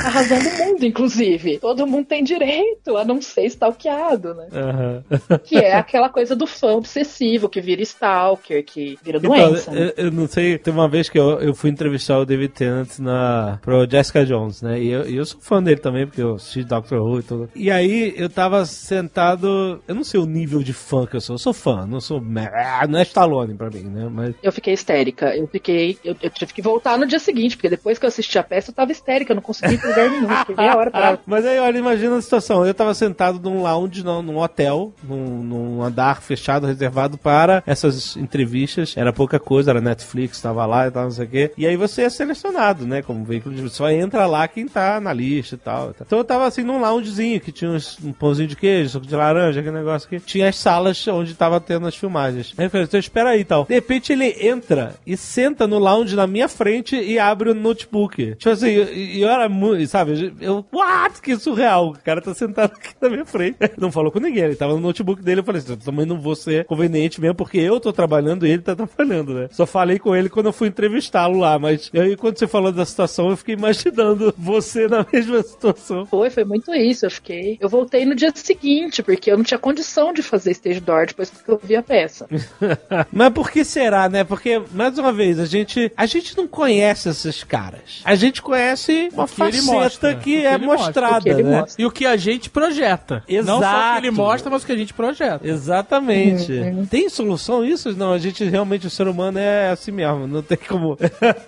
[0.03, 1.57] a razão do mundo, inclusive.
[1.59, 4.47] Todo mundo tem direito a não ser stalkeado, né?
[4.53, 5.03] Aham.
[5.43, 9.71] Que é aquela coisa do fã obsessivo, que vira stalker, que vira doença.
[9.71, 9.93] Então, né?
[9.97, 12.99] eu, eu não sei, teve uma vez que eu, eu fui entrevistar o David Tennant
[12.99, 14.79] na, pro Jessica Jones, né?
[14.79, 17.49] E eu, eu sou fã dele também, porque eu assisti Doctor Who e tudo.
[17.55, 18.65] E aí eu tava
[18.97, 21.99] sentado, eu não sei o nível de fã que eu sou, eu sou fã, não
[22.01, 22.21] sou.
[22.53, 24.07] ah, Não é Stallone pra mim, né?
[24.11, 24.35] Mas.
[24.41, 25.35] Eu fiquei histérica.
[25.35, 25.97] Eu fiquei.
[26.03, 28.71] Eu, eu tive que voltar no dia seguinte, porque depois que eu assisti a peça,
[28.71, 29.31] eu tava histérica.
[29.31, 30.27] Eu não consegui ir pro lugar nenhum.
[30.37, 31.19] Fiquei meia hora pra.
[31.25, 32.65] Mas aí, olha, imagina a situação.
[32.65, 38.15] Eu tava sentado num lounge, num, num hotel, num, num andar fechado, reservado para essas
[38.17, 38.95] entrevistas.
[38.97, 41.51] Era pouca coisa, era Netflix, tava lá e tal, não sei o quê.
[41.57, 43.01] E aí você é selecionado, né?
[43.01, 43.67] Como veículo de.
[43.69, 45.93] Só entra lá quem tá na lista e tal.
[45.99, 47.71] Então eu tava assim num loungezinho que tinha
[48.03, 50.19] um pãozinho de queijo, suco de laranja, aquele negócio aqui.
[50.19, 52.53] Tinha as salas onde tava tendo as filmagens.
[52.57, 53.65] Aí eu falei, então espera aí tal.
[53.65, 58.35] De repente ele entra e senta no lounge na minha frente e abre o notebook.
[58.35, 60.33] Tipo assim, e eu, era muito, sabe?
[60.39, 61.21] Eu, what?
[61.21, 61.89] Que surreal.
[61.89, 63.57] O cara tá sentado aqui na minha frente.
[63.77, 65.41] Não falou com ninguém, ele tava no notebook dele.
[65.41, 68.51] Eu falei assim, eu também não vou ser conveniente mesmo, porque eu tô trabalhando e
[68.51, 69.47] ele tá trabalhando, né?
[69.51, 72.85] Só falei com ele quando eu fui entrevistá-lo lá, mas aí quando você falou da
[72.85, 76.05] situação, eu fiquei imaginando você na mesma situação.
[76.05, 77.05] Foi, foi muito isso.
[77.05, 77.57] Eu fiquei.
[77.59, 78.66] Eu voltei no dia seguinte,
[79.03, 82.27] porque eu não tinha condição de fazer stage door depois que eu vi a peça.
[83.11, 84.23] Mas por que será, né?
[84.23, 88.01] Porque, mais uma vez, a gente, a gente não conhece esses caras.
[88.03, 91.19] A gente conhece uma O que ele faceta mostra, o que é ele mostra, mostrada,
[91.19, 91.59] o que ele né?
[91.59, 91.81] mostra.
[91.81, 93.23] E o que a gente projeta.
[93.45, 94.13] Não só o que ele Exato.
[94.13, 95.47] mostra, mas o que a gente projeta.
[95.47, 96.51] Exatamente.
[96.51, 96.85] Uhum.
[96.85, 97.95] Tem solução isso?
[97.95, 100.27] Não, a gente realmente, o ser humano é assim mesmo.
[100.27, 100.97] Não tem como.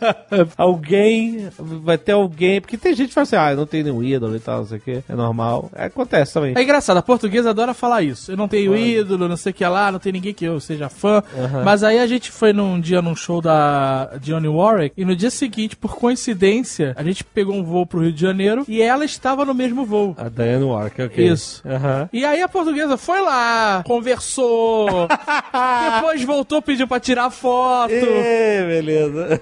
[0.58, 1.50] alguém.
[1.58, 2.62] Vai ter alguém.
[2.62, 4.78] Porque tem gente que fala assim, ah, não tem nenhum ídolo e tal, não sei
[4.78, 5.04] o que.
[5.08, 5.70] É normal.
[5.76, 6.54] É, acontece também.
[6.56, 8.32] É engraçado, a portuguesa adora falar isso.
[8.32, 10.90] Eu não tenho ídolo, não sei o que lá, não tem ninguém que eu seja
[10.90, 11.24] fã.
[11.66, 15.32] Mas aí a gente foi num dia num show da Johnny Warwick e no dia
[15.32, 19.44] seguinte, por coincidência, a gente pegou um voo pro Rio de Janeiro e ela estava
[19.44, 20.14] no mesmo voo.
[20.20, 21.28] A Diane Walker, ok.
[21.28, 21.68] Isso.
[21.68, 22.08] Aham.
[22.14, 25.08] E aí a portuguesa foi lá, conversou,
[25.96, 27.92] depois voltou, pediu pra tirar foto.
[27.92, 29.42] Ê, beleza.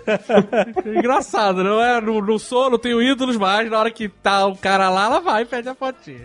[0.88, 2.00] Engraçado, não é?
[2.00, 5.42] No, sou, não tenho ídolos, mas na hora que tá o cara lá, ela vai
[5.42, 6.22] e pede a fotinha.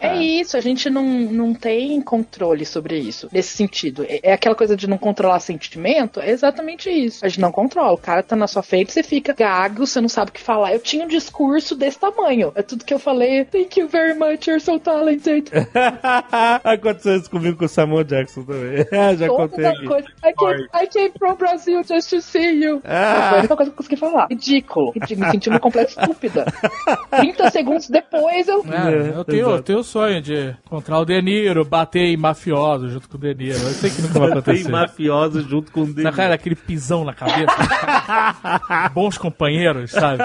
[0.00, 4.04] É isso, a gente não, não tem controle sobre isso, nesse sentido.
[4.08, 7.24] É, é aquela coisa de não controlar sentimento, é exatamente isso.
[7.24, 7.92] A gente não controla.
[7.92, 10.72] O cara tá na sua frente, você fica gago, você não sabe o que falar.
[10.72, 12.52] Eu tinha um discurso desse tamanho.
[12.54, 13.44] É tudo que eu falei.
[13.44, 15.50] Thank you very much, you're so talented.
[16.64, 18.86] Aconteceu isso comigo com o Samuel Jackson também.
[19.16, 19.66] Já Toda contei.
[19.66, 22.80] I came, I came from Brazil just to see you.
[22.84, 23.28] Ah.
[23.28, 24.26] Foi a única coisa que eu consegui falar.
[24.28, 24.92] Ridículo.
[24.92, 25.26] Ridículo.
[25.26, 26.44] Me senti uma completa estúpida.
[27.10, 28.64] 30 segundos depois eu.
[28.66, 32.88] É, eu tenho, eu tenho o sonho de encontrar o De Niro, bater em mafioso
[32.88, 33.58] junto com o De Niro.
[33.58, 34.70] Eu sei que nunca vai acontecer.
[34.70, 37.56] mafioso junto com o Na cara, aquele pisão na cabeça.
[38.94, 40.22] Bons companheiros, sabe?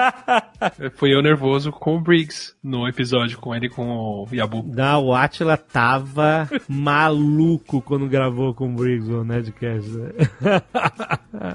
[0.94, 4.64] Foi eu nervoso com o Briggs no episódio com ele e com o Yabu.
[4.66, 9.90] Não, o Atila tava maluco quando gravou com o Briggs o Nerdcast.
[9.90, 10.10] Né?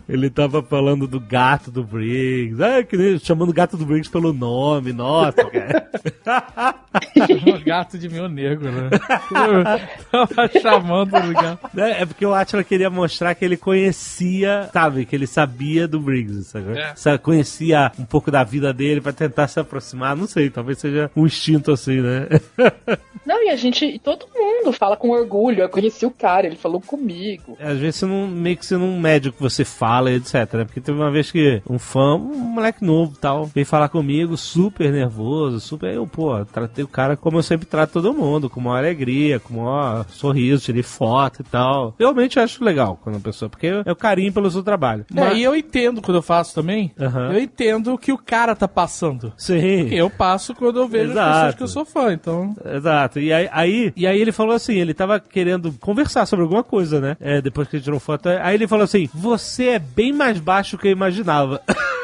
[0.10, 2.62] Ele tava falando do gato do Briggs.
[2.62, 4.92] Ah, que nem- chamando o gato do Briggs pelo nome.
[4.92, 5.90] Nossa, cara.
[6.28, 8.90] O gato de meu negro, né?
[10.12, 11.70] Tava chamando o gato.
[11.74, 12.02] Né?
[12.02, 15.06] É porque o Atila queria mostrar que ele conhecia, sabe?
[15.06, 16.78] Que ele sabia do Briggs, sabe?
[16.78, 16.94] É.
[16.96, 20.16] Sa- Conhecia um pouco da vida dele pra tentar se aproximar.
[20.16, 22.28] Não sei, talvez seja um instinto assim, né?
[23.26, 25.62] Não, e a gente, todo mundo fala com orgulho.
[25.62, 27.58] Eu conheci o cara, ele falou comigo.
[27.60, 30.34] Às vezes você não, meio que você não mede o que você fala, etc.
[30.54, 30.64] né?
[30.64, 34.38] Porque teve uma vez que um fã, um moleque novo e tal, veio falar comigo,
[34.38, 35.94] super nervoso, super.
[35.94, 39.54] Eu, pô, tratei o cara como eu sempre trato todo mundo, com maior alegria, com
[39.54, 41.94] maior sorriso, tirei foto e tal.
[42.00, 45.06] Realmente eu acho legal quando a pessoa, porque é o carinho pelo seu trabalho.
[45.16, 46.92] É, e eu entendo quando eu faço também.
[47.00, 47.34] Aham.
[47.34, 49.32] Eu entendo o que o cara tá passando.
[49.38, 49.94] Sim.
[49.94, 51.36] Eu passo quando eu vejo as Exato.
[51.36, 52.56] pessoas que eu sou fã, então.
[52.66, 53.20] Exato.
[53.20, 57.00] E aí, aí, e aí ele falou assim, ele tava querendo conversar sobre alguma coisa,
[57.00, 57.16] né?
[57.20, 58.28] É, depois que ele tirou foto.
[58.28, 61.62] Aí ele falou assim, você é bem mais baixo que eu imaginava.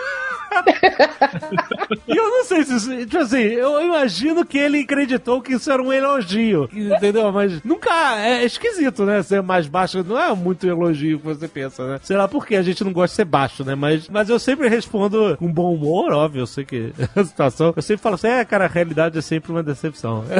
[2.07, 5.71] e eu não sei se isso, tipo assim, eu imagino que ele acreditou que isso
[5.71, 7.31] era um elogio, entendeu?
[7.31, 9.21] Mas nunca é esquisito, né?
[9.23, 11.99] Ser mais baixo não é muito elogio que você pensa, né?
[12.03, 13.75] Sei lá por que a gente não gosta de ser baixo, né?
[13.75, 17.73] Mas, mas eu sempre respondo com bom humor, óbvio, eu sei que a situação.
[17.75, 20.23] Eu sempre falo assim, é, cara, a realidade é sempre uma decepção.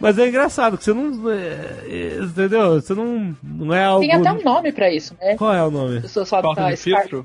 [0.00, 1.30] Mas é engraçado que você não.
[1.30, 2.80] é, é, entendeu?
[2.80, 3.36] Você não.
[3.42, 4.00] Não é algo.
[4.00, 5.36] Tem até um nome pra isso, né?
[5.36, 6.00] Qual é o nome?
[6.00, 7.24] Pessoas falam Falta tá, de Star, filtro?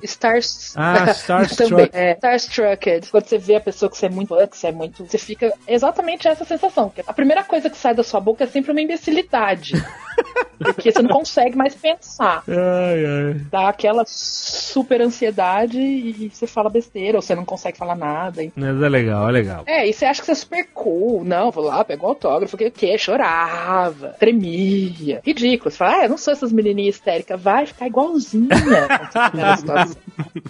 [0.98, 1.90] Ah, Starstruck.
[1.94, 3.12] É, Starstrucked.
[3.12, 5.06] Quando você vê a pessoa que você é muito fã, que você é muito...
[5.06, 6.92] Você fica exatamente essa sensação.
[7.06, 9.74] A primeira coisa que sai da sua boca é sempre uma imbecilidade.
[10.58, 12.44] porque você não consegue mais pensar.
[12.48, 13.42] Ai, ai.
[13.52, 18.42] Dá aquela super ansiedade e você fala besteira, ou você não consegue falar nada.
[18.56, 19.64] Mas é legal, é legal.
[19.66, 21.24] É, e você acha que você é super cool.
[21.24, 22.98] Não, vou lá, pego o autógrafo, que o quê?
[22.98, 25.22] Chorava, tremia.
[25.24, 25.72] Ridículo.
[25.72, 27.40] Você fala, ah, eu não sou essas menininhas histéricas.
[27.48, 28.48] Vai ficar igualzinha.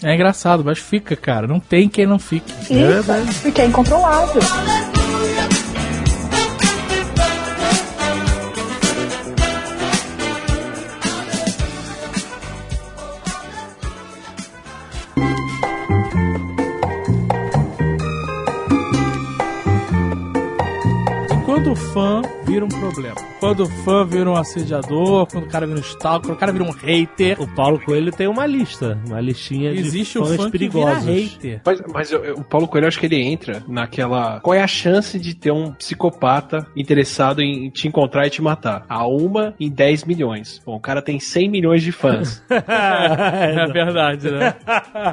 [0.04, 0.27] É engraçado,
[0.64, 1.48] mas fica, cara.
[1.48, 2.54] Não tem quem não fique.
[3.34, 4.42] Fica, é incontrolável.
[21.32, 23.37] E quando o fã vira um problema?
[23.40, 26.52] Quando o fã vira um assediador, quando o cara vira um stalker, quando o cara
[26.52, 27.40] vira um hater.
[27.40, 31.06] O Paulo Coelho tem uma lista, uma listinha Existe de o fãs fã perigosos.
[31.06, 31.62] hater.
[31.64, 34.40] Mas, mas eu- eu- o Paulo Coelho, eu acho que ele entra naquela.
[34.40, 38.84] Qual é a chance de ter um psicopata interessado em te encontrar e te matar?
[38.90, 40.60] A uma em 10 milhões.
[40.66, 42.44] Bom, o cara tem 100 milhões de fãs.
[42.50, 44.56] É verdade, né?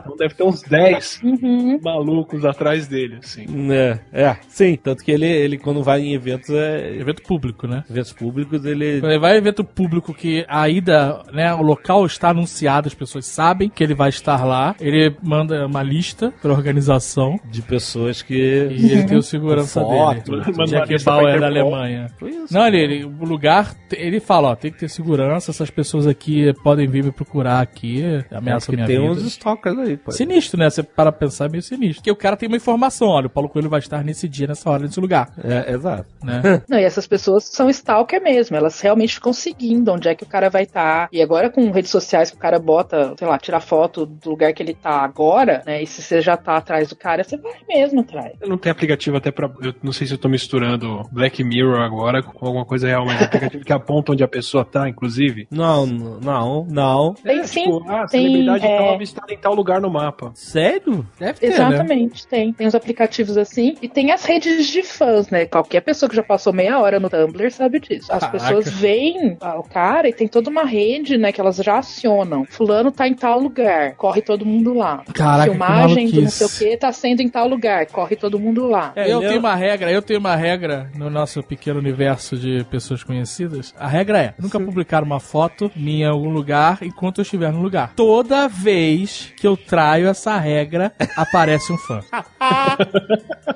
[0.00, 1.78] então deve ter uns 10 Uhum.
[1.82, 3.44] malucos atrás dele, assim.
[3.70, 4.76] É, é, sim.
[4.82, 7.84] Tanto que ele, ele quando vai em eventos, é, Evento público, né?
[7.90, 9.00] eventos públicos, ele.
[9.00, 12.94] Quando ele vai em evento público que a ida, né, o local está anunciado, as
[12.94, 18.22] pessoas sabem que ele vai estar lá, ele manda uma lista pra organização De pessoas
[18.22, 18.34] que.
[18.34, 20.66] e ele tem o segurança Foto, dele.
[20.66, 21.46] Jack Bauer da.
[21.46, 22.08] Alemanha.
[22.18, 22.52] Foi isso.
[22.52, 26.52] Não, ele, ele- o lugar, ele fala, ó, tem que ter segurança, essas pessoas aqui
[26.62, 29.12] podem vir me procurar aqui, ameaçam que minha tem vida.
[29.12, 30.10] uns stalkers aí, pô.
[30.10, 30.68] Sinistro, né?
[30.70, 31.96] Você para pensar é meio sinistro.
[31.96, 34.68] Porque o cara tem uma informação, olha, o Paulo Coelho vai estar nesse dia, nessa
[34.70, 36.06] hora, nesse lugar, É, exato.
[36.22, 36.40] né?
[36.68, 37.68] Não, e essas pessoas são
[38.04, 41.08] stalker mesmo, elas realmente ficam seguindo onde é que o cara vai estar.
[41.10, 44.52] E agora com redes sociais que o cara bota, sei lá, tirar foto do lugar
[44.52, 45.82] que ele tá agora, né?
[45.82, 48.34] E se você já tá atrás do cara, você vai mesmo atrás.
[48.46, 49.50] Não tem aplicativo até pra.
[49.60, 53.22] Eu não sei se eu tô misturando Black Mirror agora com alguma coisa real, mas
[53.22, 55.46] aplicativo que aponta onde a pessoa tá, inclusive.
[55.50, 57.14] Não, não, não.
[57.14, 59.90] Tem É, sim, tipo, ah, a tem, celebridade é, tal avistada em tal lugar no
[59.90, 60.32] mapa.
[60.34, 61.06] Sério?
[61.18, 61.54] Deve ter, né?
[61.54, 62.52] Exatamente, tem.
[62.52, 63.74] Tem os aplicativos assim.
[63.80, 65.46] E tem as redes de fãs, né?
[65.46, 67.93] Qualquer pessoa que já passou meia hora no Tumblr sabe disso.
[68.02, 68.30] As Caraca.
[68.32, 71.32] pessoas veem o cara e tem toda uma rede, né?
[71.32, 72.44] Que elas já acionam.
[72.44, 75.02] Fulano tá em tal lugar, corre todo mundo lá.
[75.12, 78.38] Caraca, que Filmagem do não sei o que tá sendo em tal lugar, corre todo
[78.38, 78.92] mundo lá.
[78.96, 83.02] É, eu tenho uma regra, eu tenho uma regra no nosso pequeno universo de pessoas
[83.02, 83.74] conhecidas.
[83.78, 87.62] A regra é nunca publicar uma foto minha em algum lugar enquanto eu estiver no
[87.62, 87.92] lugar.
[87.94, 92.00] Toda vez que eu traio essa regra, aparece um fã.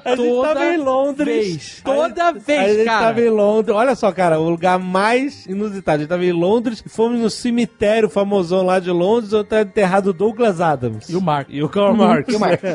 [0.04, 1.26] A gente Toda tava em Londres.
[1.26, 1.82] vez.
[1.84, 3.06] Toda vez, a gente cara.
[3.06, 3.76] tava em Londres.
[3.76, 5.96] Olha só, cara, o lugar mais inusitado.
[5.96, 9.60] A gente tava em Londres e fomos no cemitério famosão lá de Londres, onde tá
[9.62, 11.08] enterrado o Douglas Adams.
[11.08, 11.48] E o Mark.
[11.50, 12.32] E o Karl Marx.
[12.32, 12.62] E o Marx.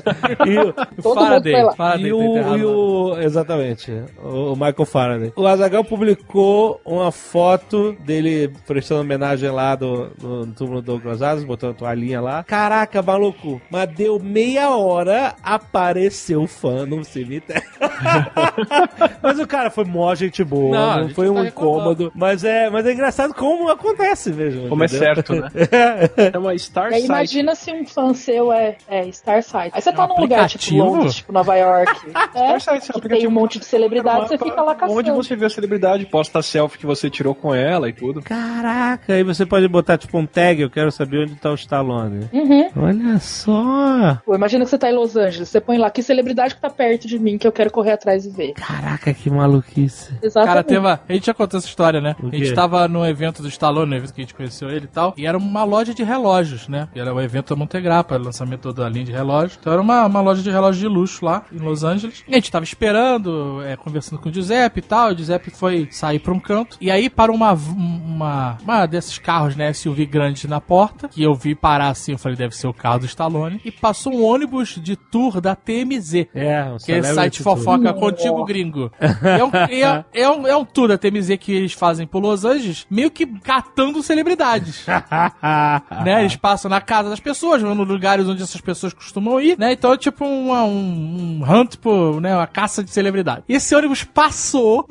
[0.48, 1.54] E o- Faraday.
[1.76, 3.92] Faraday e tá o, enterrado e o- exatamente,
[4.24, 5.34] o, Michael Faraday.
[5.36, 11.44] O Azagal publicou uma foto dele prestando homenagem lá do, no túmulo do Douglas Adams,
[11.44, 12.44] botando a toalhinha lá.
[12.44, 17.64] Caraca, maluco, mas deu meia hora, apareceu fã no cemitério.
[19.22, 22.12] mas o cara foi mó gente bom, Não, não, gente foi não tá um incômodo.
[22.16, 24.70] Mas é, mas é engraçado como acontece mesmo.
[24.70, 25.06] Como é entendeu?
[25.06, 25.50] certo, né?
[26.34, 27.06] É uma Star Site.
[27.06, 29.72] imagina se um fã seu é, é Starsight.
[29.74, 30.78] Aí você tá um num lugar tipo?
[30.78, 31.92] Londres, tipo Nova York.
[32.36, 35.00] é, Starsight, é um que tem um monte de celebridade, você fica lá caçando.
[35.00, 38.22] Onde você vê a celebridade, posta a selfie que você tirou com ela e tudo.
[38.22, 42.30] Caraca, aí você pode botar tipo um tag, eu quero saber onde tá o Stallone.
[42.32, 42.70] Uhum.
[42.76, 44.20] Olha só.
[44.26, 46.70] Pô, imagina que você tá em Los Angeles, você põe lá que celebridade que tá
[46.70, 48.54] perto de mim que eu quero correr atrás e ver.
[48.54, 50.14] Caraca, que maluquice.
[50.22, 50.54] Exatamente.
[50.54, 50.88] Cara, teve.
[50.88, 52.16] A gente já contou essa história, né?
[52.32, 54.88] A gente tava no evento do Stallone, no evento que a gente conheceu ele e
[54.88, 55.14] tal.
[55.18, 56.88] E era uma loja de relógios, né?
[56.96, 59.58] E era o evento da Montegrappa, era o lançamento da linha de relógios.
[59.60, 62.24] Então era uma, uma loja de relógios de luxo lá em Los Angeles.
[62.28, 65.12] E a gente tava esperando, é, conversando com o Giuseppe e tal.
[65.12, 66.78] O Giuseppe foi sair pra um canto.
[66.80, 69.74] E aí parou uma, uma, uma desses carros, né?
[69.74, 71.08] SUV grande na porta.
[71.10, 72.14] Que eu vi parar assim.
[72.14, 73.60] Eu falei, deve ser o carro do Stallone.
[73.66, 76.28] E passou um ônibus de tour da TMZ.
[76.34, 77.58] É, um Que é site tour.
[77.58, 78.92] fofoca contigo, gringo.
[79.00, 82.46] É um, é, é um, é um tour da TMZ que eles fazem por Los
[82.46, 84.86] Angeles, meio que catando celebridades.
[86.04, 86.22] né?
[86.22, 89.74] Eles passam na casa das pessoas, vão nos lugares onde essas pessoas costumam ir, né?
[89.74, 92.36] Então é tipo uma- um, um hunt, por, né?
[92.36, 93.44] Uma caça de celebridade.
[93.48, 94.86] E esse ônibus passou,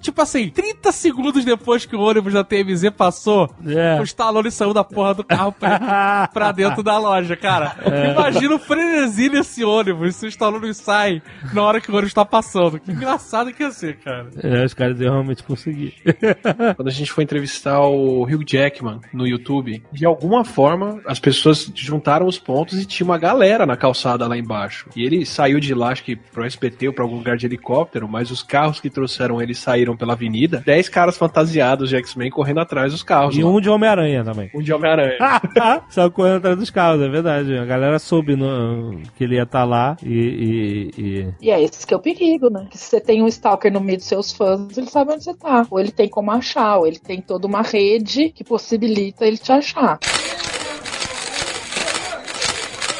[0.00, 3.98] tipo assim, 30 segundos depois que o ônibus da TMZ passou, É.
[4.00, 7.76] o Stallone saiu da porra do carro pra, pra dentro da loja, cara.
[8.12, 11.22] Imagina o frenesi nesse ônibus, se o Stallone sai
[11.52, 12.78] na hora que o ônibus tá passando.
[12.80, 14.28] Que engraçado que ia ser, cara.
[14.42, 15.94] É, os caras realmente conseguir.
[16.76, 21.70] Quando a gente foi entrevistar o Hugh Jackman no YouTube, de alguma forma as pessoas
[21.74, 24.88] juntaram os pontos e tinha uma galera na calçada lá embaixo.
[24.96, 28.08] E ele saiu de lá, acho que pro SPT ou pra algum lugar de helicóptero,
[28.08, 30.62] mas os carros que trouxeram ele saíram pela avenida.
[30.64, 33.36] Dez caras fantasiados de X-Men correndo atrás dos carros.
[33.36, 33.50] E lá.
[33.50, 34.50] um de Homem-Aranha também.
[34.54, 35.16] Um de Homem-Aranha.
[35.90, 37.56] Só correndo atrás dos carros, é verdade.
[37.56, 41.86] A galera soube no- que ele ia estar lá e, e- e- E é esse
[41.86, 42.66] que é o perigo, né?
[42.70, 45.34] Que se você tem um stalker no meio dos seus fãs, ele sabe onde você
[45.34, 45.45] tá.
[45.70, 49.52] Ou ele tem como achar, ou ele tem toda uma rede que possibilita ele te
[49.52, 49.98] achar.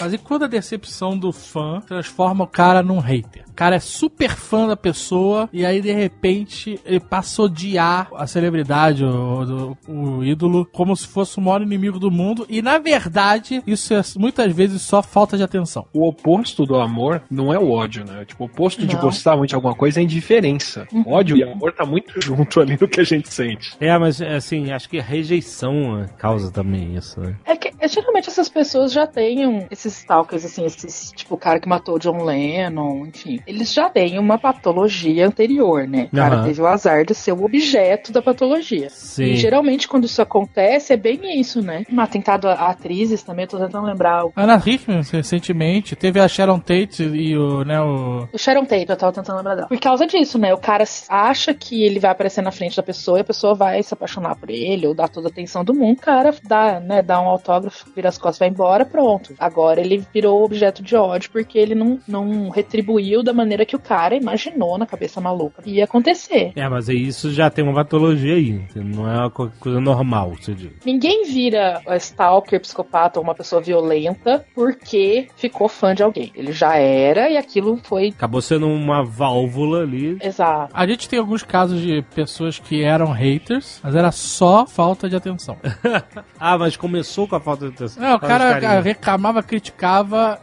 [0.01, 3.44] Mas e quando a decepção do fã transforma o cara num hater?
[3.48, 8.09] O cara é super fã da pessoa e aí de repente ele passa a odiar
[8.14, 12.47] a celebridade, o, o- o ídolo, como se fosse o maior inimigo do mundo.
[12.51, 15.86] E na verdade, isso é muitas vezes só falta de atenção.
[15.93, 18.24] O oposto do amor não é o ódio, né?
[18.27, 19.01] Tipo, o oposto de Não.
[19.01, 20.86] gostar muito de alguma coisa é a indiferença.
[21.06, 23.74] Ódio e amor tá muito junto ali no que a gente sente.
[23.81, 27.36] É, mas assim, acho que a rejeição é, causa também isso, né?
[27.44, 31.38] É que é, geralmente essas pessoas já têm um- esses stalkers, assim, esses, tipo, o
[31.38, 33.40] cara que matou o John Lennon, enfim.
[33.46, 36.08] Eles já têm uma patologia anterior, né?
[36.12, 36.44] O cara Aham.
[36.44, 38.90] teve o azar de ser o objeto da patologia.
[38.90, 39.24] Sim.
[39.24, 41.84] E geralmente quando isso acontece, é bem isso, né?
[41.90, 44.24] Um atentado a a atrizes também, eu tô tentando lembrar.
[44.24, 48.28] O Ana Hickman, recentemente, teve a Sharon Tate e o, né, o...
[48.32, 49.68] o Sharon Tate, eu tava tentando lembrar dela.
[49.68, 50.52] Por causa disso, né?
[50.52, 53.82] O cara acha que ele vai aparecer na frente da pessoa e a pessoa vai
[53.82, 55.98] se apaixonar por ele ou dar toda a atenção do mundo.
[55.98, 59.34] O cara dá, né, dá um autógrafo, vira as costas, vai embora, pronto.
[59.38, 63.78] Agora ele virou objeto de ódio porque ele não, não retribuiu da maneira que o
[63.81, 66.53] cara imaginou na cabeça maluca que ia acontecer.
[66.57, 68.61] É, mas isso já tem uma patologia aí.
[68.74, 70.70] Não é uma co- coisa normal, você diz.
[70.85, 76.32] Ninguém vira stalker, psicopata ou uma pessoa violenta porque ficou fã de alguém.
[76.35, 80.19] Ele já era e aquilo foi Acabou sendo uma válvula ali.
[80.23, 80.73] exato.
[80.74, 85.16] A gente tem alguns casos de pessoas que eram haters, mas era só falta de
[85.16, 85.57] atenção.
[86.39, 88.03] Ah, mas começou com a falta de atenção.
[88.03, 89.65] Não, o Fala os cara reclamava, criticava,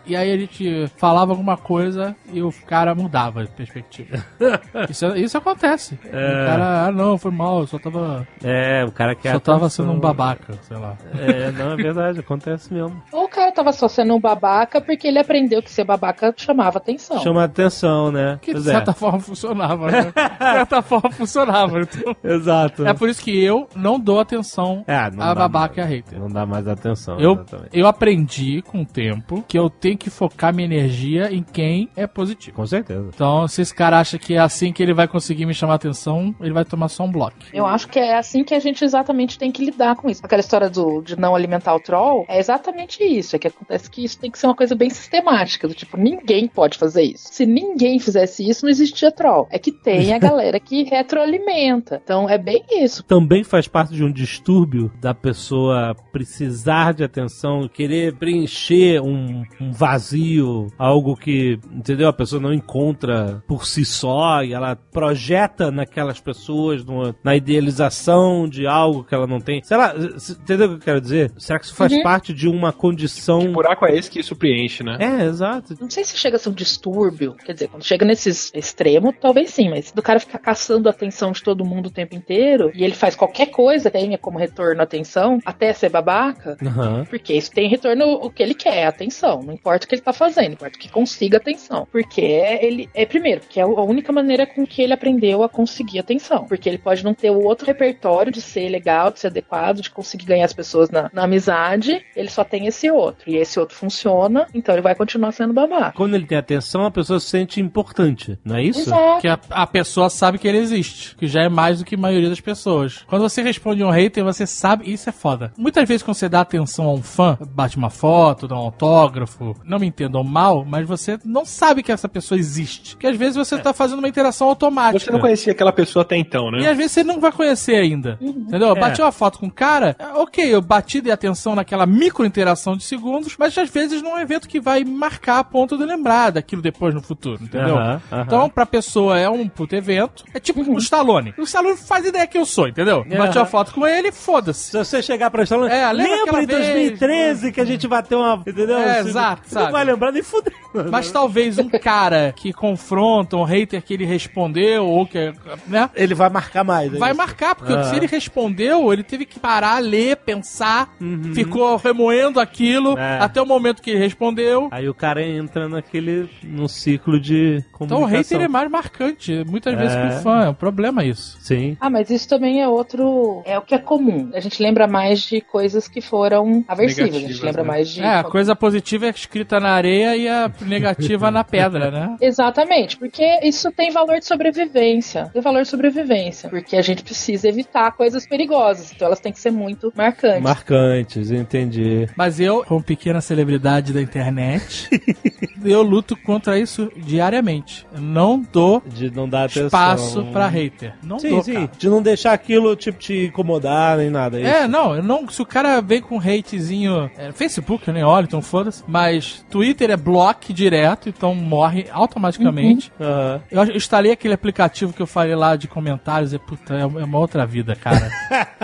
[0.05, 4.23] e aí a gente falava alguma coisa e o cara mudava de perspectiva.
[4.89, 5.95] isso, isso acontece.
[6.05, 8.27] O cara, ah não, foi mal, eu só tava.
[8.43, 10.97] É, o cara quer só tava sendo um babaca, sei lá.
[11.17, 13.01] É, não, é verdade, acontece mesmo.
[13.11, 16.77] Ou o cara tava só sendo um babaca porque ele aprendeu que ser babaca chamava
[16.77, 17.19] atenção.
[17.19, 18.39] Chama atenção, né?
[18.41, 18.71] Que de Pois é.
[18.71, 20.01] certa forma funcionava, né?
[20.03, 21.81] De certa forma funcionava.
[21.81, 22.15] Então.
[22.23, 22.85] Exato.
[22.85, 25.91] É por isso que eu não dou atenção É, não a babaca mais.
[25.91, 26.19] e a hater.
[26.19, 27.19] Não dá mais atenção.
[27.19, 27.69] Eu, exatamente.
[27.73, 29.12] eu aprendi com o tempo
[29.47, 32.57] que eu tenho que focar minha energia em quem é positivo.
[32.57, 33.09] Com certeza.
[33.13, 36.33] Então, se esse cara acha que é assim que ele vai conseguir me chamar atenção,
[36.39, 37.37] ele vai tomar só um bloco.
[37.53, 40.21] Eu acho que é assim que a gente exatamente tem que lidar com isso.
[40.23, 43.35] Aquela história do, de não alimentar o troll é exatamente isso.
[43.35, 45.67] É que acontece que isso tem que ser uma coisa bem sistemática.
[45.67, 47.29] Do tipo, ninguém pode fazer isso.
[47.31, 49.47] Se ninguém fizesse isso, não existia troll.
[49.49, 52.01] É que tem a galera que retroalimenta.
[52.03, 53.03] Então é bem isso.
[53.03, 59.71] Também faz parte de um distúrbio da pessoa precisar de atenção, querer preencher um, um
[59.71, 62.07] vazio, algo que, entendeu?
[62.07, 68.47] A pessoa não encontra por si só e ela projeta naquelas pessoas, numa- na idealização
[68.47, 69.61] de algo que ela não tem.
[69.63, 71.31] Sei lá, entendeu o que eu quero dizer?
[71.37, 73.39] Será que isso faz parte de uma condição.
[73.39, 74.97] Que buraco é esse que isso preenche, né?
[74.99, 75.75] É, exato.
[75.79, 77.33] Não sei se chega a ser um distúrbio.
[77.45, 81.31] Quer dizer, quando chega nesse extremo, talvez sim, mas do cara ficar caçando a atenção
[81.31, 84.81] de todo mundo o tempo inteiro e ele faz qualquer coisa que tenha como retorno
[84.81, 86.57] a atenção, até ser babaca.
[86.65, 87.05] Aham.
[87.09, 89.41] Porque isso tem retorno o que ele quer, a atenção.
[89.43, 91.87] Não importa o que ele tá fazendo, importa que consiga atenção.
[91.91, 95.99] Porque ele é primeiro, porque é a única maneira com que ele aprendeu a conseguir
[95.99, 96.45] atenção.
[96.45, 99.89] Porque ele pode não ter o outro repertório de ser legal, de ser adequado, de
[99.89, 102.03] conseguir ganhar as pessoas na, na amizade.
[102.15, 103.29] Ele só tem esse outro.
[103.29, 105.93] E esse outro funciona, então ele vai continuar sendo babaca.
[105.95, 108.81] Quando ele tem atenção, a pessoa se sente importante, não é isso?
[108.81, 109.21] Exato.
[109.21, 111.97] Que a, a pessoa sabe que ele existe, que já é mais do que a
[111.97, 113.03] maioria das pessoas.
[113.07, 115.51] Quando você responde um hater, você sabe, isso é foda.
[115.57, 119.55] Muitas vezes quando você dá atenção a um fã, bate uma foto, dá um autógrafo,
[119.63, 122.95] não me entendam mal, mas você não sabe que essa pessoa existe.
[122.95, 124.99] Porque às vezes você tá fazendo uma interação automática.
[124.99, 126.69] Você não conhecia aquela pessoa até então, E né?
[126.69, 128.17] às vezes você não vai conhecer ainda.
[128.21, 128.69] Entendeu?
[128.69, 128.79] Eu É.
[128.79, 132.75] bati uma foto com um cara, é, ok, eu bati de atenção naquela micro interação
[132.75, 135.85] de segundos, mas às vezes não é um evento que vai marcar a ponto de
[135.85, 137.77] lembrar daquilo depois no futuro, entendeu?
[137.77, 138.23] Aham, aham.
[138.23, 140.23] Então, pra pessoa é um puto evento.
[140.33, 141.33] É tipo o Stallone.
[141.37, 143.05] O Stallone faz ideia que eu sou, entendeu?
[143.05, 144.71] Bati uma foto com ele, foda-se.
[144.71, 146.67] Se você chegar pra Stallone, É, lembra lembra em aquela vez?
[146.89, 148.43] 2013 que a gente bateu uma.
[148.63, 148.79] Entendeu?
[148.79, 149.71] É, exato, Você não sabe?
[149.73, 150.53] vai lembrar nem fuder.
[150.91, 155.31] Mas talvez um cara que confronta um hater que ele respondeu, ou que,
[155.67, 155.89] né?
[155.95, 156.93] Ele vai marcar mais.
[156.93, 157.17] é Vai isso?
[157.17, 157.83] marcar, porque Ah.
[157.83, 160.89] se ele respondeu, ele teve que parar, ler, pensar,
[161.33, 162.97] ficou remoendo aquilo Uhum.
[162.97, 163.19] É.
[163.19, 164.67] até o momento que ele respondeu.
[164.71, 166.29] Aí o cara entra naquele.
[166.43, 168.37] num ciclo de Então o comunicação.
[168.37, 170.17] hater é mais marcante, muitas vezes, que É.
[170.17, 170.43] o fã.
[170.45, 171.37] É um problema isso.
[171.39, 171.77] Sim.
[171.79, 173.41] Ah, mas isso também é outro.
[173.45, 174.31] É o que é comum.
[174.33, 177.09] A gente lembra mais de coisas que foram aversivas.
[177.09, 177.67] a gente Negativas, lembra né?
[177.67, 178.01] mais de.
[178.01, 178.23] É, a
[178.55, 182.17] coisa positiva é escrita na areia e a negativa na pedra, né?
[182.21, 185.29] Exatamente, porque isso tem valor de sobrevivência.
[185.31, 186.49] Tem valor de sobrevivência.
[186.49, 188.91] Porque a gente precisa evitar coisas perigosas.
[188.91, 190.41] Então elas têm que ser muito marcantes.
[190.41, 192.07] Marcantes, entendi.
[192.15, 194.89] Mas eu, como pequena celebridade da internet,
[195.63, 197.85] eu luto contra isso diariamente.
[197.93, 199.65] Eu não dou De não dar atenção.
[199.65, 200.93] espaço pra hater.
[201.03, 201.53] Não Sim, dou, sim.
[201.53, 201.71] cara.
[201.77, 204.39] De não deixar aquilo, tipo, te incomodar nem nada.
[204.39, 204.67] É, isso.
[204.67, 205.27] não, eu não.
[205.29, 207.09] Se o cara vem com hatezinho.
[207.17, 208.83] É, Facebook, eu nem olho, então foda-se.
[208.87, 212.91] Mas Twitter é block direto, então morre automaticamente.
[212.99, 213.41] Aham.
[213.49, 217.17] Eu, eu instalei aquele aplicativo que eu falei lá de comentários e, puta, é uma
[217.17, 218.09] outra vida, cara.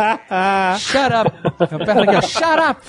[0.77, 1.48] Shut up!
[1.59, 2.21] Aperta aqui, ó.
[2.21, 2.81] Shut up!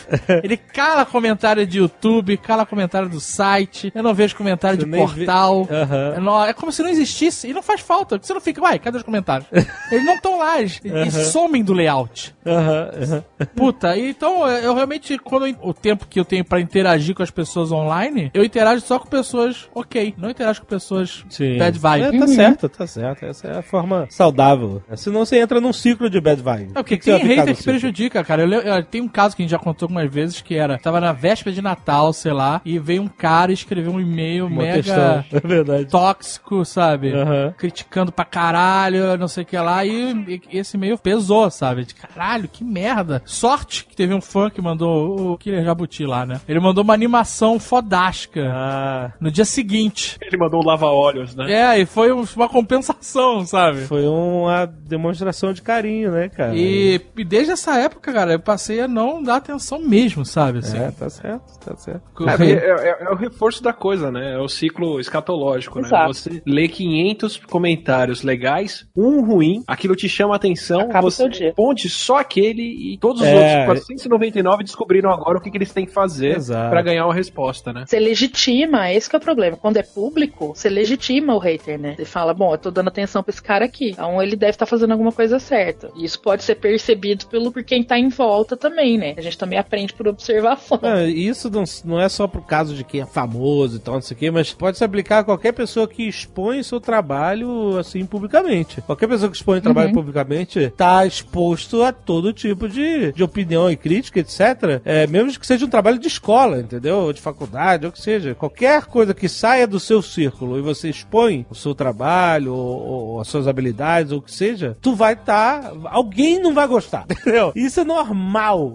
[0.42, 3.92] Ele cala comentário de YouTube, cala comentário do site.
[3.94, 5.66] Eu não vejo comentário Você de portal.
[5.70, 6.14] Aham.
[6.16, 7.48] É no- É como se não existisse.
[7.48, 8.18] E não faz falta.
[8.20, 9.47] Você não fica, uai, cadê os comentários?
[9.90, 12.34] Eles não estão lá, eles, eles somem do layout.
[12.47, 13.24] Aham.
[13.56, 17.30] Puta, então eu realmente, quando eu- o tempo que eu tenho pra interagir com as
[17.30, 20.14] pessoas online, eu interajo só com pessoas ok.
[20.16, 21.59] Não interajo com pessoas Sim.
[21.59, 22.16] bad vibe.
[22.16, 23.24] É, tá certo, tá certo.
[23.24, 24.82] Essa é a forma saudável.
[24.97, 26.70] Senão você entra num ciclo de bad vibe.
[26.70, 28.42] É porque que tem hater que prejudica, cara.
[28.42, 30.78] Eu, le- eu- tem um caso que a gente já contou algumas vezes que era,
[30.78, 34.46] tava na véspera de Natal, sei lá, e veio um cara e escreveu um e-mail
[34.46, 35.24] Uma mega questão.
[35.32, 35.86] É verdade.
[35.86, 37.12] tóxico, sabe?
[37.12, 37.54] Aham.
[37.56, 41.84] Criticando pra caralho, não sei o que lá, e, e esse e-mail pesou, sabe?
[41.84, 43.22] De caralho, que merda.
[43.24, 46.40] Sorte que teve um fã que mandou o Killer Jabuti lá, né?
[46.48, 50.18] Ele mandou uma animação fodástica Ah, no dia seguinte.
[50.20, 51.50] Ele mandou um lava-olhos, né?
[51.52, 53.80] É, e foi um- uma compensação, sabe?
[53.86, 56.54] foi uma demonstração de carinho, né, cara?
[56.54, 60.59] E, e desde essa época, cara, eu passei a não dar atenção mesmo, sabe?
[60.59, 62.02] Assim, É, tá certo, tá certo.
[62.43, 64.35] É, é, é- é o reforço da coisa, né?
[64.35, 65.86] É o ciclo escatológico, né?
[65.86, 66.12] Exato.
[66.14, 71.89] Você lê 500 comentários legais, um ruim, aquilo te chama a atenção, Acaba você responde
[71.89, 73.35] só aquele e todos os É.
[73.68, 77.72] outros 499 descobriram agora o que, que eles têm que fazer pra ganhar uma resposta,
[77.72, 77.85] né?
[77.86, 79.56] Você legitima, esse que é o problema.
[79.56, 81.94] Quando é público, você legitima o hater, né?
[81.97, 83.90] Você fala, bom, eu tô dando atenção pra esse cara aqui.
[83.90, 85.90] Então ele deve estar fazendo alguma coisa certa.
[85.97, 89.14] E isso pode ser percebido pelo por quem tá em volta também, né?
[89.16, 90.78] A gente também aprende por observação.
[90.82, 94.02] Não, isso não, não é só pro caso de quem é famoso e tal, não
[94.02, 98.04] sei o quê, mas pode se aplicar a qualquer pessoa que expõe seu trabalho, assim,
[98.04, 98.80] publicamente.
[98.82, 103.70] Qualquer pessoa que expõe o trabalho publicamente tá exposto a todo tipo de, de opinião
[103.70, 104.80] e crítica, etc.
[104.84, 106.96] É, mesmo que seja um trabalho de escola, entendeu?
[106.96, 108.34] Ou de faculdade, ou que seja.
[108.34, 113.20] Qualquer coisa que saia do seu círculo e você expõe o seu trabalho, ou, ou
[113.20, 115.72] as suas habilidades, ou o que seja, tu vai estar.
[115.86, 117.52] alguém não vai gostar, entendeu?
[117.54, 118.30] Isso é normal.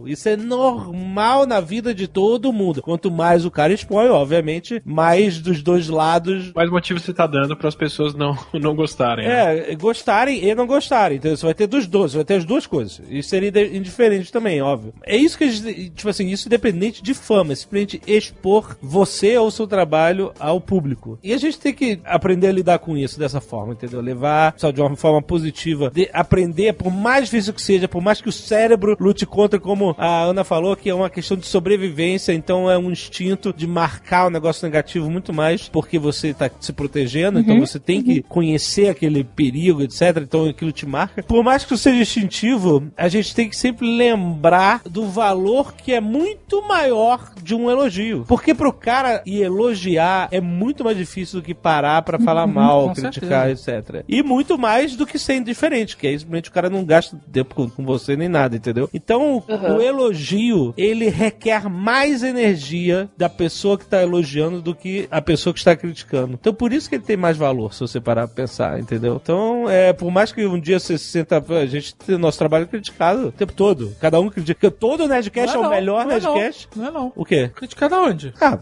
[0.06, 2.82] Isso é normal na vida de todo mundo.
[2.82, 6.52] Quanto mais o cara expõe, obviamente, mais dos dois lados.
[6.54, 9.28] Mais motivo você tá dando para as pessoas não, não gostarem.
[9.28, 9.72] né?
[9.72, 11.18] É, gostarem e não gostarem.
[11.18, 13.02] Então você vai ter dos dois, você vai ter as duas coisas.
[13.10, 14.94] Isso seria indiferente também, óbvio.
[15.04, 19.38] É isso que a gente, tipo assim, isso independente de fama, é simplesmente expor você
[19.38, 21.18] ou seu trabalho ao público.
[21.24, 24.02] E a gente tem que aprender a lidar com isso dessa forma, entendeu?
[24.02, 28.22] Levar só de uma forma positiva, de aprender, por mais difícil que seja, por mais
[28.22, 32.34] que o cérebro lute contra, como a Ana falou, que é uma questão de sobrevivência,
[32.34, 36.74] então é um instinto de marcar o negócio negativo muito mais porque você tá se
[36.74, 40.18] protegendo, então você tem que conhecer aquele perigo, etc.
[40.22, 41.24] Então aquilo te marca.
[41.24, 46.02] Por mais que seja instintivo, a gente tem que sempre lembrar do valor que é
[46.02, 48.26] muito maior de um elogio.
[48.28, 52.88] Porque pro cara ir elogiar é muito mais difícil do que parar pra falar mal,
[52.88, 54.04] com criticar, etc.
[54.08, 57.56] E muito mais do que ser indiferente, que aí simplesmente o cara não gasta tempo
[57.56, 58.90] com, com você nem nada, entendeu?
[58.94, 59.78] Então, Uhum.
[59.78, 65.54] o elogio, ele requer mais energia da pessoa que tá elogiando do que a pessoa
[65.54, 66.34] que está criticando.
[66.40, 69.20] Então, por isso que ele tem mais valor, se você parar pra pensar, entendeu?
[69.22, 71.44] Então, é, por mais que um dia você se sinta.
[71.50, 73.96] A gente tem nosso trabalho criticado o tempo todo.
[74.00, 74.70] Cada um critica.
[74.72, 76.70] Todo Nerdcast é, Não o melhor não é Nerdcast.
[76.76, 77.14] Não, não é não.
[77.16, 77.50] O quê?
[77.56, 78.34] Criticado aonde?
[78.42, 78.60] Ah,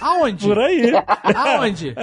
[0.00, 0.46] Aonde?
[0.46, 0.92] por aí.
[1.34, 1.94] Aonde?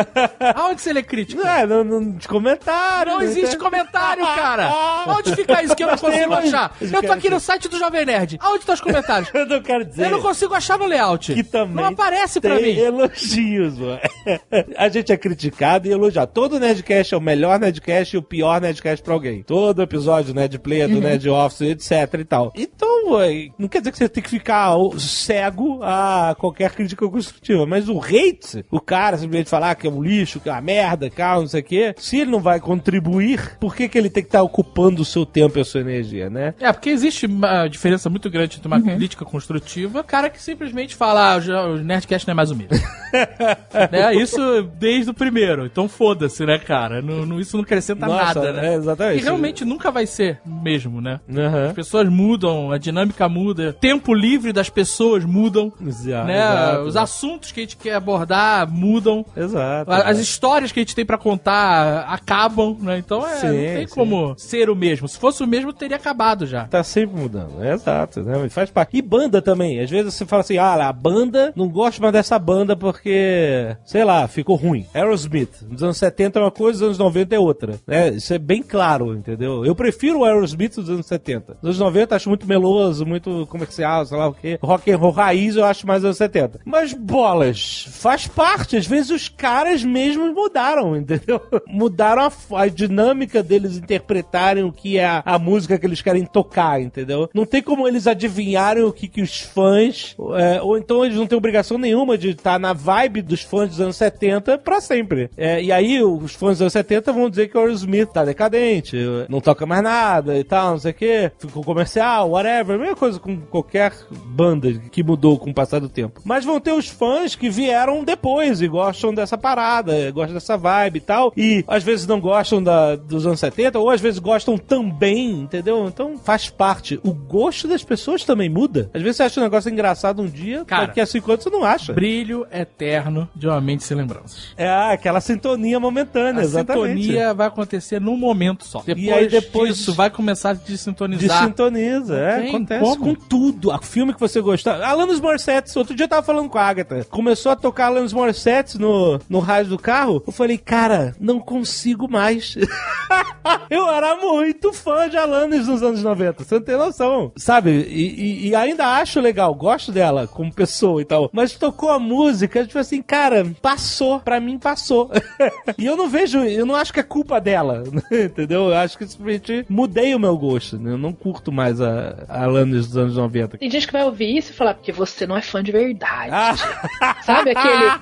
[0.55, 1.43] Aonde você lê crítica?
[1.43, 3.13] Não, é, no, no, de comentário.
[3.13, 3.25] Não né?
[3.25, 4.71] existe comentário, cara!
[5.07, 6.75] Onde fica isso que eu não consigo achar?
[6.81, 8.37] Eu tô aqui no site do Jovem Nerd.
[8.41, 9.29] Aonde estão os comentários?
[9.33, 10.05] Eu não quero dizer.
[10.05, 11.33] Eu não consigo achar no layout.
[11.33, 12.77] que também Não aparece pra mim.
[12.77, 13.99] elogios, mano.
[14.77, 16.31] A gente é criticado e elogiado.
[16.33, 19.43] Todo Nerdcast é o melhor Nerdcast e o pior Nerdcast pra alguém.
[19.43, 22.51] Todo episódio Nerd Player, do Nerd Office, etc e tal.
[22.55, 27.65] Então, ué, não quer dizer que você tem que ficar cego a qualquer crítica construtiva,
[27.65, 31.09] mas o hate, o cara simplesmente falar que é um lixo, que é uma merda,
[31.09, 34.09] que é não sei o quê, se ele não vai contribuir, por que, que ele
[34.09, 36.53] tem que estar ocupando o seu tempo e a sua energia, né?
[36.59, 41.35] É, porque existe uma diferença muito grande entre uma crítica construtiva, cara que simplesmente fala,
[41.35, 42.69] ah, o Nerdcast não é mais o mesmo.
[43.91, 44.15] né?
[44.15, 45.65] Isso desde o primeiro.
[45.65, 47.01] Então foda-se, né, cara?
[47.01, 48.73] Não, não- isso não acrescenta Nossa, nada, né?
[48.73, 49.19] é, exatamente.
[49.19, 51.19] E realmente nunca vai ser mesmo, né?
[51.29, 51.67] Aham.
[51.67, 56.37] As pessoas mudam, a dinâmica muda, tempo livre das pessoas mudam, Exato, né?
[56.37, 56.81] exato.
[56.83, 59.25] Os assuntos que a gente quer abordar mudam.
[59.35, 59.91] Exato.
[59.91, 60.19] As exato.
[60.21, 62.97] histórias que a gente tem pra contar acabam, né?
[62.97, 63.93] Então é, Sim, não tem sim.
[63.95, 65.07] como ser o mesmo.
[65.07, 66.65] Se fosse o mesmo, teria acabado já.
[66.65, 68.49] Tá sempre mudando, é exato, né?
[68.49, 68.97] Faz parte.
[68.97, 69.79] E banda também.
[69.79, 74.03] Às vezes você fala assim, ah, a banda, não gosto mais dessa banda porque, sei
[74.03, 74.85] lá, ficou ruim.
[74.93, 77.79] Aerosmith, nos anos 70 é uma coisa, nos anos 90 é outra.
[77.87, 78.09] Né?
[78.09, 79.65] Isso é bem claro, entendeu?
[79.65, 81.57] Eu prefiro o Aerosmith dos anos 70.
[81.61, 84.59] Nos anos 90 acho muito meloso, muito comercial, sei lá o quê.
[84.61, 86.59] Rock and roll raiz eu acho mais anos 70.
[86.65, 88.77] Mas bolas, faz parte.
[88.77, 91.41] Às vezes os caras mesmos mudaram, entendeu?
[91.67, 96.25] Mudaram a, a dinâmica deles interpretarem o que é a, a música que eles querem
[96.25, 97.29] tocar, entendeu?
[97.33, 100.15] Não tem como eles adivinharem o que, que os fãs.
[100.35, 103.79] é, ou então eles não têm obrigação nenhuma de estar na vibe dos fãs dos
[103.79, 105.29] anos 70 pra sempre.
[105.37, 108.97] É, e aí os fãs dos anos 70 vão dizer que o Aerosmith tá decadente,
[109.29, 112.79] não toca mais nada e tal, não sei o que, ficou comercial, whatever.
[112.79, 116.21] Mesma coisa com qualquer banda que mudou com o passar do tempo.
[116.23, 120.97] Mas vão ter os fãs que vieram depois e gostam dessa parada, gostam dessa vibe
[120.97, 121.31] e tal.
[121.37, 125.85] E às vezes não gostam da, dos anos 70, ou às vezes gostam também, entendeu?
[125.87, 126.99] Então faz parte.
[127.03, 128.89] O gosto das pessoas também muda.
[128.93, 131.49] Às vezes você acha um negócio engraçado um dia, Cara, daqui a cinco anos você
[131.49, 131.93] não acha.
[131.93, 134.53] Brilho eterno de uma mente sem lembranças.
[134.57, 137.01] É aquela sintonia momentânea, A exatamente.
[137.01, 138.81] sintonia vai acontecer num momento só.
[138.85, 141.41] Depois, aí depois- disso vai começar a desintonizar.
[141.41, 142.97] Desintoniza, é, tem acontece como.
[142.97, 143.71] com tudo.
[143.71, 144.81] A filme que você gostar.
[144.81, 147.03] Alanis Morissette, outro dia eu tava falando com a Agatha.
[147.09, 150.23] Começou a tocar Alanis Morissette no, no rádio do carro.
[150.25, 152.55] Eu falei, cara, não consigo mais.
[153.69, 157.31] eu era muito fã de Alanis nos anos 90, você não tem noção.
[157.49, 157.71] Sabe?
[157.89, 158.03] E,
[158.45, 161.31] e- e ainda acho legal, gosto dela como pessoa e tal.
[161.33, 164.19] Mas tocou a música, tipo assim, cara, passou.
[164.19, 165.09] Pra mim, passou.
[165.75, 168.65] e eu não vejo, eu não acho que é culpa dela, entendeu?
[168.67, 170.77] Eu acho que simplesmente mudei o meu gosto.
[170.77, 170.91] né?
[170.91, 173.57] Eu não curto mais a, a Alanis dos anos 90.
[173.57, 176.29] Tem gente que vai ouvir isso e falar, porque você não é fã de verdade.
[176.31, 176.53] Ah,
[177.25, 177.99] Sabe aquele.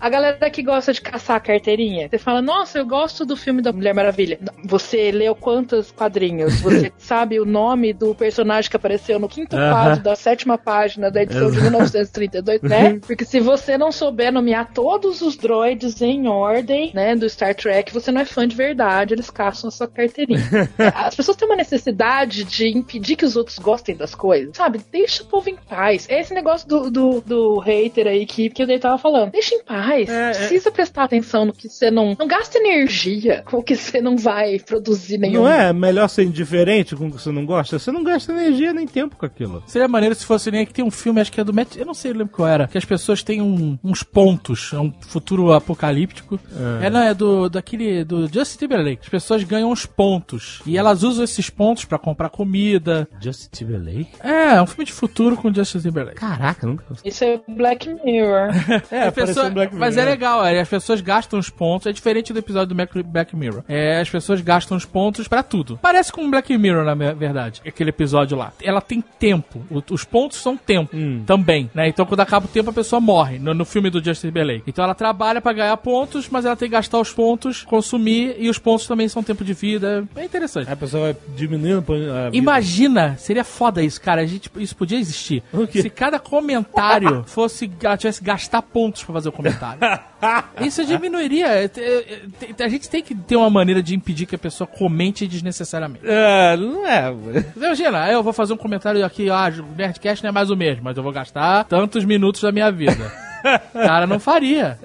[0.00, 2.08] A galera que gosta de caçar a carteirinha.
[2.08, 4.36] Você fala, nossa, eu gosto do filme da Mulher Maravilha.
[4.64, 6.60] Você leu quantos quadrinhos?
[6.60, 9.70] Você sabe o nome do personagem que apareceu no quinto Aham.
[9.70, 12.98] quadro da sétima página da edição de 1932, né?
[13.06, 17.92] Porque se você não souber nomear todos os droids em ordem, né, do Star Trek,
[17.92, 20.40] você não é fã de verdade, eles caçam a sua carteirinha.
[20.94, 24.80] As pessoas têm uma necessidade de impedir que os outros gostem das coisas, sabe?
[24.90, 26.06] Deixa o povo em paz.
[26.08, 29.30] É esse negócio do, do, do hater aí que, que Dave tava falando.
[29.30, 30.08] Deixa em paz.
[30.08, 30.34] É, é.
[30.34, 32.16] Precisa prestar atenção no que você não.
[32.18, 35.42] Não gasta energia com o que você não vai produzir nenhum.
[35.42, 37.78] Não é melhor ser indiferente com o que você não gosta?
[37.78, 39.62] Você não gasta energia nem tempo com aquilo.
[39.66, 41.76] Seria maneiro se fosse nem que tem um filme, acho que é do Matt.
[41.76, 42.68] Eu não sei, eu lembro qual era.
[42.68, 44.70] Que as pessoas têm um- uns pontos.
[44.72, 46.38] É um futuro apocalíptico.
[46.82, 48.04] É, não, é do daquele.
[48.04, 49.00] do Justin Timberlake.
[49.02, 50.60] As pessoas ganham uns pontos.
[50.66, 53.08] E elas usam esses pontos pra comprar comida.
[53.20, 54.08] Justin Timberlake?
[54.22, 56.16] É, é um filme de futuro com Justin Timberlake.
[56.18, 56.84] Caraca, nunca.
[57.04, 58.50] Isso é Black Mirror.
[58.90, 60.10] É, A pessoa- Black mas é Mirror.
[60.10, 61.86] legal, é, as pessoas gastam os pontos.
[61.86, 63.62] É diferente do episódio do Black, Black Mirror.
[63.68, 65.78] É, as pessoas gastam os pontos pra tudo.
[65.80, 67.60] Parece com Black Mirror, na verdade.
[67.66, 68.49] Aquele episódio lá.
[68.62, 69.62] Ela tem tempo.
[69.90, 71.22] Os pontos são tempo Hum.
[71.26, 71.88] também, né?
[71.88, 73.38] Então quando acaba o tempo a pessoa morre.
[73.38, 74.64] No, no filme do Justin Timberlake.
[74.66, 78.48] Então ela trabalha pra ganhar pontos, mas ela tem que gastar os pontos, consumir e
[78.48, 80.04] os pontos também são tempo de vida.
[80.16, 80.70] É interessante.
[80.70, 82.36] A pessoa vai diminuindo a vida.
[82.36, 84.22] Imagina, seria foda isso, cara.
[84.22, 85.42] A gente, isso podia existir.
[85.72, 87.70] Se cada comentário fosse.
[87.82, 89.80] Ela tivesse que gastar pontos pra fazer o comentário.
[90.60, 91.46] Isso diminuiria.
[91.46, 95.26] É, é, A gente tem que ter uma maneira de impedir que a pessoa comente
[95.26, 96.04] desnecessariamente.
[96.06, 97.10] É, não é.
[97.56, 100.84] Imagina, eu vou fazer um comentário aqui, ah, o Nerdcast não é mais o mesmo,
[100.84, 103.12] mas eu vou gastar tantos minutos da minha vida.
[103.72, 104.78] Cara, não faria.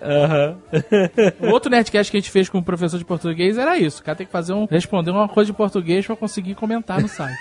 [1.42, 4.02] O outro Nerdcast que a gente fez com o professor de português era isso.
[4.02, 4.66] O cara tem que fazer um.
[4.66, 7.36] responder uma coisa de português pra conseguir comentar no site.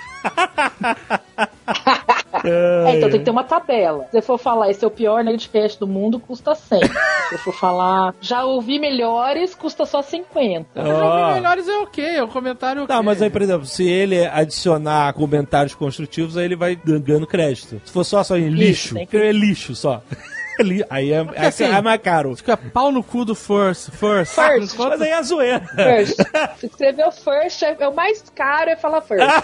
[2.45, 4.07] É, então tem que ter uma tabela.
[4.11, 6.81] Se eu for falar esse é o pior Nerdcast do mundo, custa 100.
[6.81, 10.67] Se eu for falar já ouvi melhores, custa só 50.
[10.81, 12.95] Os jogos melhores é ok, é um comentário ok.
[12.97, 17.81] Tá, mas aí, por exemplo, se ele adicionar comentários construtivos, aí ele vai ganhando crédito.
[17.85, 20.03] Se for só, só em lixo, que- é lixo só.
[20.61, 22.35] Li- aí é, é, assim, é mais caro.
[22.37, 23.91] Fica pau no cu do first.
[23.91, 24.35] First.
[24.35, 24.77] First.
[24.79, 25.61] Mas aí é zoeira.
[25.75, 26.17] First.
[26.59, 29.25] Se escrever o first, é, é o mais caro é falar first.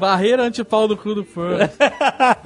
[0.00, 1.74] Barreira anti-pau no cu do first.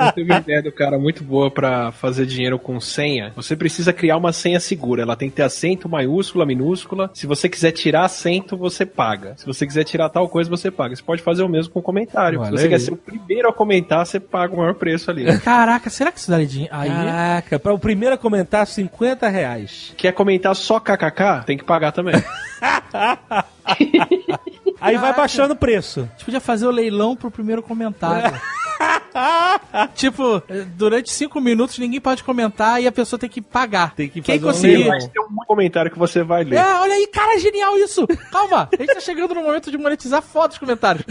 [0.06, 3.32] Eu tenho uma ideia do cara muito boa pra fazer dinheiro com senha.
[3.34, 5.02] Você precisa criar uma senha segura.
[5.02, 7.10] Ela tem que ter acento, maiúscula, minúscula.
[7.14, 9.34] Se você quiser tirar acento, você paga.
[9.36, 10.94] Se você quiser tirar tal coisa, você paga.
[10.94, 12.40] Você pode fazer o mesmo com comentário.
[12.40, 12.68] Olha Se você aí.
[12.70, 15.38] quer ser o primeiro a comentar, você paga o maior preço ali.
[15.40, 16.09] Caraca, será
[16.46, 16.74] dinheiro?
[16.74, 16.88] Aí.
[16.88, 19.92] Caraca, pra o primeiro a comentar, 50 reais.
[19.96, 21.44] Quer comentar só kkk?
[21.46, 22.14] Tem que pagar também.
[24.80, 26.00] Aí vai baixando o preço.
[26.00, 28.40] A gente podia fazer o leilão pro primeiro comentário.
[29.94, 30.42] tipo,
[30.76, 33.94] durante cinco minutos ninguém pode comentar e a pessoa tem que pagar.
[33.94, 34.88] Tem que Quem fazer um conseguir.
[34.88, 36.56] Mas tem um comentário que você vai ler.
[36.56, 38.06] É, olha aí, cara, genial isso!
[38.30, 41.04] Calma, a gente tá chegando no momento de monetizar foda os comentários.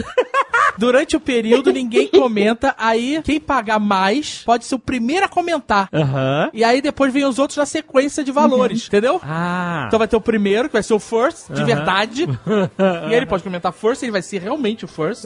[0.78, 5.88] Durante o período, ninguém comenta, aí quem pagar mais pode ser o primeiro a comentar.
[5.92, 6.50] Aham.
[6.52, 9.20] E aí depois vem os outros na sequência de valores, entendeu?
[9.22, 9.84] Ah.
[9.86, 11.66] Então vai ter o primeiro, que vai ser o first, de Aham.
[11.66, 12.24] verdade.
[12.78, 15.24] e aí ele pode comentar first, ele vai ser realmente o first.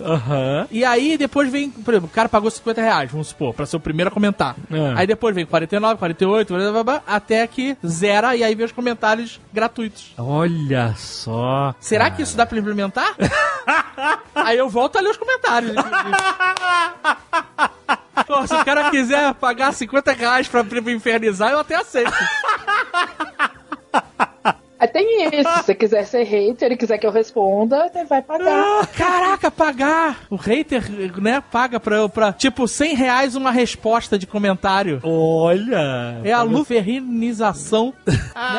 [0.70, 3.76] E aí depois vem, por exemplo, o cara pagou 50 reais, vamos supor, pra ser
[3.76, 4.56] o primeiro a comentar.
[4.70, 4.94] É.
[4.96, 8.72] Aí depois vem 49, 48, blá, blá, blá, até que zera e aí vem os
[8.72, 10.14] comentários gratuitos.
[10.16, 11.74] Olha só.
[11.78, 13.14] Será que isso dá pra implementar?
[14.34, 15.74] aí eu volto a ler os comentários.
[18.26, 22.12] Pô, se o cara quiser pagar 50 reais pra pra infernizar, eu até aceito.
[24.84, 25.50] Aí tem isso.
[25.50, 28.86] Se você quiser ser hater e quiser que eu responda, você vai pagar.
[28.88, 30.18] Caraca, pagar!
[30.28, 30.82] O hater,
[31.20, 35.00] né, paga pra, eu- pra tipo, 100 reais uma resposta de comentário.
[35.02, 36.20] Olha.
[36.22, 37.94] É a luferrinização.
[38.06, 38.12] né?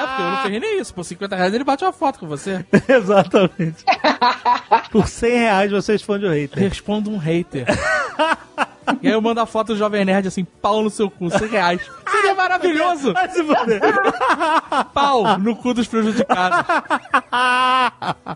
[0.08, 0.94] Porque o luferrino é isso.
[0.94, 2.66] Por 50 reais ele bate uma foto com você.
[2.90, 3.84] Exatamente.
[4.92, 6.58] Por 100 reais você responde o hater.
[6.60, 7.66] Responda um hater.
[9.02, 11.48] E aí eu mando a foto do Jovem Nerd assim, pau no seu cu, 100
[11.48, 11.82] reais.
[12.10, 13.14] Seria maravilhoso!
[14.94, 16.66] Pau no cu dos prejudicados.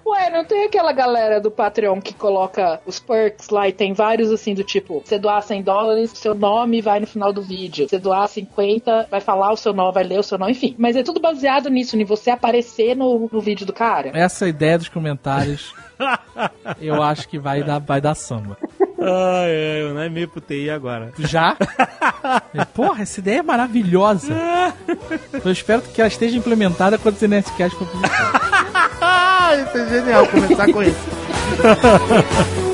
[0.05, 4.31] Ué, não tem aquela galera do Patreon que coloca os perks lá e tem vários
[4.31, 7.87] assim do tipo, você doar 100 dólares, seu nome vai no final do vídeo.
[7.87, 10.75] Você doar 50, vai falar o seu nome, vai ler o seu nome, enfim.
[10.77, 14.11] Mas é tudo baseado nisso, em você aparecer no, no vídeo do cara.
[14.13, 15.73] Essa ideia dos comentários,
[16.79, 18.57] eu acho que vai dar, vai dar samba.
[19.01, 21.11] Ai, ai, eu não é meio pro TI agora.
[21.17, 21.55] Já?
[22.73, 24.33] Porra, essa ideia é maravilhosa.
[25.43, 28.39] Eu espero que ela esteja implementada quando o Nerdcast for publicado.
[29.67, 30.99] Isso é genial começar com isso.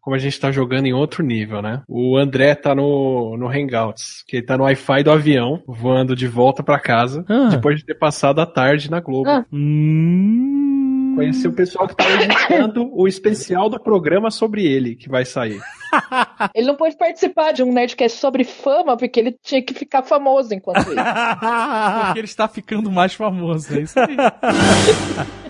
[0.00, 1.82] Como a gente tá jogando em outro nível, né?
[1.86, 6.26] O André tá no, no Hangouts, que ele tá no Wi-Fi do avião, voando de
[6.26, 7.48] volta pra casa, Ah.
[7.50, 9.28] depois de ter passado a tarde na Globo.
[9.28, 9.44] Ah.
[9.52, 11.12] Hum.
[11.16, 15.60] Conhecer o pessoal que tá editando o especial do programa sobre ele, que vai sair.
[16.54, 20.54] Ele não pôde participar de um Nerdcast sobre fama, porque ele tinha que ficar famoso
[20.54, 20.94] enquanto isso.
[20.94, 23.76] Porque ele está ficando mais famoso.
[23.76, 24.16] É isso aí.